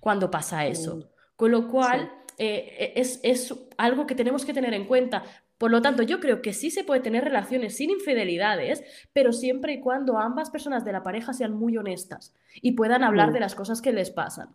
cuando 0.00 0.30
pasa 0.30 0.66
eso. 0.66 1.10
Con 1.36 1.52
lo 1.52 1.68
cual, 1.68 2.12
eh, 2.38 2.92
es, 2.96 3.20
es, 3.22 3.54
algo 3.78 4.06
que 4.06 4.14
tenemos 4.14 4.44
que 4.44 4.54
tener 4.54 4.74
en 4.74 4.86
cuenta. 4.86 5.22
Por 5.58 5.70
lo 5.70 5.80
tanto, 5.80 6.02
yo 6.02 6.18
creo 6.18 6.42
que 6.42 6.52
sí 6.52 6.70
se 6.70 6.84
puede 6.84 7.00
tener 7.00 7.24
relaciones 7.24 7.76
sin 7.76 7.90
infidelidades, 7.90 8.82
pero 9.12 9.32
siempre 9.32 9.74
y 9.74 9.80
cuando 9.80 10.18
ambas 10.18 10.50
personas 10.50 10.84
de 10.84 10.92
la 10.92 11.02
pareja 11.02 11.32
sean 11.32 11.54
muy 11.54 11.76
honestas 11.76 12.34
y 12.60 12.72
puedan 12.72 13.04
hablar 13.04 13.30
mm. 13.30 13.34
de 13.34 13.40
las 13.40 13.54
cosas 13.54 13.80
que 13.80 13.92
les 13.92 14.10
pasan. 14.10 14.48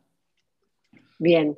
Bien, 1.18 1.58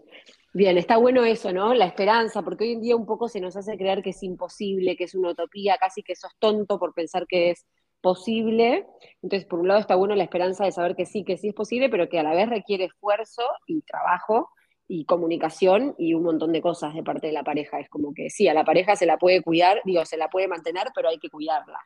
bien, 0.53 0.77
está 0.77 0.97
bueno 0.97 1.25
eso, 1.25 1.51
¿no? 1.51 1.73
La 1.73 1.85
esperanza, 1.85 2.43
porque 2.43 2.65
hoy 2.65 2.71
en 2.73 2.81
día 2.81 2.95
un 2.95 3.05
poco 3.05 3.27
se 3.27 3.41
nos 3.41 3.55
hace 3.55 3.77
creer 3.77 4.03
que 4.03 4.11
es 4.11 4.21
imposible, 4.23 4.95
que 4.95 5.05
es 5.05 5.15
una 5.15 5.31
utopía, 5.31 5.77
casi 5.77 6.03
que 6.03 6.15
sos 6.15 6.35
tonto 6.37 6.77
por 6.77 6.93
pensar 6.93 7.25
que 7.27 7.51
es 7.51 7.65
posible. 8.01 8.88
Entonces, 9.21 9.47
por 9.47 9.59
un 9.59 9.67
lado 9.67 9.79
está 9.79 9.95
bueno 9.95 10.15
la 10.15 10.23
esperanza 10.23 10.65
de 10.65 10.71
saber 10.71 10.95
que 10.95 11.05
sí, 11.05 11.23
que 11.23 11.38
sí 11.38 11.49
es 11.49 11.53
posible, 11.53 11.89
pero 11.89 12.09
que 12.09 12.19
a 12.19 12.23
la 12.23 12.33
vez 12.33 12.49
requiere 12.49 12.85
esfuerzo 12.85 13.43
y 13.67 13.81
trabajo 13.81 14.49
y 14.88 15.05
comunicación 15.05 15.95
y 15.97 16.15
un 16.15 16.23
montón 16.23 16.51
de 16.51 16.62
cosas 16.62 16.93
de 16.95 17.03
parte 17.03 17.27
de 17.27 17.33
la 17.33 17.43
pareja. 17.43 17.79
Es 17.79 17.89
como 17.89 18.13
que 18.13 18.29
sí, 18.29 18.47
a 18.47 18.53
la 18.53 18.65
pareja 18.65 18.95
se 18.95 19.05
la 19.05 19.17
puede 19.17 19.41
cuidar, 19.41 19.81
digo, 19.85 20.05
se 20.05 20.17
la 20.17 20.29
puede 20.29 20.47
mantener, 20.47 20.88
pero 20.95 21.09
hay 21.09 21.19
que 21.19 21.29
cuidarla. 21.29 21.79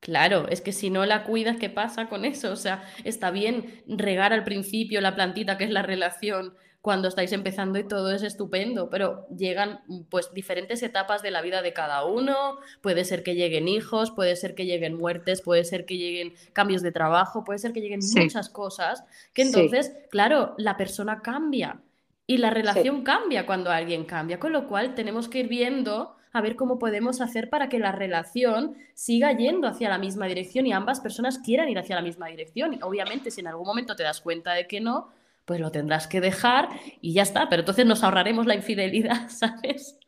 Claro, 0.00 0.46
es 0.48 0.60
que 0.60 0.72
si 0.72 0.88
no 0.88 1.04
la 1.04 1.24
cuidas, 1.24 1.56
¿qué 1.56 1.68
pasa 1.68 2.08
con 2.08 2.24
eso? 2.24 2.52
O 2.52 2.56
sea, 2.56 2.84
está 3.04 3.30
bien 3.30 3.82
regar 3.88 4.32
al 4.32 4.44
principio 4.44 5.00
la 5.00 5.14
plantita 5.14 5.58
que 5.58 5.64
es 5.64 5.70
la 5.70 5.82
relación 5.82 6.54
cuando 6.86 7.08
estáis 7.08 7.32
empezando 7.32 7.80
y 7.80 7.82
todo 7.82 8.12
es 8.12 8.22
estupendo, 8.22 8.88
pero 8.88 9.26
llegan 9.36 9.80
pues 10.08 10.32
diferentes 10.32 10.84
etapas 10.84 11.20
de 11.20 11.32
la 11.32 11.42
vida 11.42 11.60
de 11.60 11.72
cada 11.72 12.04
uno, 12.04 12.60
puede 12.80 13.04
ser 13.04 13.24
que 13.24 13.34
lleguen 13.34 13.66
hijos, 13.66 14.12
puede 14.12 14.36
ser 14.36 14.54
que 14.54 14.66
lleguen 14.66 14.96
muertes, 14.96 15.42
puede 15.42 15.64
ser 15.64 15.84
que 15.84 15.96
lleguen 15.98 16.34
cambios 16.52 16.82
de 16.82 16.92
trabajo, 16.92 17.42
puede 17.42 17.58
ser 17.58 17.72
que 17.72 17.80
lleguen 17.80 17.98
muchas 18.14 18.48
cosas, 18.48 19.02
que 19.32 19.42
entonces, 19.42 19.96
claro, 20.12 20.54
la 20.58 20.76
persona 20.76 21.22
cambia 21.22 21.80
y 22.24 22.36
la 22.36 22.50
relación 22.50 23.02
cambia 23.02 23.46
cuando 23.46 23.72
alguien 23.72 24.04
cambia, 24.04 24.38
con 24.38 24.52
lo 24.52 24.68
cual 24.68 24.94
tenemos 24.94 25.28
que 25.28 25.40
ir 25.40 25.48
viendo 25.48 26.14
a 26.32 26.40
ver 26.40 26.54
cómo 26.54 26.78
podemos 26.78 27.20
hacer 27.20 27.50
para 27.50 27.68
que 27.68 27.80
la 27.80 27.90
relación 27.90 28.76
siga 28.94 29.36
yendo 29.36 29.66
hacia 29.66 29.88
la 29.88 29.98
misma 29.98 30.26
dirección 30.26 30.68
y 30.68 30.72
ambas 30.72 31.00
personas 31.00 31.40
quieran 31.40 31.68
ir 31.68 31.80
hacia 31.80 31.96
la 31.96 32.02
misma 32.02 32.28
dirección. 32.28 32.74
Y 32.74 32.78
obviamente, 32.80 33.32
si 33.32 33.40
en 33.40 33.48
algún 33.48 33.66
momento 33.66 33.96
te 33.96 34.04
das 34.04 34.20
cuenta 34.20 34.52
de 34.52 34.68
que 34.68 34.80
no, 34.80 35.10
pues 35.46 35.60
lo 35.60 35.70
tendrás 35.70 36.08
que 36.08 36.20
dejar 36.20 36.68
y 37.00 37.14
ya 37.14 37.22
está. 37.22 37.48
Pero 37.48 37.60
entonces 37.60 37.86
nos 37.86 38.02
ahorraremos 38.04 38.46
la 38.46 38.54
infidelidad, 38.54 39.28
¿sabes? 39.28 39.98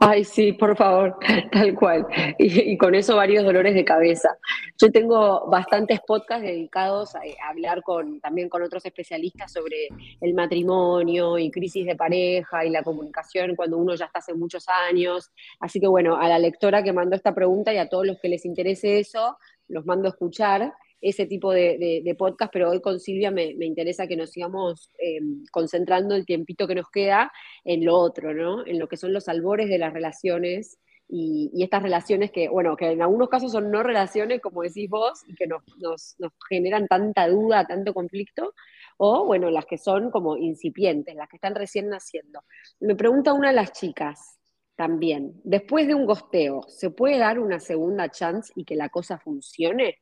Ay, 0.00 0.24
sí, 0.24 0.52
por 0.52 0.76
favor, 0.76 1.18
tal 1.52 1.74
cual. 1.74 2.06
Y, 2.38 2.76
con 2.78 2.94
eso 2.94 3.16
varios 3.16 3.44
dolores 3.44 3.74
de 3.74 3.84
cabeza. 3.84 4.36
Yo 4.78 4.90
tengo 4.90 5.48
bastantes 5.48 6.00
podcasts 6.06 6.44
dedicados 6.44 7.14
a, 7.14 7.20
hablar 7.48 7.82
con, 7.82 8.20
también 8.20 8.48
con 8.48 8.62
otros 8.62 8.84
especialistas 8.86 9.52
sobre 9.52 9.88
el 10.20 10.34
matrimonio 10.34 11.38
y 11.38 11.50
crisis 11.50 11.84
de 11.86 11.96
pareja 11.96 12.64
y 12.64 12.70
la 12.70 12.82
comunicación 12.82 13.56
cuando 13.56 13.78
uno 13.78 13.94
ya 13.94 14.06
está 14.06 14.20
hace 14.20 14.34
muchos 14.34 14.66
años. 14.88 15.30
Así 15.60 15.80
que 15.80 15.88
bueno, 15.88 16.16
a 16.16 16.28
la 16.28 16.38
lectora 16.38 16.82
que 16.82 16.92
mandó 16.92 17.16
esta 17.16 17.34
pregunta 17.34 17.72
y 17.74 17.78
a 17.78 17.88
todos 17.88 18.06
los 18.06 18.18
que 18.20 18.28
les 18.28 18.44
interese 18.44 18.98
eso, 19.00 19.36
los 19.68 19.84
mando 19.84 20.08
a 20.08 20.10
escuchar 20.10 20.72
ese 21.00 21.26
tipo 21.26 21.52
de, 21.52 22.14
podcast, 22.18 22.52
pero 22.52 22.70
hoy 22.70 22.80
con 22.80 23.00
Silvia 23.00 23.30
me, 23.30 23.50
interesa 23.60 24.06
que 24.06 24.16
nos 24.16 24.30
sigamos 24.30 24.90
eh, 24.98 25.20
concentrando 25.52 26.14
el 26.14 26.24
tiempito 26.24 26.66
que 26.66 26.74
nos 26.74 26.90
queda 26.90 27.32
en 27.64 27.84
lo 27.84 27.96
otro, 27.96 28.34
¿no? 28.34 28.66
En 28.66 28.78
lo 28.78 28.88
que 28.88 28.96
son 28.96 29.12
los 29.12 29.28
albores 29.28 29.68
de 29.68 29.78
las 29.78 29.92
relaciones 29.92 30.78
y, 31.08 31.62
estas 31.62 31.82
relaciones 31.82 32.30
que, 32.30 32.48
bueno, 32.48 32.76
que 32.76 32.90
en 32.90 33.02
algunos 33.02 33.28
casos 33.28 33.52
son 33.52 33.70
no 33.70 33.82
relaciones, 33.82 34.40
como 34.40 34.62
decís 34.62 34.88
vos, 34.88 35.22
y 35.26 35.34
que 35.34 35.46
nos, 35.46 35.62
nos, 35.78 36.16
nos 36.18 36.32
generan 36.48 36.86
tanta 36.86 37.28
duda, 37.28 37.66
tanto 37.66 37.94
conflicto, 37.94 38.54
o, 38.96 39.24
bueno, 39.26 39.50
las 39.50 39.66
que 39.66 39.78
son 39.78 40.10
como 40.10 40.36
incipientes, 40.36 41.14
las 41.14 41.28
que 41.28 41.36
están 41.36 41.54
recién 41.54 41.88
naciendo. 41.88 42.40
Me 42.80 42.96
pregunta 42.96 43.32
una 43.34 43.48
de 43.48 43.54
las 43.54 43.72
chicas 43.72 44.38
también, 44.76 45.40
después 45.44 45.86
de 45.86 45.94
un 45.94 46.06
gosteo, 46.06 46.62
¿se 46.68 46.90
puede 46.90 47.18
dar 47.18 47.38
una 47.38 47.60
segunda 47.60 48.10
chance 48.10 48.52
y 48.56 48.64
que 48.64 48.76
la 48.76 48.88
cosa 48.88 49.18
funcione? 49.18 49.98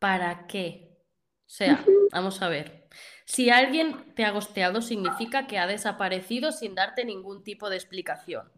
¿Para 0.00 0.46
qué? 0.46 0.96
O 1.46 1.52
sea, 1.52 1.84
vamos 2.10 2.40
a 2.40 2.48
ver. 2.48 2.88
Si 3.26 3.50
alguien 3.50 4.14
te 4.14 4.24
ha 4.24 4.30
gosteado, 4.30 4.80
significa 4.80 5.46
que 5.46 5.58
ha 5.58 5.66
desaparecido 5.66 6.52
sin 6.52 6.74
darte 6.74 7.04
ningún 7.04 7.44
tipo 7.44 7.68
de 7.68 7.76
explicación. 7.76 8.50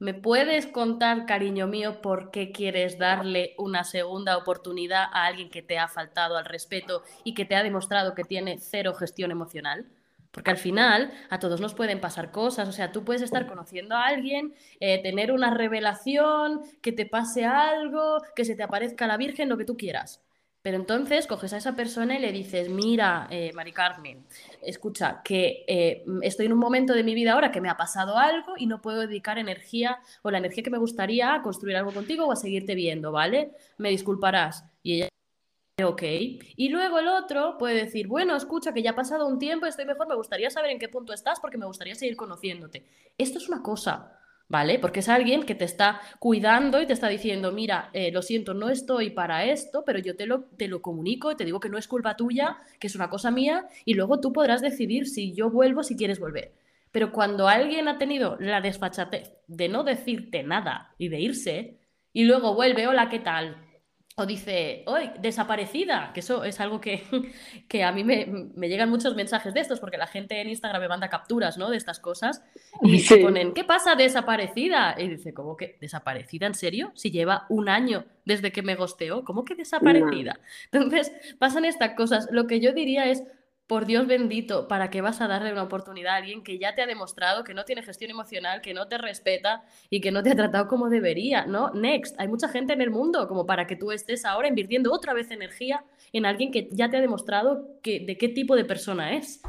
¿Me 0.00 0.14
puedes 0.14 0.66
contar, 0.66 1.26
cariño 1.26 1.68
mío, 1.68 2.00
por 2.02 2.32
qué 2.32 2.50
quieres 2.50 2.98
darle 2.98 3.54
una 3.56 3.84
segunda 3.84 4.36
oportunidad 4.36 5.04
a 5.12 5.26
alguien 5.26 5.48
que 5.48 5.62
te 5.62 5.78
ha 5.78 5.86
faltado 5.86 6.36
al 6.36 6.44
respeto 6.44 7.04
y 7.22 7.34
que 7.34 7.44
te 7.44 7.54
ha 7.54 7.62
demostrado 7.62 8.14
que 8.14 8.24
tiene 8.24 8.58
cero 8.58 8.94
gestión 8.94 9.30
emocional? 9.30 9.86
Porque 10.32 10.50
al 10.50 10.56
final 10.56 11.12
a 11.28 11.38
todos 11.38 11.60
nos 11.60 11.74
pueden 11.74 12.00
pasar 12.00 12.32
cosas, 12.32 12.68
o 12.68 12.72
sea, 12.72 12.90
tú 12.90 13.04
puedes 13.04 13.22
estar 13.22 13.46
conociendo 13.46 13.94
a 13.94 14.06
alguien, 14.06 14.54
eh, 14.80 15.00
tener 15.02 15.30
una 15.30 15.54
revelación, 15.54 16.62
que 16.82 16.92
te 16.92 17.06
pase 17.06 17.44
algo, 17.44 18.22
que 18.34 18.44
se 18.44 18.56
te 18.56 18.64
aparezca 18.64 19.06
la 19.06 19.16
Virgen, 19.16 19.48
lo 19.48 19.56
que 19.56 19.64
tú 19.64 19.76
quieras. 19.76 20.20
Pero 20.62 20.76
entonces 20.76 21.26
coges 21.26 21.54
a 21.54 21.56
esa 21.56 21.74
persona 21.74 22.18
y 22.18 22.20
le 22.20 22.32
dices, 22.32 22.68
mira, 22.68 23.26
eh, 23.30 23.50
Mari 23.54 23.72
Carmen, 23.72 24.26
escucha, 24.60 25.22
que 25.24 25.64
eh, 25.66 26.04
estoy 26.20 26.46
en 26.46 26.52
un 26.52 26.58
momento 26.58 26.92
de 26.92 27.02
mi 27.02 27.14
vida 27.14 27.32
ahora 27.32 27.50
que 27.50 27.62
me 27.62 27.70
ha 27.70 27.78
pasado 27.78 28.18
algo 28.18 28.54
y 28.58 28.66
no 28.66 28.82
puedo 28.82 29.00
dedicar 29.00 29.38
energía 29.38 30.00
o 30.20 30.30
la 30.30 30.36
energía 30.36 30.62
que 30.62 30.70
me 30.70 30.76
gustaría 30.76 31.34
a 31.34 31.42
construir 31.42 31.76
algo 31.76 31.92
contigo 31.92 32.26
o 32.26 32.32
a 32.32 32.36
seguirte 32.36 32.74
viendo, 32.74 33.10
¿vale? 33.10 33.52
Me 33.78 33.88
disculparás. 33.88 34.66
Y 34.82 34.96
ella, 34.96 35.08
ok. 35.82 36.02
Y 36.56 36.68
luego 36.68 36.98
el 36.98 37.08
otro 37.08 37.56
puede 37.58 37.76
decir, 37.76 38.06
bueno, 38.06 38.36
escucha, 38.36 38.74
que 38.74 38.82
ya 38.82 38.90
ha 38.90 38.94
pasado 38.96 39.26
un 39.26 39.38
tiempo, 39.38 39.64
estoy 39.64 39.86
mejor, 39.86 40.08
me 40.08 40.14
gustaría 40.14 40.50
saber 40.50 40.72
en 40.72 40.78
qué 40.78 40.90
punto 40.90 41.14
estás 41.14 41.40
porque 41.40 41.56
me 41.56 41.64
gustaría 41.66 41.94
seguir 41.94 42.16
conociéndote. 42.16 42.84
Esto 43.16 43.38
es 43.38 43.48
una 43.48 43.62
cosa. 43.62 44.19
¿Vale? 44.50 44.80
Porque 44.80 45.00
es 45.00 45.08
alguien 45.08 45.44
que 45.44 45.54
te 45.54 45.64
está 45.64 46.00
cuidando 46.18 46.82
y 46.82 46.86
te 46.86 46.92
está 46.92 47.08
diciendo, 47.08 47.52
mira, 47.52 47.88
eh, 47.92 48.10
lo 48.10 48.20
siento, 48.20 48.52
no 48.52 48.68
estoy 48.68 49.10
para 49.10 49.44
esto, 49.44 49.84
pero 49.86 50.00
yo 50.00 50.16
te 50.16 50.26
lo, 50.26 50.42
te 50.56 50.66
lo 50.66 50.82
comunico 50.82 51.30
y 51.30 51.36
te 51.36 51.44
digo 51.44 51.60
que 51.60 51.68
no 51.70 51.78
es 51.78 51.86
culpa 51.86 52.16
tuya, 52.16 52.58
que 52.80 52.88
es 52.88 52.96
una 52.96 53.08
cosa 53.08 53.30
mía, 53.30 53.68
y 53.84 53.94
luego 53.94 54.20
tú 54.20 54.32
podrás 54.32 54.60
decidir 54.60 55.08
si 55.08 55.32
yo 55.32 55.50
vuelvo, 55.50 55.84
si 55.84 55.96
quieres 55.96 56.18
volver. 56.18 56.52
Pero 56.90 57.12
cuando 57.12 57.46
alguien 57.46 57.86
ha 57.86 57.98
tenido 57.98 58.36
la 58.40 58.60
desfachatez 58.60 59.32
de 59.46 59.68
no 59.68 59.84
decirte 59.84 60.42
nada 60.42 60.94
y 60.98 61.08
de 61.08 61.20
irse, 61.20 61.78
y 62.12 62.24
luego 62.24 62.54
vuelve, 62.54 62.88
hola, 62.88 63.08
¿qué 63.08 63.20
tal? 63.20 63.56
O 64.20 64.26
dice, 64.26 64.84
hoy 64.86 65.10
desaparecida, 65.20 66.10
que 66.12 66.20
eso 66.20 66.44
es 66.44 66.60
algo 66.60 66.80
que, 66.80 67.02
que 67.68 67.82
a 67.82 67.92
mí 67.92 68.04
me, 68.04 68.26
me, 68.54 68.68
llegan 68.68 68.90
muchos 68.90 69.16
mensajes 69.16 69.54
de 69.54 69.60
estos, 69.60 69.80
porque 69.80 69.96
la 69.96 70.06
gente 70.06 70.40
en 70.40 70.48
Instagram 70.48 70.82
me 70.82 70.88
manda 70.88 71.08
capturas, 71.08 71.56
¿no? 71.58 71.70
De 71.70 71.76
estas 71.76 71.98
cosas, 71.98 72.42
y 72.82 73.00
se 73.00 73.16
ponen, 73.18 73.54
¿qué 73.54 73.64
pasa 73.64 73.94
desaparecida? 73.94 74.94
Y 74.98 75.08
dice, 75.08 75.32
¿cómo 75.32 75.56
que 75.56 75.78
desaparecida? 75.80 76.46
¿En 76.46 76.54
serio? 76.54 76.92
Si 76.94 77.10
lleva 77.10 77.46
un 77.48 77.68
año 77.68 78.04
desde 78.24 78.52
que 78.52 78.62
me 78.62 78.76
gosteó, 78.76 79.24
¿cómo 79.24 79.44
que 79.44 79.54
desaparecida? 79.54 80.38
Entonces, 80.70 81.12
pasan 81.38 81.64
estas 81.64 81.94
cosas. 81.94 82.28
Lo 82.30 82.46
que 82.46 82.60
yo 82.60 82.72
diría 82.72 83.06
es, 83.06 83.24
por 83.70 83.86
Dios 83.86 84.08
bendito, 84.08 84.66
¿para 84.66 84.90
qué 84.90 85.00
vas 85.00 85.20
a 85.20 85.28
darle 85.28 85.52
una 85.52 85.62
oportunidad 85.62 86.14
a 86.14 86.16
alguien 86.16 86.42
que 86.42 86.58
ya 86.58 86.74
te 86.74 86.82
ha 86.82 86.88
demostrado 86.88 87.44
que 87.44 87.54
no 87.54 87.64
tiene 87.64 87.84
gestión 87.84 88.10
emocional, 88.10 88.62
que 88.62 88.74
no 88.74 88.88
te 88.88 88.98
respeta 88.98 89.62
y 89.88 90.00
que 90.00 90.10
no 90.10 90.24
te 90.24 90.32
ha 90.32 90.34
tratado 90.34 90.66
como 90.66 90.88
debería? 90.88 91.46
¿No? 91.46 91.70
Next, 91.70 92.18
hay 92.18 92.26
mucha 92.26 92.48
gente 92.48 92.72
en 92.72 92.80
el 92.80 92.90
mundo 92.90 93.28
como 93.28 93.46
para 93.46 93.68
que 93.68 93.76
tú 93.76 93.92
estés 93.92 94.24
ahora 94.24 94.48
invirtiendo 94.48 94.92
otra 94.92 95.14
vez 95.14 95.30
energía 95.30 95.84
en 96.12 96.26
alguien 96.26 96.50
que 96.50 96.68
ya 96.72 96.90
te 96.90 96.96
ha 96.96 97.00
demostrado 97.00 97.78
que, 97.80 98.00
de 98.00 98.18
qué 98.18 98.28
tipo 98.30 98.56
de 98.56 98.64
persona 98.64 99.14
es. 99.14 99.40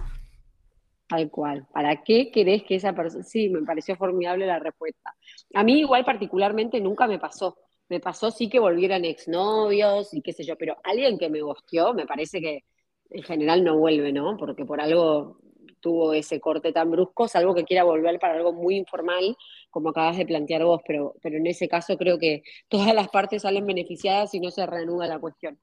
Tal 1.08 1.32
cual. 1.32 1.66
¿Para 1.74 2.04
qué 2.04 2.30
querés 2.30 2.62
que 2.62 2.76
esa 2.76 2.94
persona.? 2.94 3.24
Sí, 3.24 3.50
me 3.50 3.64
pareció 3.64 3.96
formidable 3.96 4.46
la 4.46 4.60
respuesta. 4.60 5.16
A 5.56 5.64
mí, 5.64 5.80
igual, 5.80 6.06
particularmente, 6.06 6.80
nunca 6.80 7.08
me 7.08 7.18
pasó. 7.18 7.58
Me 7.90 8.00
pasó 8.00 8.30
sí 8.30 8.50
que 8.50 8.60
volvieran 8.60 9.04
exnovios 9.04 10.14
y 10.14 10.22
qué 10.22 10.32
sé 10.32 10.44
yo, 10.44 10.56
pero 10.60 10.78
alguien 10.84 11.18
que 11.18 11.28
me 11.28 11.42
gosteó, 11.42 11.96
me 11.96 12.06
parece 12.06 12.40
que 12.40 12.66
en 13.12 13.24
general 13.24 13.64
no 13.64 13.78
vuelve, 13.78 14.12
¿no? 14.12 14.38
Porque 14.38 14.66
por 14.66 14.82
algo 14.82 15.38
tuvo 15.80 16.14
ese 16.14 16.40
corte 16.40 16.72
tan 16.72 16.92
brusco, 16.92 17.28
salvo 17.28 17.56
que 17.56 17.64
quiera 17.64 17.84
volver 17.84 18.20
para 18.20 18.36
algo 18.36 18.54
muy 18.54 18.76
informal, 18.78 19.36
como 19.70 19.90
acabas 19.90 20.18
de 20.18 20.26
plantear 20.26 20.64
vos, 20.64 20.82
pero, 20.88 21.16
pero 21.22 21.38
en 21.38 21.48
ese 21.48 21.68
caso 21.68 21.98
creo 21.98 22.20
que 22.20 22.44
todas 22.70 22.94
las 22.94 23.10
partes 23.10 23.42
salen 23.42 23.66
beneficiadas 23.66 24.34
y 24.34 24.40
no 24.40 24.52
se 24.52 24.66
reanuda 24.66 25.08
la 25.08 25.20
cuestión. 25.20 25.60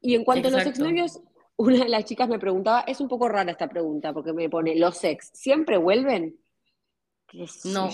Y 0.00 0.14
en 0.14 0.24
cuanto 0.24 0.48
a 0.48 0.50
los 0.50 0.66
exnovios, 0.66 1.20
una 1.56 1.84
de 1.84 1.88
las 1.88 2.04
chicas 2.04 2.28
me 2.28 2.38
preguntaba, 2.38 2.80
es 2.86 3.00
un 3.00 3.08
poco 3.08 3.28
rara 3.28 3.50
esta 3.50 3.68
pregunta, 3.68 4.12
porque 4.12 4.32
me 4.32 4.50
pone, 4.50 4.76
¿los 4.76 5.02
ex 5.02 5.30
siempre 5.32 5.78
vuelven? 5.78 6.36
No. 7.64 7.90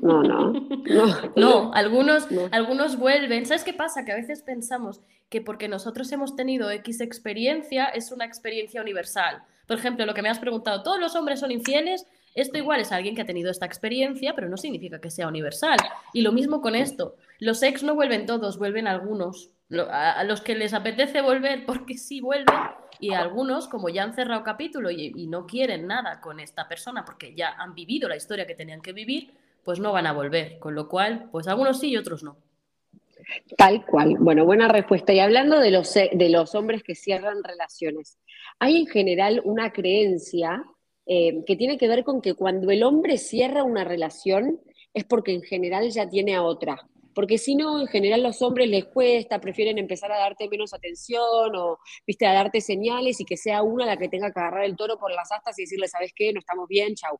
no. 0.00 0.22
no, 0.22 0.22
no, 0.22 1.32
no. 1.36 1.74
algunos, 1.74 2.26
algunos 2.50 2.96
vuelven. 2.96 3.44
¿Sabes 3.44 3.64
qué 3.64 3.74
pasa? 3.74 4.04
Que 4.04 4.12
a 4.12 4.16
veces 4.16 4.42
pensamos 4.42 5.02
que 5.28 5.40
porque 5.40 5.68
nosotros 5.68 6.10
hemos 6.12 6.36
tenido 6.36 6.70
X 6.70 7.00
experiencia 7.00 7.86
es 7.86 8.12
una 8.12 8.24
experiencia 8.24 8.80
universal. 8.80 9.42
Por 9.66 9.78
ejemplo, 9.78 10.06
lo 10.06 10.14
que 10.14 10.22
me 10.22 10.28
has 10.28 10.38
preguntado, 10.38 10.82
¿todos 10.82 10.98
los 10.98 11.14
hombres 11.16 11.40
son 11.40 11.50
infieles? 11.50 12.06
Esto 12.34 12.58
igual 12.58 12.80
es 12.80 12.92
alguien 12.92 13.14
que 13.14 13.22
ha 13.22 13.26
tenido 13.26 13.50
esta 13.50 13.66
experiencia, 13.66 14.34
pero 14.34 14.48
no 14.48 14.56
significa 14.56 15.00
que 15.00 15.10
sea 15.10 15.28
universal. 15.28 15.76
Y 16.12 16.22
lo 16.22 16.32
mismo 16.32 16.60
con 16.60 16.74
esto. 16.74 17.16
Los 17.38 17.62
ex 17.62 17.82
no 17.82 17.94
vuelven 17.94 18.26
todos, 18.26 18.58
vuelven 18.58 18.86
algunos. 18.86 19.50
A 19.90 20.22
los 20.24 20.42
que 20.42 20.54
les 20.54 20.74
apetece 20.74 21.22
volver 21.22 21.64
porque 21.66 21.96
sí 21.96 22.20
vuelven 22.20 22.56
y 23.00 23.14
algunos, 23.14 23.68
como 23.68 23.88
ya 23.88 24.04
han 24.04 24.14
cerrado 24.14 24.44
capítulo 24.44 24.90
y, 24.90 25.26
no 25.26 25.46
quieren 25.46 25.86
nada 25.86 26.20
con 26.20 26.38
esta 26.38 26.68
persona 26.68 27.04
porque 27.04 27.34
ya 27.34 27.50
han 27.58 27.74
vivido 27.74 28.08
la 28.08 28.16
historia 28.16 28.46
que 28.46 28.54
tenían 28.54 28.80
que 28.80 28.92
vivir, 28.92 29.32
pues 29.64 29.80
no 29.80 29.92
van 29.92 30.06
a 30.06 30.12
volver. 30.12 30.58
Con 30.58 30.74
lo 30.74 30.88
cual, 30.88 31.28
pues 31.32 31.48
algunos 31.48 31.80
sí 31.80 31.88
y 31.90 31.96
otros 31.96 32.22
no. 32.22 32.36
Tal 33.56 33.84
cual. 33.86 34.16
Bueno, 34.18 34.44
buena 34.44 34.68
respuesta. 34.68 35.12
Y 35.12 35.20
hablando 35.20 35.58
de 35.58 35.70
los, 35.70 35.92
de 35.94 36.28
los 36.28 36.54
hombres 36.54 36.82
que 36.82 36.94
cierran 36.94 37.42
relaciones, 37.42 38.18
hay 38.58 38.76
en 38.76 38.86
general 38.86 39.40
una 39.44 39.72
creencia 39.72 40.64
eh, 41.06 41.44
que 41.46 41.56
tiene 41.56 41.78
que 41.78 41.88
ver 41.88 42.04
con 42.04 42.20
que 42.20 42.34
cuando 42.34 42.70
el 42.70 42.82
hombre 42.82 43.18
cierra 43.18 43.64
una 43.64 43.84
relación 43.84 44.60
es 44.94 45.04
porque 45.04 45.32
en 45.32 45.42
general 45.42 45.90
ya 45.90 46.08
tiene 46.08 46.34
a 46.34 46.42
otra 46.42 46.88
porque 47.14 47.38
si 47.38 47.54
no, 47.54 47.80
en 47.80 47.86
general 47.86 48.22
los 48.22 48.42
hombres 48.42 48.68
les 48.68 48.84
cuesta, 48.86 49.40
prefieren 49.40 49.78
empezar 49.78 50.10
a 50.12 50.18
darte 50.18 50.48
menos 50.48 50.72
atención 50.72 51.54
o, 51.56 51.78
viste, 52.06 52.26
a 52.26 52.32
darte 52.32 52.60
señales 52.60 53.20
y 53.20 53.24
que 53.24 53.36
sea 53.36 53.62
una 53.62 53.86
la 53.86 53.96
que 53.96 54.08
tenga 54.08 54.32
que 54.32 54.40
agarrar 54.40 54.64
el 54.64 54.76
toro 54.76 54.98
por 54.98 55.12
las 55.12 55.30
astas 55.30 55.58
y 55.58 55.62
decirle, 55.62 55.88
¿sabes 55.88 56.12
qué? 56.14 56.32
No 56.32 56.40
estamos 56.40 56.68
bien, 56.68 56.94
chau. 56.94 57.18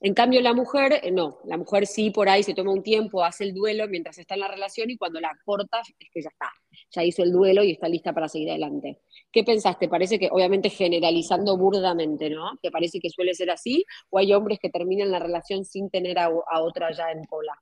En 0.00 0.14
cambio, 0.14 0.40
la 0.40 0.52
mujer, 0.52 1.00
eh, 1.02 1.10
no, 1.10 1.38
la 1.44 1.56
mujer 1.56 1.86
sí 1.86 2.10
por 2.10 2.28
ahí 2.28 2.42
se 2.42 2.54
toma 2.54 2.72
un 2.72 2.82
tiempo, 2.82 3.24
hace 3.24 3.44
el 3.44 3.54
duelo 3.54 3.88
mientras 3.88 4.18
está 4.18 4.34
en 4.34 4.40
la 4.40 4.48
relación 4.48 4.90
y 4.90 4.96
cuando 4.96 5.20
la 5.20 5.32
corta 5.44 5.80
es 5.98 6.10
que 6.12 6.22
ya 6.22 6.30
está, 6.30 6.50
ya 6.94 7.04
hizo 7.04 7.22
el 7.22 7.32
duelo 7.32 7.62
y 7.64 7.72
está 7.72 7.88
lista 7.88 8.12
para 8.12 8.28
seguir 8.28 8.50
adelante. 8.50 9.00
¿Qué 9.32 9.44
pensaste? 9.44 9.88
Parece 9.88 10.18
que, 10.18 10.28
obviamente 10.30 10.70
generalizando 10.70 11.56
burdamente, 11.56 12.30
¿no? 12.30 12.58
¿Te 12.62 12.70
parece 12.70 13.00
que 13.00 13.10
suele 13.10 13.34
ser 13.34 13.50
así? 13.50 13.84
¿O 14.10 14.18
hay 14.18 14.32
hombres 14.32 14.58
que 14.60 14.70
terminan 14.70 15.10
la 15.10 15.18
relación 15.18 15.64
sin 15.64 15.90
tener 15.90 16.18
a 16.18 16.30
otra 16.60 16.92
ya 16.92 17.10
en 17.10 17.24
cola? 17.24 17.54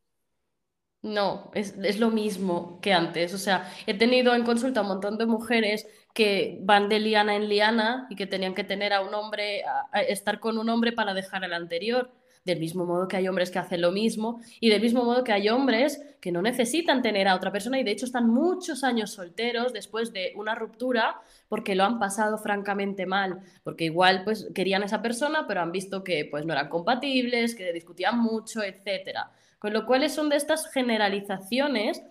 No, 1.02 1.50
es, 1.54 1.76
es, 1.82 1.98
lo 1.98 2.10
mismo 2.10 2.80
que 2.80 2.92
antes. 2.92 3.34
O 3.34 3.38
sea, 3.38 3.68
he 3.86 3.94
tenido 3.94 4.34
en 4.36 4.44
consulta 4.44 4.82
un 4.82 4.88
montón 4.88 5.18
de 5.18 5.26
mujeres 5.26 5.84
que 6.14 6.58
van 6.62 6.88
de 6.88 7.00
liana 7.00 7.34
en 7.34 7.48
liana 7.48 8.06
y 8.08 8.14
que 8.14 8.26
tenían 8.26 8.54
que 8.54 8.62
tener 8.62 8.92
a 8.92 9.00
un 9.00 9.12
hombre, 9.12 9.64
estar 10.08 10.38
con 10.38 10.58
un 10.58 10.68
hombre 10.68 10.92
para 10.92 11.12
dejar 11.12 11.44
al 11.44 11.54
anterior. 11.54 12.12
Del 12.44 12.59
mismo 12.59 12.85
modo 12.85 13.07
que 13.07 13.16
hay 13.16 13.28
hombres 13.28 13.50
que 13.50 13.59
hacen 13.61 13.81
lo 13.81 13.92
mismo 13.92 14.40
y 14.59 14.70
del 14.70 14.81
mismo 14.81 15.05
modo 15.05 15.22
que 15.22 15.33
hay 15.33 15.48
hombres 15.48 16.02
que 16.20 16.33
no 16.33 16.42
necesitan 16.42 17.00
tener 17.00 17.28
a 17.28 17.37
otra 17.37 17.52
persona 17.52 17.78
y 17.78 17.85
de 17.85 17.92
hecho 17.92 18.05
están 18.05 18.28
muchos 18.28 18.83
años 18.83 19.12
solteros 19.12 19.72
después 19.72 20.12
de 20.12 20.33
una 20.35 20.55
ruptura 20.55 21.20
porque 21.48 21.74
lo 21.74 21.85
han 21.85 21.98
pasado 22.00 22.38
francamente 22.38 23.07
mal, 23.07 23.40
porque 23.62 23.85
igual 23.85 24.22
pues 24.24 24.48
querían 24.55 24.83
a 24.83 24.87
esa 24.87 25.02
persona 25.02 25.46
pero 25.46 25.61
han 25.61 25.70
visto 25.70 26.02
que 26.02 26.26
pues 26.31 26.44
no 26.44 26.52
eran 26.52 26.68
compatibles, 26.68 27.55
que 27.55 27.72
discutían 27.72 28.18
mucho, 28.18 28.62
etcétera. 28.62 29.31
Con 29.61 29.72
lo 29.72 29.87
cual 29.87 30.11
son 30.11 30.28
de 30.28 30.37
estas 30.37 30.68
generalizaciones 30.72 32.02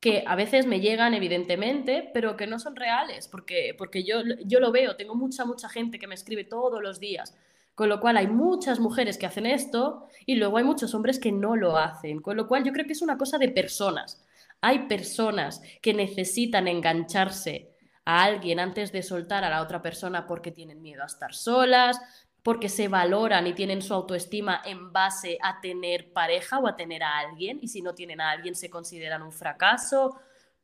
que 0.00 0.24
a 0.26 0.36
veces 0.36 0.66
me 0.66 0.80
llegan, 0.80 1.14
evidentemente, 1.14 2.10
pero 2.12 2.36
que 2.36 2.46
no 2.46 2.58
son 2.58 2.76
reales, 2.76 3.28
porque, 3.28 3.74
porque 3.76 4.04
yo, 4.04 4.22
yo 4.44 4.60
lo 4.60 4.70
veo, 4.72 4.96
tengo 4.96 5.14
mucha, 5.14 5.44
mucha 5.44 5.68
gente 5.68 5.98
que 5.98 6.06
me 6.06 6.14
escribe 6.14 6.44
todos 6.44 6.82
los 6.82 7.00
días. 7.00 7.34
Con 7.76 7.90
lo 7.90 8.00
cual 8.00 8.16
hay 8.16 8.26
muchas 8.26 8.80
mujeres 8.80 9.18
que 9.18 9.26
hacen 9.26 9.44
esto 9.44 10.08
y 10.24 10.36
luego 10.36 10.56
hay 10.56 10.64
muchos 10.64 10.94
hombres 10.94 11.20
que 11.20 11.30
no 11.30 11.56
lo 11.56 11.76
hacen. 11.76 12.22
Con 12.22 12.36
lo 12.38 12.48
cual 12.48 12.64
yo 12.64 12.72
creo 12.72 12.86
que 12.86 12.94
es 12.94 13.02
una 13.02 13.18
cosa 13.18 13.36
de 13.36 13.50
personas. 13.50 14.24
Hay 14.62 14.88
personas 14.88 15.60
que 15.82 15.92
necesitan 15.92 16.68
engancharse 16.68 17.70
a 18.06 18.24
alguien 18.24 18.60
antes 18.60 18.92
de 18.92 19.02
soltar 19.02 19.44
a 19.44 19.50
la 19.50 19.60
otra 19.60 19.82
persona 19.82 20.26
porque 20.26 20.52
tienen 20.52 20.80
miedo 20.80 21.02
a 21.02 21.06
estar 21.06 21.34
solas, 21.34 22.00
porque 22.42 22.70
se 22.70 22.88
valoran 22.88 23.46
y 23.46 23.52
tienen 23.52 23.82
su 23.82 23.92
autoestima 23.92 24.62
en 24.64 24.90
base 24.90 25.36
a 25.42 25.60
tener 25.60 26.14
pareja 26.14 26.58
o 26.58 26.68
a 26.68 26.76
tener 26.76 27.02
a 27.02 27.18
alguien, 27.18 27.58
y 27.60 27.68
si 27.68 27.82
no 27.82 27.94
tienen 27.94 28.22
a 28.22 28.30
alguien 28.30 28.54
se 28.54 28.70
consideran 28.70 29.20
un 29.22 29.32
fracaso 29.32 30.16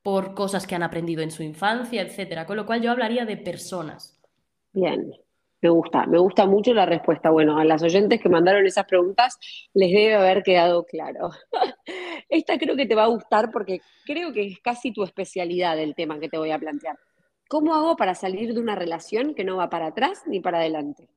por 0.02 0.34
cosas 0.34 0.66
que 0.66 0.74
han 0.74 0.82
aprendido 0.82 1.22
en 1.22 1.30
su 1.30 1.42
infancia, 1.42 2.00
etcétera. 2.00 2.46
Con 2.46 2.56
lo 2.56 2.64
cual 2.64 2.80
yo 2.80 2.90
hablaría 2.90 3.26
de 3.26 3.36
personas. 3.36 4.18
Bien, 4.72 5.12
me 5.62 5.70
gusta, 5.70 6.06
me 6.06 6.18
gusta 6.18 6.44
mucho 6.46 6.74
la 6.74 6.86
respuesta. 6.86 7.30
Bueno, 7.30 7.56
a 7.58 7.64
las 7.64 7.82
oyentes 7.82 8.20
que 8.20 8.28
mandaron 8.28 8.66
esas 8.66 8.84
preguntas 8.84 9.38
les 9.72 9.92
debe 9.92 10.16
haber 10.16 10.42
quedado 10.42 10.84
claro. 10.84 11.30
Esta 12.28 12.58
creo 12.58 12.76
que 12.76 12.86
te 12.86 12.96
va 12.96 13.04
a 13.04 13.08
gustar 13.08 13.50
porque 13.52 13.80
creo 14.04 14.32
que 14.32 14.46
es 14.46 14.60
casi 14.60 14.92
tu 14.92 15.04
especialidad 15.04 15.78
el 15.78 15.94
tema 15.94 16.18
que 16.18 16.28
te 16.28 16.36
voy 16.36 16.50
a 16.50 16.58
plantear. 16.58 16.98
¿Cómo 17.48 17.74
hago 17.74 17.96
para 17.96 18.14
salir 18.14 18.54
de 18.54 18.60
una 18.60 18.74
relación 18.74 19.34
que 19.34 19.44
no 19.44 19.56
va 19.56 19.70
para 19.70 19.86
atrás 19.86 20.22
ni 20.26 20.40
para 20.40 20.58
adelante? 20.58 21.08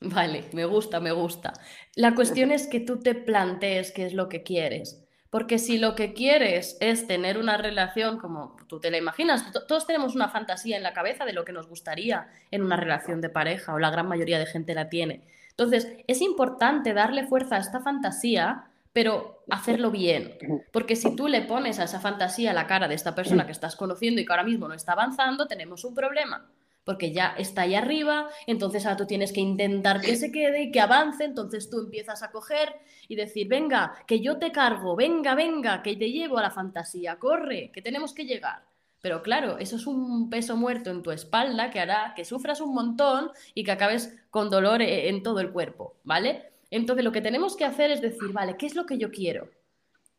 Vale, 0.00 0.44
me 0.52 0.64
gusta, 0.64 1.00
me 1.00 1.12
gusta. 1.12 1.52
La 1.96 2.14
cuestión 2.14 2.50
es 2.50 2.66
que 2.66 2.80
tú 2.80 3.00
te 3.00 3.14
plantees 3.14 3.92
qué 3.92 4.06
es 4.06 4.14
lo 4.14 4.28
que 4.28 4.42
quieres. 4.42 5.07
Porque 5.30 5.58
si 5.58 5.76
lo 5.78 5.94
que 5.94 6.14
quieres 6.14 6.78
es 6.80 7.06
tener 7.06 7.36
una 7.36 7.58
relación 7.58 8.18
como 8.18 8.56
tú 8.66 8.80
te 8.80 8.90
la 8.90 8.96
imaginas, 8.96 9.44
todos 9.66 9.86
tenemos 9.86 10.14
una 10.14 10.30
fantasía 10.30 10.76
en 10.76 10.82
la 10.82 10.94
cabeza 10.94 11.26
de 11.26 11.34
lo 11.34 11.44
que 11.44 11.52
nos 11.52 11.68
gustaría 11.68 12.28
en 12.50 12.62
una 12.62 12.76
relación 12.76 13.20
de 13.20 13.28
pareja, 13.28 13.74
o 13.74 13.78
la 13.78 13.90
gran 13.90 14.08
mayoría 14.08 14.38
de 14.38 14.46
gente 14.46 14.74
la 14.74 14.88
tiene. 14.88 15.24
Entonces, 15.50 15.88
es 16.06 16.22
importante 16.22 16.94
darle 16.94 17.26
fuerza 17.26 17.56
a 17.56 17.58
esta 17.58 17.80
fantasía, 17.80 18.64
pero 18.92 19.42
hacerlo 19.50 19.90
bien. 19.90 20.38
Porque 20.72 20.96
si 20.96 21.14
tú 21.14 21.28
le 21.28 21.42
pones 21.42 21.78
a 21.78 21.84
esa 21.84 22.00
fantasía 22.00 22.54
la 22.54 22.66
cara 22.66 22.88
de 22.88 22.94
esta 22.94 23.14
persona 23.14 23.44
que 23.44 23.52
estás 23.52 23.76
conociendo 23.76 24.20
y 24.20 24.24
que 24.24 24.32
ahora 24.32 24.44
mismo 24.44 24.66
no 24.66 24.74
está 24.74 24.92
avanzando, 24.92 25.46
tenemos 25.46 25.84
un 25.84 25.94
problema 25.94 26.48
porque 26.88 27.12
ya 27.12 27.34
está 27.36 27.62
ahí 27.62 27.74
arriba, 27.74 28.30
entonces 28.46 28.86
ahora 28.86 28.96
tú 28.96 29.06
tienes 29.06 29.30
que 29.30 29.42
intentar 29.42 30.00
que 30.00 30.16
se 30.16 30.32
quede 30.32 30.62
y 30.62 30.70
que 30.70 30.80
avance, 30.80 31.22
entonces 31.22 31.68
tú 31.68 31.80
empiezas 31.80 32.22
a 32.22 32.30
coger 32.30 32.76
y 33.08 33.14
decir, 33.14 33.46
venga, 33.46 33.92
que 34.06 34.20
yo 34.20 34.38
te 34.38 34.52
cargo, 34.52 34.96
venga, 34.96 35.34
venga, 35.34 35.82
que 35.82 35.96
te 35.96 36.10
llevo 36.10 36.38
a 36.38 36.42
la 36.44 36.50
fantasía, 36.50 37.18
corre, 37.18 37.70
que 37.74 37.82
tenemos 37.82 38.14
que 38.14 38.24
llegar. 38.24 38.64
Pero 39.02 39.22
claro, 39.22 39.58
eso 39.58 39.76
es 39.76 39.86
un 39.86 40.30
peso 40.30 40.56
muerto 40.56 40.90
en 40.90 41.02
tu 41.02 41.10
espalda 41.10 41.68
que 41.68 41.78
hará 41.78 42.14
que 42.16 42.24
sufras 42.24 42.62
un 42.62 42.72
montón 42.72 43.32
y 43.52 43.64
que 43.64 43.72
acabes 43.72 44.16
con 44.30 44.48
dolor 44.48 44.80
e-, 44.80 45.10
en 45.10 45.22
todo 45.22 45.40
el 45.40 45.52
cuerpo, 45.52 45.98
¿vale? 46.04 46.52
Entonces 46.70 47.04
lo 47.04 47.12
que 47.12 47.20
tenemos 47.20 47.54
que 47.54 47.66
hacer 47.66 47.90
es 47.90 48.00
decir, 48.00 48.32
vale, 48.32 48.56
¿qué 48.56 48.64
es 48.64 48.74
lo 48.74 48.86
que 48.86 48.96
yo 48.96 49.10
quiero? 49.10 49.50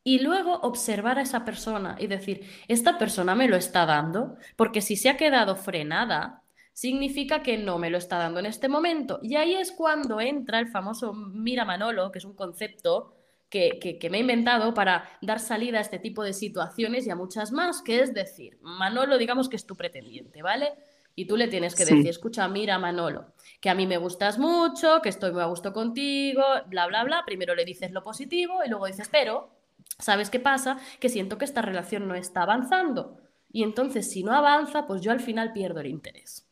Y 0.04 0.20
luego 0.20 0.54
observar 0.62 1.18
a 1.18 1.24
esa 1.24 1.44
persona 1.46 1.96
y 2.00 2.06
decir, 2.06 2.48
esta 2.68 3.00
persona 3.00 3.34
me 3.34 3.48
lo 3.48 3.58
está 3.58 3.88
dando, 3.88 4.38
porque 4.56 4.82
si 4.82 4.96
se 4.98 5.10
ha 5.10 5.18
quedado 5.18 5.56
frenada, 5.56 6.44
significa 6.80 7.44
que 7.44 7.58
no 7.58 7.78
me 7.78 7.90
lo 7.90 7.98
está 7.98 8.18
dando 8.18 8.40
en 8.40 8.46
este 8.46 8.70
momento. 8.70 9.20
Y 9.22 9.36
ahí 9.36 9.54
es 9.54 9.74
cuando 9.74 10.22
entra 10.22 10.60
el 10.60 10.70
famoso 10.70 11.12
mira 11.12 11.66
Manolo, 11.66 12.10
que 12.10 12.20
es 12.20 12.24
un 12.24 12.36
concepto 12.36 13.12
que, 13.50 14.00
me 14.10 14.18
he 14.18 14.22
inventado 14.22 14.74
para 14.74 15.10
dar 15.22 15.42
salida 15.42 15.80
a 15.80 15.82
este 15.82 16.00
tipo 16.00 16.24
de 16.24 16.32
situaciones 16.32 17.06
y 17.06 17.10
a 17.10 17.18
muchas 17.18 17.52
más, 17.52 17.82
que 17.82 18.00
es 18.00 18.14
decir, 18.14 18.60
Manolo 18.62 19.18
digamos 19.18 19.50
que 19.50 19.58
es 19.58 19.66
tu 19.66 19.76
pretendiente, 19.76 20.42
¿vale? 20.42 20.72
Y 21.16 21.26
tú 21.26 21.36
le 21.36 21.50
tienes 21.50 21.76
que 21.76 21.84
decir, 21.84 22.08
escucha, 22.08 22.48
mira 22.48 22.80
Manolo, 22.80 23.34
que 23.60 23.70
a 23.70 23.76
mí 23.76 23.86
me 23.86 23.98
gustas 23.98 24.40
mucho, 24.40 25.02
que 25.02 25.10
estoy 25.10 25.34
muy 25.34 25.42
a 25.42 25.48
gusto 25.48 25.74
contigo, 25.74 26.44
bla, 26.68 26.88
bla, 26.88 27.04
bla. 27.04 27.24
Primero 27.26 27.56
le 27.56 27.66
dices 27.66 27.92
lo 27.92 28.04
positivo 28.04 28.64
y 28.66 28.70
luego 28.70 28.86
dices, 28.86 29.10
pero, 29.12 29.50
¿sabes 29.98 30.30
qué 30.30 30.40
pasa? 30.40 30.80
Que 31.02 31.10
siento 31.10 31.38
que 31.38 31.44
esta 31.44 31.62
relación 31.62 32.08
no 32.08 32.16
está 32.16 32.44
avanzando. 32.44 33.18
Y 33.52 33.64
entonces, 33.64 34.10
si 34.10 34.24
no 34.24 34.32
avanza, 34.32 34.88
pues 34.88 35.02
yo 35.02 35.12
al 35.12 35.20
final 35.20 35.52
pierdo 35.52 35.82
el 35.82 35.88
interés. 35.88 36.49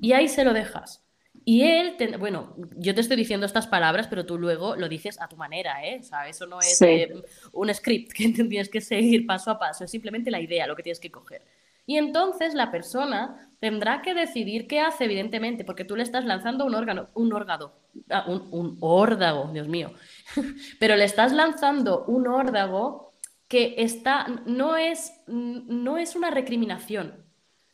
Y 0.00 0.12
ahí 0.12 0.28
se 0.28 0.44
lo 0.44 0.52
dejas. 0.52 1.04
Y 1.44 1.62
él, 1.62 1.96
bueno, 2.18 2.54
yo 2.76 2.94
te 2.94 3.00
estoy 3.00 3.16
diciendo 3.16 3.46
estas 3.46 3.66
palabras, 3.66 4.08
pero 4.08 4.26
tú 4.26 4.38
luego 4.38 4.76
lo 4.76 4.88
dices 4.88 5.20
a 5.20 5.28
tu 5.28 5.36
manera, 5.36 5.84
¿eh? 5.86 5.98
O 6.00 6.02
sea, 6.02 6.28
eso 6.28 6.46
no 6.46 6.60
es 6.60 6.80
eh, 6.82 7.12
un 7.52 7.72
script 7.72 8.12
que 8.16 8.28
tienes 8.28 8.68
que 8.68 8.80
seguir 8.80 9.26
paso 9.26 9.50
a 9.50 9.58
paso, 9.58 9.84
es 9.84 9.90
simplemente 9.90 10.30
la 10.30 10.40
idea, 10.40 10.66
lo 10.66 10.76
que 10.76 10.82
tienes 10.82 11.00
que 11.00 11.10
coger. 11.10 11.42
Y 11.86 11.96
entonces 11.96 12.54
la 12.54 12.70
persona 12.70 13.50
tendrá 13.58 14.02
que 14.02 14.14
decidir 14.14 14.66
qué 14.68 14.80
hace, 14.80 15.04
evidentemente, 15.04 15.64
porque 15.64 15.84
tú 15.84 15.96
le 15.96 16.02
estás 16.02 16.24
lanzando 16.24 16.64
un 16.64 16.74
órgano, 16.74 17.08
un 17.14 17.32
órgano, 17.32 17.72
ah, 18.10 18.26
un, 18.28 18.48
un 18.52 18.76
órdago, 18.80 19.50
Dios 19.52 19.66
mío, 19.66 19.92
pero 20.78 20.96
le 20.96 21.04
estás 21.04 21.32
lanzando 21.32 22.04
un 22.04 22.28
órdago 22.28 23.10
que 23.48 23.74
está, 23.78 24.26
no 24.46 24.76
es, 24.76 25.12
no 25.26 25.98
es 25.98 26.14
una 26.14 26.30
recriminación, 26.30 27.24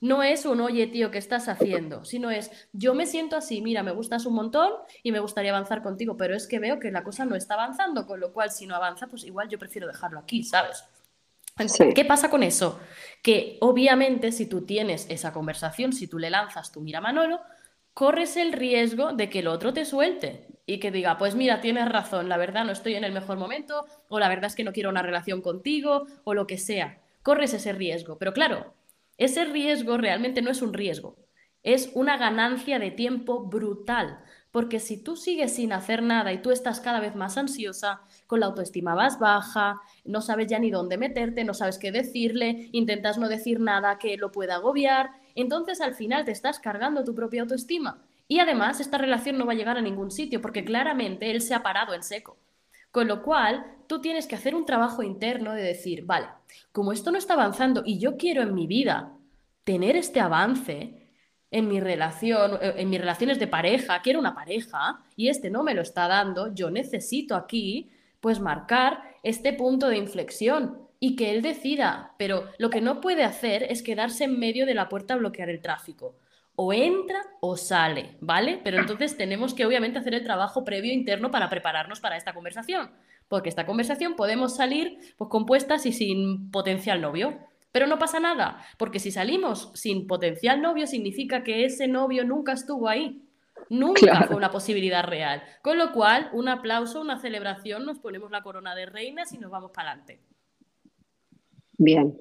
no 0.00 0.22
es 0.22 0.44
un, 0.44 0.60
oye, 0.60 0.86
tío, 0.86 1.10
¿qué 1.10 1.18
estás 1.18 1.48
haciendo? 1.48 2.04
Sino 2.04 2.30
es, 2.30 2.50
yo 2.72 2.94
me 2.94 3.06
siento 3.06 3.36
así, 3.36 3.62
mira, 3.62 3.82
me 3.82 3.92
gustas 3.92 4.26
un 4.26 4.34
montón 4.34 4.72
y 5.02 5.12
me 5.12 5.20
gustaría 5.20 5.50
avanzar 5.50 5.82
contigo, 5.82 6.16
pero 6.16 6.34
es 6.34 6.46
que 6.46 6.58
veo 6.58 6.78
que 6.78 6.90
la 6.90 7.02
cosa 7.02 7.24
no 7.24 7.34
está 7.34 7.54
avanzando, 7.54 8.06
con 8.06 8.20
lo 8.20 8.32
cual 8.32 8.50
si 8.50 8.66
no 8.66 8.74
avanza, 8.74 9.06
pues 9.06 9.24
igual 9.24 9.48
yo 9.48 9.58
prefiero 9.58 9.86
dejarlo 9.86 10.20
aquí, 10.20 10.42
¿sabes? 10.44 10.84
¿Qué 11.94 12.04
pasa 12.04 12.28
con 12.28 12.42
eso? 12.42 12.78
Que 13.22 13.56
obviamente 13.60 14.30
si 14.30 14.44
tú 14.46 14.66
tienes 14.66 15.06
esa 15.08 15.32
conversación, 15.32 15.94
si 15.94 16.06
tú 16.06 16.18
le 16.18 16.28
lanzas 16.28 16.70
tu 16.70 16.82
mira 16.82 17.00
Manolo, 17.00 17.40
corres 17.94 18.36
el 18.36 18.52
riesgo 18.52 19.14
de 19.14 19.30
que 19.30 19.38
el 19.38 19.48
otro 19.48 19.72
te 19.72 19.86
suelte 19.86 20.48
y 20.66 20.80
que 20.80 20.90
diga, 20.90 21.16
pues 21.16 21.34
mira, 21.34 21.62
tienes 21.62 21.88
razón, 21.88 22.28
la 22.28 22.36
verdad 22.36 22.66
no 22.66 22.72
estoy 22.72 22.94
en 22.94 23.04
el 23.04 23.12
mejor 23.12 23.38
momento, 23.38 23.86
o 24.08 24.18
la 24.18 24.28
verdad 24.28 24.46
es 24.46 24.54
que 24.54 24.64
no 24.64 24.72
quiero 24.72 24.90
una 24.90 25.00
relación 25.00 25.40
contigo, 25.40 26.06
o 26.24 26.34
lo 26.34 26.46
que 26.46 26.58
sea. 26.58 26.98
Corres 27.22 27.54
ese 27.54 27.72
riesgo. 27.72 28.18
Pero 28.18 28.34
claro, 28.34 28.74
ese 29.18 29.44
riesgo 29.44 29.96
realmente 29.96 30.42
no 30.42 30.50
es 30.50 30.62
un 30.62 30.72
riesgo, 30.72 31.16
es 31.62 31.90
una 31.94 32.16
ganancia 32.16 32.78
de 32.78 32.90
tiempo 32.90 33.46
brutal, 33.46 34.20
porque 34.52 34.78
si 34.78 35.02
tú 35.02 35.16
sigues 35.16 35.54
sin 35.54 35.72
hacer 35.72 36.02
nada 36.02 36.32
y 36.32 36.40
tú 36.40 36.50
estás 36.50 36.80
cada 36.80 37.00
vez 37.00 37.14
más 37.14 37.36
ansiosa, 37.36 38.00
con 38.26 38.40
la 38.40 38.46
autoestima 38.46 38.94
más 38.94 39.18
baja, 39.18 39.80
no 40.04 40.20
sabes 40.20 40.46
ya 40.46 40.58
ni 40.58 40.70
dónde 40.70 40.96
meterte, 40.96 41.44
no 41.44 41.54
sabes 41.54 41.78
qué 41.78 41.92
decirle, 41.92 42.68
intentas 42.72 43.18
no 43.18 43.28
decir 43.28 43.60
nada 43.60 43.98
que 43.98 44.16
lo 44.16 44.32
pueda 44.32 44.54
agobiar, 44.54 45.10
entonces 45.34 45.80
al 45.80 45.94
final 45.94 46.24
te 46.24 46.32
estás 46.32 46.58
cargando 46.58 47.04
tu 47.04 47.14
propia 47.14 47.42
autoestima. 47.42 48.02
Y 48.28 48.38
además 48.40 48.80
esta 48.80 48.98
relación 48.98 49.38
no 49.38 49.46
va 49.46 49.52
a 49.52 49.56
llegar 49.56 49.76
a 49.76 49.82
ningún 49.82 50.10
sitio 50.10 50.40
porque 50.40 50.64
claramente 50.64 51.30
él 51.30 51.40
se 51.40 51.54
ha 51.54 51.62
parado 51.62 51.94
en 51.94 52.02
seco. 52.02 52.38
Con 52.96 53.08
lo 53.08 53.22
cual, 53.22 53.66
tú 53.86 54.00
tienes 54.00 54.26
que 54.26 54.36
hacer 54.36 54.54
un 54.54 54.64
trabajo 54.64 55.02
interno 55.02 55.52
de 55.52 55.62
decir, 55.62 56.06
vale, 56.06 56.28
como 56.72 56.92
esto 56.92 57.10
no 57.10 57.18
está 57.18 57.34
avanzando 57.34 57.82
y 57.84 57.98
yo 57.98 58.16
quiero 58.16 58.40
en 58.40 58.54
mi 58.54 58.66
vida 58.66 59.12
tener 59.64 59.96
este 59.96 60.18
avance 60.18 61.10
en 61.50 61.68
mi 61.68 61.78
relación, 61.78 62.54
eh, 62.54 62.72
en 62.78 62.88
mis 62.88 62.98
relaciones 62.98 63.38
de 63.38 63.48
pareja, 63.48 64.00
quiero 64.00 64.18
una 64.18 64.34
pareja 64.34 65.04
y 65.14 65.28
este 65.28 65.50
no 65.50 65.62
me 65.62 65.74
lo 65.74 65.82
está 65.82 66.08
dando, 66.08 66.54
yo 66.54 66.70
necesito 66.70 67.36
aquí 67.36 67.90
pues 68.20 68.40
marcar 68.40 69.02
este 69.22 69.52
punto 69.52 69.88
de 69.88 69.98
inflexión 69.98 70.78
y 70.98 71.16
que 71.16 71.32
él 71.32 71.42
decida, 71.42 72.14
pero 72.16 72.44
lo 72.56 72.70
que 72.70 72.80
no 72.80 73.02
puede 73.02 73.24
hacer 73.24 73.64
es 73.64 73.82
quedarse 73.82 74.24
en 74.24 74.40
medio 74.40 74.64
de 74.64 74.72
la 74.72 74.88
puerta 74.88 75.12
a 75.12 75.18
bloquear 75.18 75.50
el 75.50 75.60
tráfico 75.60 76.14
o 76.56 76.72
entra 76.72 77.22
o 77.40 77.56
sale, 77.56 78.16
¿vale? 78.20 78.60
Pero 78.64 78.78
entonces 78.78 79.16
tenemos 79.16 79.54
que 79.54 79.66
obviamente 79.66 79.98
hacer 79.98 80.14
el 80.14 80.24
trabajo 80.24 80.64
previo 80.64 80.92
interno 80.92 81.30
para 81.30 81.50
prepararnos 81.50 82.00
para 82.00 82.16
esta 82.16 82.32
conversación, 82.32 82.90
porque 83.28 83.50
esta 83.50 83.66
conversación 83.66 84.16
podemos 84.16 84.56
salir 84.56 84.98
pues 85.16 85.30
compuestas 85.30 85.86
y 85.86 85.92
sin 85.92 86.50
potencial 86.50 87.00
novio. 87.00 87.38
Pero 87.72 87.86
no 87.86 87.98
pasa 87.98 88.20
nada, 88.20 88.64
porque 88.78 88.98
si 88.98 89.10
salimos 89.10 89.70
sin 89.74 90.06
potencial 90.06 90.62
novio 90.62 90.86
significa 90.86 91.44
que 91.44 91.66
ese 91.66 91.88
novio 91.88 92.24
nunca 92.24 92.52
estuvo 92.52 92.88
ahí. 92.88 93.22
Nunca 93.68 94.24
fue 94.26 94.36
una 94.36 94.50
posibilidad 94.50 95.04
real. 95.04 95.42
Con 95.62 95.76
lo 95.76 95.92
cual, 95.92 96.30
un 96.32 96.48
aplauso, 96.48 97.00
una 97.00 97.18
celebración, 97.18 97.84
nos 97.84 97.98
ponemos 97.98 98.30
la 98.30 98.42
corona 98.42 98.74
de 98.74 98.86
reinas 98.86 99.32
y 99.32 99.38
nos 99.38 99.50
vamos 99.50 99.72
para 99.72 99.90
adelante. 99.90 100.20
Bien, 101.76 102.16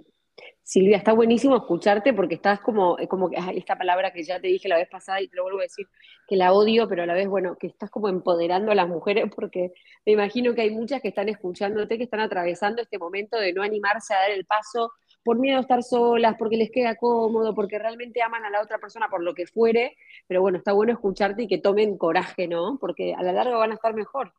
Silvia, 0.65 0.97
está 0.97 1.13
buenísimo 1.13 1.56
escucharte 1.56 2.12
porque 2.12 2.34
estás 2.34 2.60
como, 2.60 2.97
como 3.08 3.30
esta 3.30 3.78
palabra 3.78 4.12
que 4.12 4.23
ya 4.23 4.39
te 4.39 4.47
dije 4.47 4.67
la 4.67 4.78
vez 4.78 4.89
pasada 4.89 5.21
y 5.21 5.28
te 5.28 5.36
lo 5.36 5.43
vuelvo 5.43 5.60
a 5.60 5.62
decir, 5.62 5.88
que 6.28 6.36
la 6.36 6.54
odio, 6.54 6.88
pero 6.88 7.04
a 7.04 7.06
la 7.06 7.13
vez, 7.13 7.28
bueno, 7.28 7.56
que 7.56 7.67
estás 7.67 7.91
como 7.91 8.10
empoderando 8.10 8.71
a 8.71 8.75
las 8.75 8.88
mujeres 8.88 9.25
porque 9.36 9.73
me 10.08 10.13
imagino 10.13 10.56
que 10.56 10.62
hay 10.62 10.71
muchas 10.71 11.04
que 11.04 11.10
están 11.10 11.30
escuchándote, 11.30 11.99
que 11.99 12.06
están 12.06 12.19
atravesando 12.19 12.82
este 12.82 12.97
momento 12.97 13.38
de 13.38 13.54
no 13.54 13.62
animarse 13.62 14.15
a 14.15 14.21
dar 14.21 14.32
el 14.32 14.43
paso 14.45 14.91
por 15.23 15.38
miedo 15.38 15.60
a 15.60 15.62
estar 15.62 15.84
solas, 15.84 16.36
porque 16.39 16.58
les 16.58 16.71
queda 16.71 16.95
cómodo, 16.95 17.54
porque 17.54 17.78
realmente 17.78 18.23
aman 18.23 18.43
a 18.43 18.49
la 18.49 18.63
otra 18.63 18.80
persona 18.80 19.08
por 19.08 19.21
lo 19.21 19.36
que 19.36 19.45
fuere, 19.45 19.95
pero 20.28 20.41
bueno, 20.41 20.58
está 20.58 20.73
bueno 20.73 20.93
escucharte 20.93 21.43
y 21.43 21.47
que 21.47 21.60
tomen 21.60 21.95
coraje, 21.95 22.47
¿no? 22.47 22.80
Porque 22.82 23.13
a 23.13 23.21
la 23.21 23.34
larga 23.34 23.56
van 23.56 23.69
a 23.69 23.75
estar 23.75 23.93
mejor. 23.93 24.34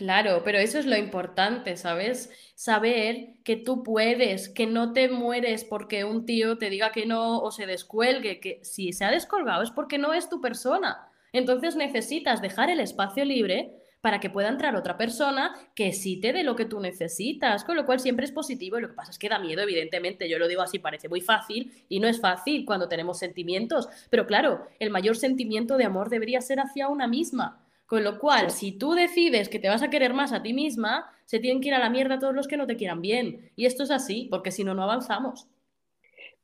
Claro, 0.00 0.40
pero 0.42 0.56
eso 0.56 0.78
es 0.78 0.86
lo 0.86 0.96
importante, 0.96 1.76
¿sabes? 1.76 2.30
Saber 2.54 3.34
que 3.44 3.56
tú 3.56 3.82
puedes, 3.82 4.48
que 4.48 4.66
no 4.66 4.94
te 4.94 5.10
mueres 5.10 5.62
porque 5.64 6.04
un 6.04 6.24
tío 6.24 6.56
te 6.56 6.70
diga 6.70 6.90
que 6.90 7.04
no 7.04 7.38
o 7.42 7.50
se 7.50 7.66
descuelgue, 7.66 8.40
que 8.40 8.60
si 8.62 8.94
se 8.94 9.04
ha 9.04 9.10
descolgado 9.10 9.62
es 9.62 9.70
porque 9.70 9.98
no 9.98 10.14
es 10.14 10.30
tu 10.30 10.40
persona. 10.40 11.06
Entonces 11.34 11.76
necesitas 11.76 12.40
dejar 12.40 12.70
el 12.70 12.80
espacio 12.80 13.26
libre 13.26 13.74
para 14.00 14.20
que 14.20 14.30
pueda 14.30 14.48
entrar 14.48 14.74
otra 14.74 14.96
persona 14.96 15.54
que 15.74 15.92
sí 15.92 16.18
te 16.18 16.32
dé 16.32 16.44
lo 16.44 16.56
que 16.56 16.64
tú 16.64 16.80
necesitas, 16.80 17.62
con 17.62 17.76
lo 17.76 17.84
cual 17.84 18.00
siempre 18.00 18.24
es 18.24 18.32
positivo 18.32 18.78
y 18.78 18.80
lo 18.80 18.88
que 18.88 18.94
pasa 18.94 19.10
es 19.10 19.18
que 19.18 19.28
da 19.28 19.38
miedo, 19.38 19.60
evidentemente, 19.60 20.30
yo 20.30 20.38
lo 20.38 20.48
digo 20.48 20.62
así, 20.62 20.78
parece 20.78 21.10
muy 21.10 21.20
fácil 21.20 21.70
y 21.90 22.00
no 22.00 22.08
es 22.08 22.22
fácil 22.22 22.64
cuando 22.64 22.88
tenemos 22.88 23.18
sentimientos, 23.18 23.86
pero 24.08 24.26
claro, 24.26 24.66
el 24.78 24.88
mayor 24.88 25.16
sentimiento 25.18 25.76
de 25.76 25.84
amor 25.84 26.08
debería 26.08 26.40
ser 26.40 26.58
hacia 26.58 26.88
una 26.88 27.06
misma. 27.06 27.60
Con 27.90 28.04
lo 28.04 28.20
cual, 28.20 28.52
si 28.52 28.70
tú 28.70 28.92
decides 28.92 29.48
que 29.48 29.58
te 29.58 29.68
vas 29.68 29.82
a 29.82 29.90
querer 29.90 30.14
más 30.14 30.32
a 30.32 30.44
ti 30.44 30.52
misma, 30.52 31.10
se 31.24 31.40
tienen 31.40 31.60
que 31.60 31.70
ir 31.70 31.74
a 31.74 31.80
la 31.80 31.90
mierda 31.90 32.20
todos 32.20 32.32
los 32.32 32.46
que 32.46 32.56
no 32.56 32.68
te 32.68 32.76
quieran 32.76 33.02
bien. 33.02 33.50
Y 33.56 33.66
esto 33.66 33.82
es 33.82 33.90
así, 33.90 34.28
porque 34.30 34.52
si 34.52 34.62
no, 34.62 34.76
no 34.76 34.84
avanzamos. 34.84 35.48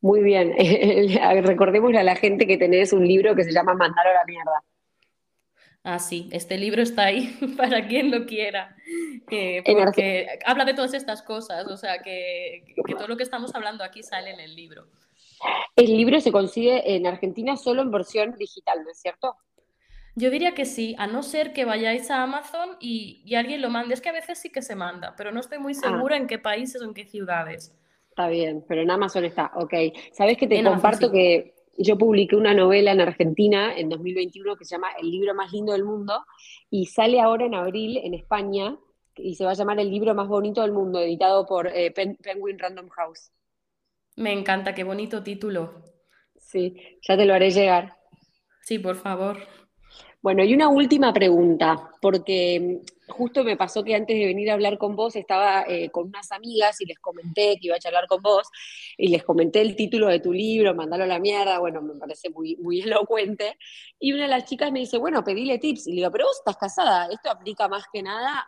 Muy 0.00 0.24
bien. 0.24 0.56
Recordémosle 1.44 2.00
a 2.00 2.02
la 2.02 2.16
gente 2.16 2.48
que 2.48 2.59
tenés 2.59 2.92
un 2.92 3.06
libro 3.06 3.37
que 3.37 3.44
se 3.44 3.52
llama 3.52 3.74
Mandar 3.74 4.09
a 4.09 4.14
la 4.14 4.24
mierda. 4.24 4.64
Ah, 5.85 6.00
sí, 6.00 6.28
este 6.32 6.59
libro 6.59 6.82
está 6.82 7.04
ahí 7.04 7.28
para 7.56 7.87
quien 7.87 8.11
lo 8.11 8.26
quiera, 8.26 8.74
porque 9.28 10.26
habla 10.44 10.64
de 10.64 10.74
todas 10.74 10.94
estas 10.94 11.22
cosas, 11.22 11.68
o 11.68 11.76
sea, 11.76 12.02
que, 12.02 12.74
todo 12.98 13.06
lo 13.06 13.16
que 13.16 13.22
estamos 13.22 13.54
hablando 13.54 13.85
aquí 13.85 14.02
sale 14.02 14.30
en 14.30 14.40
el 14.40 14.56
libro. 14.56 14.88
El 15.76 15.96
libro 15.96 16.20
se 16.20 16.32
consigue 16.32 16.96
en 16.96 17.06
Argentina 17.06 17.56
solo 17.56 17.82
en 17.82 17.92
versión 17.92 18.35
digital, 18.37 18.82
¿no 18.82 18.90
es 18.90 18.98
cierto? 18.98 19.37
Yo 20.18 20.31
diría 20.31 20.55
que 20.55 20.64
sí, 20.64 20.96
a 20.98 21.07
no 21.07 21.22
ser 21.22 21.52
que 21.52 21.66
vayáis 21.66 22.11
a 22.11 22.22
Amazon 22.22 22.70
y, 22.81 23.35
alguien 23.35 23.61
lo 23.61 23.68
mande. 23.68 23.92
Es 23.92 24.00
que 24.00 24.09
a 24.09 24.12
veces 24.12 24.38
sí 24.38 24.50
que 24.50 24.62
se 24.62 24.74
manda, 24.74 25.14
pero 25.14 25.31
no 25.31 25.40
estoy 25.40 25.59
muy 25.59 25.74
ah. 25.74 25.88
segura 25.88 26.16
en 26.16 26.26
qué 26.26 26.38
países 26.38 26.81
o 26.81 26.87
en 26.87 26.94
qué 26.94 27.05
ciudades. 27.05 27.76
Está 28.09 28.29
bien, 28.29 28.64
pero 28.66 28.81
en 28.81 28.90
Amazon 28.90 29.26
está, 29.26 29.52
ok. 29.55 29.74
¿Sabes 30.12 30.38
que 30.38 30.46
te 30.46 30.64
comparto 30.64 31.12
que 31.12 31.55
yo 31.76 31.98
publiqué 31.98 32.35
una 32.35 32.55
novela 32.55 32.92
en 32.92 33.02
Argentina 33.02 33.76
en 33.76 33.90
2021 33.90 34.57
que 34.57 34.64
se 34.64 34.76
llama 34.76 34.88
El 34.98 35.11
libro 35.11 35.35
más 35.35 35.52
lindo 35.52 35.72
del 35.74 35.85
mundo 35.85 36.24
y 36.70 36.87
sale 36.87 37.20
ahora 37.20 37.44
en 37.44 37.55
abril 37.55 37.98
en 37.98 38.14
España 38.14 38.74
y 39.16 39.35
se 39.35 39.44
va 39.44 39.50
a 39.50 39.55
llamar 39.55 39.79
El 39.81 39.90
libro 39.90 40.14
más 40.14 40.29
bonito 40.29 40.62
del 40.62 40.72
mundo, 40.72 40.98
editado 40.98 41.44
por 41.44 41.68
eh, 41.68 41.92
Penguin 41.92 42.59
Random 42.59 42.88
House. 42.88 43.33
Me 44.16 44.33
encanta, 44.33 44.74
qué 44.74 44.83
bonito 44.83 45.22
título. 45.22 45.83
Sí, 46.38 46.98
ya 47.07 47.18
te 47.18 47.26
lo 47.26 47.35
haré 47.35 47.50
llegar. 47.50 47.98
Sí, 48.62 48.79
por 48.79 48.96
favor. 48.96 49.37
Bueno, 50.22 50.42
y 50.42 50.55
una 50.55 50.68
última 50.68 51.12
pregunta, 51.12 51.90
porque 52.00 52.81
justo 53.09 53.44
me 53.44 53.57
pasó 53.57 53.85
que 53.85 53.94
antes 53.94 54.16
de 54.18 54.26
venir 54.26 54.50
a 54.50 54.55
hablar 54.55 54.79
con 54.79 54.96
vos 54.96 55.14
estaba 55.14 55.64
eh, 55.68 55.90
con 55.90 56.09
unas 56.09 56.33
amigas 56.33 56.81
y 56.81 56.87
les 56.87 56.98
comenté 56.98 57.59
que 57.61 57.68
iba 57.68 57.76
a 57.76 57.79
charlar 57.79 58.07
con 58.09 58.22
vos 58.22 58.48
y 58.96 59.09
les 59.09 59.22
comenté 59.22 59.61
el 59.61 59.76
título 59.76 60.09
de 60.09 60.20
tu 60.20 60.33
libro, 60.33 60.74
Mandalo 60.74 61.05
a 61.05 61.07
la 61.07 61.20
mierda, 61.20 61.59
bueno, 61.59 61.81
me 61.83 61.94
parece 61.94 62.31
muy, 62.31 62.57
muy 62.57 62.81
elocuente. 62.83 63.57
Y 63.98 64.12
una 64.12 64.22
de 64.22 64.29
las 64.29 64.44
chicas 64.44 64.72
me 64.72 64.81
dice, 64.81 64.98
bueno, 64.98 65.22
pedile 65.22 65.59
tips. 65.59 65.87
Y 65.87 65.90
le 65.90 65.96
digo, 65.96 66.11
pero 66.11 66.26
vos 66.26 66.38
estás 66.38 66.57
casada, 66.57 67.09
esto 67.11 67.31
aplica 67.31 67.68
más 67.68 67.85
que 67.92 68.02
nada 68.02 68.46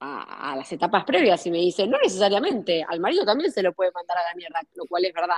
a, 0.00 0.52
a 0.52 0.56
las 0.56 0.70
etapas 0.72 1.04
previas. 1.04 1.46
Y 1.46 1.50
me 1.50 1.58
dice, 1.58 1.86
no 1.86 1.98
necesariamente, 1.98 2.84
al 2.86 3.00
marido 3.00 3.24
también 3.24 3.50
se 3.50 3.62
lo 3.62 3.72
puede 3.72 3.92
mandar 3.92 4.18
a 4.18 4.22
la 4.22 4.34
mierda, 4.34 4.60
lo 4.74 4.84
cual 4.86 5.04
es 5.04 5.14
verdad. 5.14 5.34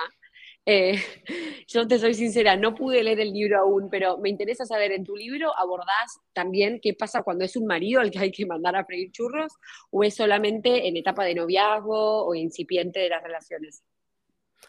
Eh, 0.66 1.00
yo 1.68 1.86
te 1.86 1.98
soy 1.98 2.14
sincera, 2.14 2.56
no 2.56 2.74
pude 2.74 3.02
leer 3.02 3.20
el 3.20 3.32
libro 3.32 3.60
aún, 3.60 3.88
pero 3.90 4.18
me 4.18 4.28
interesa 4.28 4.66
saber, 4.66 4.92
¿en 4.92 5.04
tu 5.04 5.16
libro 5.16 5.50
abordás 5.56 6.20
también 6.32 6.78
qué 6.82 6.94
pasa 6.94 7.22
cuando 7.22 7.44
es 7.44 7.56
un 7.56 7.66
marido 7.66 8.00
al 8.00 8.10
que 8.10 8.18
hay 8.18 8.30
que 8.30 8.46
mandar 8.46 8.76
a 8.76 8.84
freír 8.84 9.10
churros 9.10 9.52
o 9.90 10.04
es 10.04 10.14
solamente 10.14 10.86
en 10.88 10.96
etapa 10.96 11.24
de 11.24 11.34
noviazgo 11.34 12.26
o 12.26 12.34
incipiente 12.34 13.00
de 13.00 13.08
las 13.08 13.22
relaciones? 13.22 13.82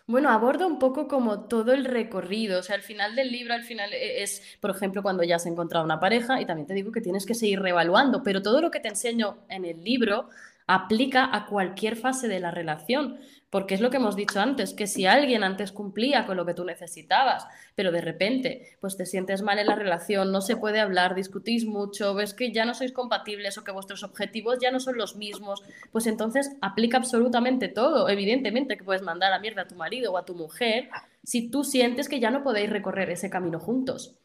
Bueno, 0.07 0.29
abordo 0.29 0.65
un 0.65 0.79
poco 0.79 1.07
como 1.07 1.47
todo 1.47 1.71
el 1.71 1.85
recorrido, 1.85 2.59
o 2.59 2.63
sea, 2.63 2.75
al 2.75 2.81
final 2.81 3.15
del 3.15 3.31
libro, 3.31 3.53
al 3.53 3.63
final 3.63 3.93
e-, 3.93 4.23
es, 4.23 4.41
por 4.59 4.71
ejemplo, 4.71 5.03
cuando 5.03 5.23
ya 5.23 5.35
has 5.35 5.45
encontrado 5.45 5.85
una 5.85 5.99
pareja 5.99 6.41
y 6.41 6.45
también 6.45 6.65
te 6.67 6.73
digo 6.73 6.91
que 6.91 7.01
tienes 7.01 7.25
que 7.27 7.35
seguir 7.35 7.59
reevaluando, 7.61 8.23
pero 8.23 8.41
todo 8.41 8.59
lo 8.61 8.71
que 8.71 8.79
te 8.79 8.87
enseño 8.87 9.37
en 9.49 9.65
el 9.65 9.83
libro 9.83 10.29
aplica 10.69 11.35
a 11.35 11.47
cualquier 11.47 11.95
fase 11.95 12.27
de 12.27 12.39
la 12.39 12.51
relación. 12.51 13.17
Porque 13.49 13.73
es 13.73 13.81
lo 13.81 13.89
que 13.89 13.97
hemos 13.97 14.15
dicho 14.15 14.39
antes, 14.39 14.75
que 14.75 14.85
si 14.85 15.07
alguien 15.07 15.43
antes 15.43 15.71
cumplía 15.71 16.27
con 16.27 16.37
lo 16.37 16.45
que 16.45 16.53
tú 16.53 16.63
necesitabas, 16.63 17.47
pero 17.73 17.91
de 17.91 18.01
repente 18.01 18.77
pues 18.79 18.95
te 18.95 19.07
sientes 19.07 19.41
mal 19.41 19.57
en 19.57 19.65
la 19.65 19.75
relación, 19.75 20.31
no 20.31 20.41
se 20.41 20.55
puede 20.55 20.79
hablar, 20.79 21.15
discutís 21.15 21.65
mucho, 21.65 22.13
ves 22.13 22.35
que 22.35 22.51
ya 22.51 22.65
no 22.65 22.75
sois 22.75 22.91
compatibles 22.91 23.57
o 23.57 23.63
que 23.63 23.71
vuestros 23.71 24.03
objetivos 24.03 24.59
ya 24.61 24.69
no 24.69 24.79
son 24.79 24.97
los 24.97 25.15
mismos, 25.15 25.63
pues 25.91 26.05
entonces 26.05 26.55
aplica 26.61 26.97
absolutamente 26.97 27.69
todo. 27.69 28.07
Evidentemente 28.07 28.77
que 28.77 28.83
puedes 28.83 29.01
mandar 29.01 29.33
a 29.33 29.39
mierda 29.39 29.63
a 29.63 29.67
tu 29.67 29.73
marido 29.73 30.11
o 30.11 30.17
a 30.17 30.25
tu 30.25 30.35
mujer 30.35 30.89
si 31.23 31.49
tú 31.49 31.63
sientes 31.63 32.07
que 32.07 32.19
ya 32.19 32.29
no 32.29 32.43
podéis 32.43 32.69
recorrer 32.69 33.09
ese 33.09 33.31
camino 33.31 33.59
juntos. 33.59 34.19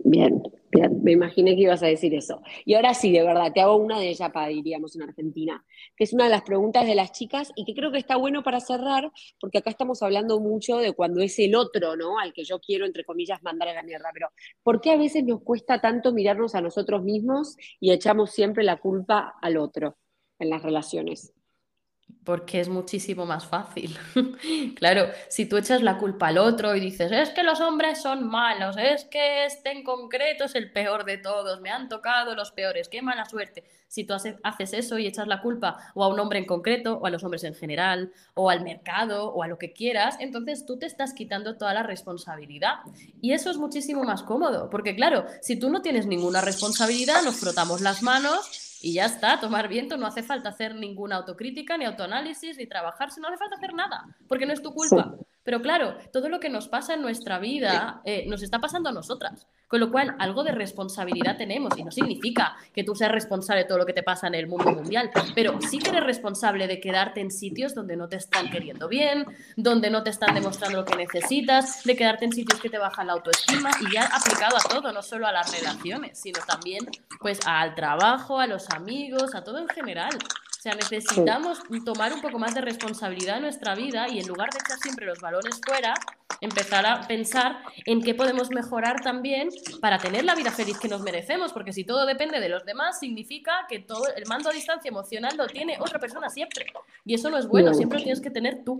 Bien, 0.00 0.42
bien, 0.70 1.02
me 1.02 1.10
imaginé 1.12 1.56
que 1.56 1.62
ibas 1.62 1.82
a 1.82 1.86
decir 1.86 2.14
eso. 2.14 2.40
Y 2.64 2.74
ahora 2.74 2.94
sí, 2.94 3.10
de 3.12 3.24
verdad, 3.24 3.52
te 3.52 3.60
hago 3.60 3.76
una 3.76 3.98
de 3.98 4.16
para 4.32 4.46
diríamos, 4.48 4.94
en 4.94 5.02
Argentina, 5.02 5.64
que 5.96 6.04
es 6.04 6.12
una 6.12 6.24
de 6.24 6.30
las 6.30 6.42
preguntas 6.42 6.86
de 6.86 6.94
las 6.94 7.12
chicas 7.12 7.50
y 7.56 7.64
que 7.64 7.74
creo 7.74 7.90
que 7.90 7.98
está 7.98 8.16
bueno 8.16 8.42
para 8.44 8.60
cerrar, 8.60 9.10
porque 9.40 9.58
acá 9.58 9.70
estamos 9.70 10.02
hablando 10.02 10.38
mucho 10.40 10.78
de 10.78 10.92
cuando 10.92 11.20
es 11.20 11.38
el 11.40 11.56
otro, 11.56 11.96
¿no? 11.96 12.18
Al 12.18 12.32
que 12.32 12.44
yo 12.44 12.60
quiero, 12.60 12.86
entre 12.86 13.04
comillas, 13.04 13.42
mandar 13.42 13.68
a 13.68 13.74
la 13.74 13.82
mierda. 13.82 14.10
Pero, 14.14 14.28
¿por 14.62 14.80
qué 14.80 14.92
a 14.92 14.96
veces 14.96 15.24
nos 15.24 15.42
cuesta 15.42 15.80
tanto 15.80 16.12
mirarnos 16.12 16.54
a 16.54 16.60
nosotros 16.60 17.02
mismos 17.02 17.56
y 17.80 17.90
echamos 17.92 18.30
siempre 18.30 18.62
la 18.64 18.76
culpa 18.76 19.34
al 19.42 19.56
otro 19.56 19.98
en 20.38 20.50
las 20.50 20.62
relaciones? 20.62 21.32
Porque 22.24 22.60
es 22.60 22.68
muchísimo 22.68 23.24
más 23.24 23.46
fácil. 23.46 23.98
claro, 24.76 25.08
si 25.28 25.46
tú 25.46 25.56
echas 25.56 25.82
la 25.82 25.96
culpa 25.96 26.28
al 26.28 26.38
otro 26.38 26.76
y 26.76 26.80
dices, 26.80 27.10
es 27.10 27.30
que 27.30 27.42
los 27.42 27.60
hombres 27.60 28.02
son 28.02 28.28
malos, 28.28 28.76
es 28.76 29.04
que 29.06 29.46
este 29.46 29.72
en 29.72 29.82
concreto 29.82 30.44
es 30.44 30.54
el 30.54 30.70
peor 30.70 31.04
de 31.04 31.16
todos, 31.16 31.60
me 31.60 31.70
han 31.70 31.88
tocado 31.88 32.34
los 32.34 32.52
peores, 32.52 32.88
qué 32.88 33.00
mala 33.00 33.24
suerte. 33.24 33.64
Si 33.86 34.04
tú 34.04 34.12
haces 34.12 34.72
eso 34.74 34.98
y 34.98 35.06
echas 35.06 35.26
la 35.26 35.40
culpa 35.40 35.78
o 35.94 36.04
a 36.04 36.08
un 36.08 36.20
hombre 36.20 36.38
en 36.38 36.44
concreto, 36.44 36.98
o 36.98 37.06
a 37.06 37.10
los 37.10 37.24
hombres 37.24 37.44
en 37.44 37.54
general, 37.54 38.12
o 38.34 38.50
al 38.50 38.62
mercado, 38.62 39.32
o 39.32 39.42
a 39.42 39.48
lo 39.48 39.56
que 39.56 39.72
quieras, 39.72 40.16
entonces 40.20 40.66
tú 40.66 40.78
te 40.78 40.84
estás 40.84 41.14
quitando 41.14 41.56
toda 41.56 41.72
la 41.72 41.82
responsabilidad. 41.82 42.74
Y 43.22 43.32
eso 43.32 43.50
es 43.50 43.56
muchísimo 43.56 44.04
más 44.04 44.22
cómodo, 44.22 44.68
porque 44.68 44.94
claro, 44.94 45.24
si 45.40 45.58
tú 45.58 45.70
no 45.70 45.80
tienes 45.80 46.06
ninguna 46.06 46.42
responsabilidad, 46.42 47.22
nos 47.22 47.36
frotamos 47.36 47.80
las 47.80 48.02
manos 48.02 48.67
y 48.80 48.94
ya 48.94 49.06
está, 49.06 49.40
tomar 49.40 49.68
viento, 49.68 49.96
no 49.96 50.06
hace 50.06 50.22
falta 50.22 50.50
hacer 50.50 50.74
ninguna 50.74 51.16
autocrítica, 51.16 51.76
ni 51.76 51.84
autoanálisis, 51.84 52.56
ni 52.56 52.66
trabajar, 52.66 53.08
no 53.20 53.28
hace 53.28 53.36
falta 53.36 53.56
hacer 53.56 53.74
nada, 53.74 54.06
porque 54.28 54.46
no 54.46 54.52
es 54.52 54.62
tu 54.62 54.72
culpa. 54.72 55.16
Pero 55.48 55.62
claro, 55.62 55.96
todo 56.12 56.28
lo 56.28 56.40
que 56.40 56.50
nos 56.50 56.68
pasa 56.68 56.92
en 56.92 57.00
nuestra 57.00 57.38
vida 57.38 58.02
eh, 58.04 58.26
nos 58.26 58.42
está 58.42 58.58
pasando 58.58 58.90
a 58.90 58.92
nosotras. 58.92 59.46
Con 59.66 59.80
lo 59.80 59.90
cual, 59.90 60.14
algo 60.18 60.44
de 60.44 60.52
responsabilidad 60.52 61.38
tenemos 61.38 61.72
y 61.78 61.84
no 61.84 61.90
significa 61.90 62.54
que 62.74 62.84
tú 62.84 62.94
seas 62.94 63.10
responsable 63.12 63.62
de 63.62 63.66
todo 63.66 63.78
lo 63.78 63.86
que 63.86 63.94
te 63.94 64.02
pasa 64.02 64.26
en 64.26 64.34
el 64.34 64.46
mundo 64.46 64.70
mundial, 64.72 65.10
pero 65.34 65.58
sí 65.62 65.78
que 65.78 65.88
eres 65.88 66.04
responsable 66.04 66.66
de 66.66 66.80
quedarte 66.80 67.22
en 67.22 67.30
sitios 67.30 67.74
donde 67.74 67.96
no 67.96 68.10
te 68.10 68.16
están 68.16 68.50
queriendo 68.50 68.88
bien, 68.88 69.24
donde 69.56 69.88
no 69.88 70.02
te 70.02 70.10
están 70.10 70.34
demostrando 70.34 70.80
lo 70.80 70.84
que 70.84 70.96
necesitas, 70.96 71.82
de 71.82 71.96
quedarte 71.96 72.26
en 72.26 72.32
sitios 72.32 72.60
que 72.60 72.68
te 72.68 72.76
bajan 72.76 73.06
la 73.06 73.14
autoestima 73.14 73.70
y 73.80 73.94
ya 73.94 74.04
aplicado 74.04 74.58
a 74.58 74.68
todo, 74.68 74.92
no 74.92 75.00
solo 75.00 75.26
a 75.26 75.32
las 75.32 75.50
relaciones, 75.50 76.20
sino 76.20 76.40
también 76.46 76.86
pues 77.20 77.40
al 77.46 77.74
trabajo, 77.74 78.38
a 78.38 78.46
los 78.46 78.68
amigos, 78.68 79.34
a 79.34 79.44
todo 79.44 79.60
en 79.60 79.68
general. 79.68 80.10
O 80.68 80.70
sea, 80.70 80.76
necesitamos 80.90 81.62
tomar 81.82 82.12
un 82.12 82.20
poco 82.20 82.38
más 82.38 82.54
de 82.54 82.60
responsabilidad 82.60 83.36
en 83.36 83.42
nuestra 83.42 83.74
vida 83.74 84.06
y 84.06 84.18
en 84.18 84.26
lugar 84.26 84.50
de 84.50 84.58
echar 84.58 84.78
siempre 84.78 85.06
los 85.06 85.18
balones 85.18 85.60
fuera, 85.66 85.94
empezar 86.42 86.84
a 86.84 87.00
pensar 87.08 87.60
en 87.86 88.02
qué 88.02 88.14
podemos 88.14 88.50
mejorar 88.50 89.00
también 89.00 89.48
para 89.80 89.96
tener 89.96 90.26
la 90.26 90.34
vida 90.34 90.50
feliz 90.50 90.78
que 90.78 90.88
nos 90.88 91.00
merecemos, 91.00 91.54
porque 91.54 91.72
si 91.72 91.84
todo 91.84 92.04
depende 92.04 92.38
de 92.38 92.50
los 92.50 92.66
demás, 92.66 92.98
significa 93.00 93.64
que 93.66 93.78
todo 93.78 94.04
el 94.14 94.26
mando 94.28 94.50
a 94.50 94.52
distancia 94.52 94.90
emocional 94.90 95.38
lo 95.38 95.46
tiene 95.46 95.78
otra 95.80 95.98
persona 95.98 96.28
siempre. 96.28 96.66
Y 97.06 97.14
eso 97.14 97.30
no 97.30 97.38
es 97.38 97.48
bueno, 97.48 97.72
siempre 97.72 97.98
lo 97.98 98.04
tienes 98.04 98.20
que 98.20 98.30
tener 98.30 98.62
tú. 98.62 98.76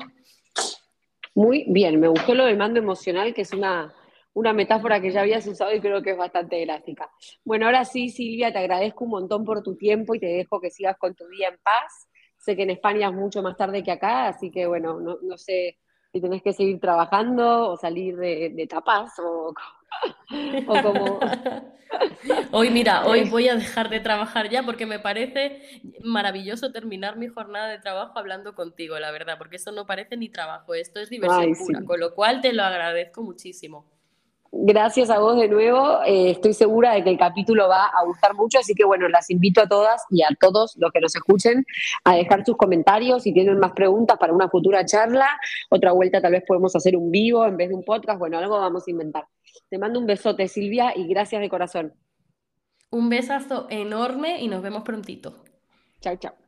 Muy 1.35 1.65
bien, 1.69 1.99
me 1.99 2.09
gustó 2.09 2.35
lo 2.35 2.45
del 2.45 2.59
mando 2.59 2.81
emocional, 2.81 3.33
que 3.33 3.43
es 3.43 3.53
una, 3.55 3.95
una 4.35 4.53
metáfora 4.53 5.01
que 5.01 5.11
ya 5.11 5.23
habías 5.23 5.47
usado 5.47 5.75
y 5.75 5.81
creo 5.81 6.03
que 6.03 6.11
es 6.11 6.17
bastante 6.17 6.65
gráfica. 6.65 7.11
Bueno, 7.45 7.67
ahora 7.67 7.85
sí, 7.85 8.09
Silvia, 8.11 8.53
te 8.53 8.59
agradezco 8.59 9.05
un 9.05 9.11
montón 9.11 9.45
por 9.45 9.63
tu 9.63 9.77
tiempo 9.77 10.15
y 10.15 10.21
te 10.21 10.27
dejo 10.27 10.61
que 10.61 10.71
sigas 10.71 10.97
con 10.97 11.15
tu 11.15 11.27
día 11.29 11.49
en 11.49 11.59
paz. 11.63 12.09
Sé 12.39 12.55
que 12.55 12.63
en 12.63 12.71
España 12.71 13.09
es 13.09 13.15
mucho 13.15 13.43
más 13.43 13.57
tarde 13.57 13.83
que 13.83 13.91
acá, 13.91 14.29
así 14.29 14.51
que 14.51 14.67
bueno, 14.67 15.01
no, 15.01 15.39
sé 15.39 15.79
si 16.13 16.21
tenés 16.21 16.43
que 16.43 16.53
seguir 16.53 16.79
trabajando 16.79 17.71
o 17.71 17.77
salir 17.77 18.17
de, 18.17 18.67
tapas 18.69 19.19
o, 19.19 19.53
o 20.69 20.83
como... 20.83 21.21
Hoy, 22.53 22.71
mira, 22.71 23.07
hoy 23.07 23.29
voy 23.31 23.49
a 23.49 23.57
dejar 23.57 23.89
de 23.89 24.01
trabajar 24.01 24.51
ya 24.51 24.63
porque 24.63 24.85
me 24.85 24.99
parece 24.99 25.63
maravilloso 26.03 26.71
terminar 26.71 27.17
mi 27.17 27.29
jornada 27.29 27.69
de 27.69 27.79
trabajo 27.79 28.19
hablando 28.19 28.55
contigo, 28.55 28.99
la 28.99 29.11
verdad, 29.11 29.39
porque 29.39 29.57
esto 29.57 29.73
no 29.73 29.87
parece 29.87 30.19
ni 30.19 30.29
trabajo, 30.29 30.75
esto 30.75 31.01
es 31.01 31.09
diversión 31.09 31.55
pura, 31.55 31.83
con 31.87 31.99
lo 31.99 32.15
cual 32.15 32.43
te 32.43 32.53
lo 32.53 32.63
agradezco 32.63 33.23
muchísimo. 33.23 33.87
Gracias 34.51 35.11
a 35.11 35.19
vos 35.19 35.39
de 35.39 35.49
nuevo. 35.49 36.03
Eh, 36.05 36.31
estoy 36.31 36.55
segura 36.55 36.95
de 36.95 37.05
que 37.05 37.11
el 37.11 37.19
capítulo 37.19 37.69
va 37.69 37.87
a 37.87 38.05
gustar 38.05 38.35
mucho, 38.35 38.59
así 38.59 38.75
que 38.75 38.85
bueno, 38.85 39.09
las 39.09 39.29
invito 39.31 39.61
a 39.61 39.69
todas 39.69 40.05
y 40.11 40.23
a 40.23 40.29
todos 40.41 40.75
los 40.79 40.91
que 40.91 41.01
nos 41.01 41.15
escuchen 41.15 41.67
a 42.05 42.15
dejar 42.15 42.45
sus 42.45 42.57
comentarios 42.57 43.25
si 43.25 43.33
tienen 43.33 43.59
más 43.59 43.73
preguntas 43.73 44.17
para 44.19 44.33
una 44.33 44.49
futura 44.49 44.85
charla. 44.87 45.29
Otra 45.71 45.93
vuelta 45.93 46.23
tal 46.23 46.33
vez 46.33 46.45
podemos 46.47 46.75
hacer 46.75 46.97
un 46.97 47.11
vivo 47.11 47.45
en 47.45 47.57
vez 47.57 47.69
de 47.69 47.75
un 47.75 47.85
podcast. 47.85 48.19
Bueno, 48.19 48.39
algo 48.39 48.59
vamos 48.59 48.87
a 48.87 48.91
inventar. 48.91 49.27
Te 49.69 49.79
mando 49.79 50.01
un 50.01 50.07
besote, 50.07 50.49
Silvia, 50.49 50.93
y 50.97 51.07
gracias 51.07 51.43
de 51.43 51.49
corazón. 51.51 51.95
Un 52.91 53.11
besazo 53.11 53.67
enorme 53.69 54.41
y 54.41 54.49
nos 54.49 54.63
vemos 54.63 54.83
prontito. 54.83 55.45
Chao, 56.01 56.17
chao. 56.17 56.48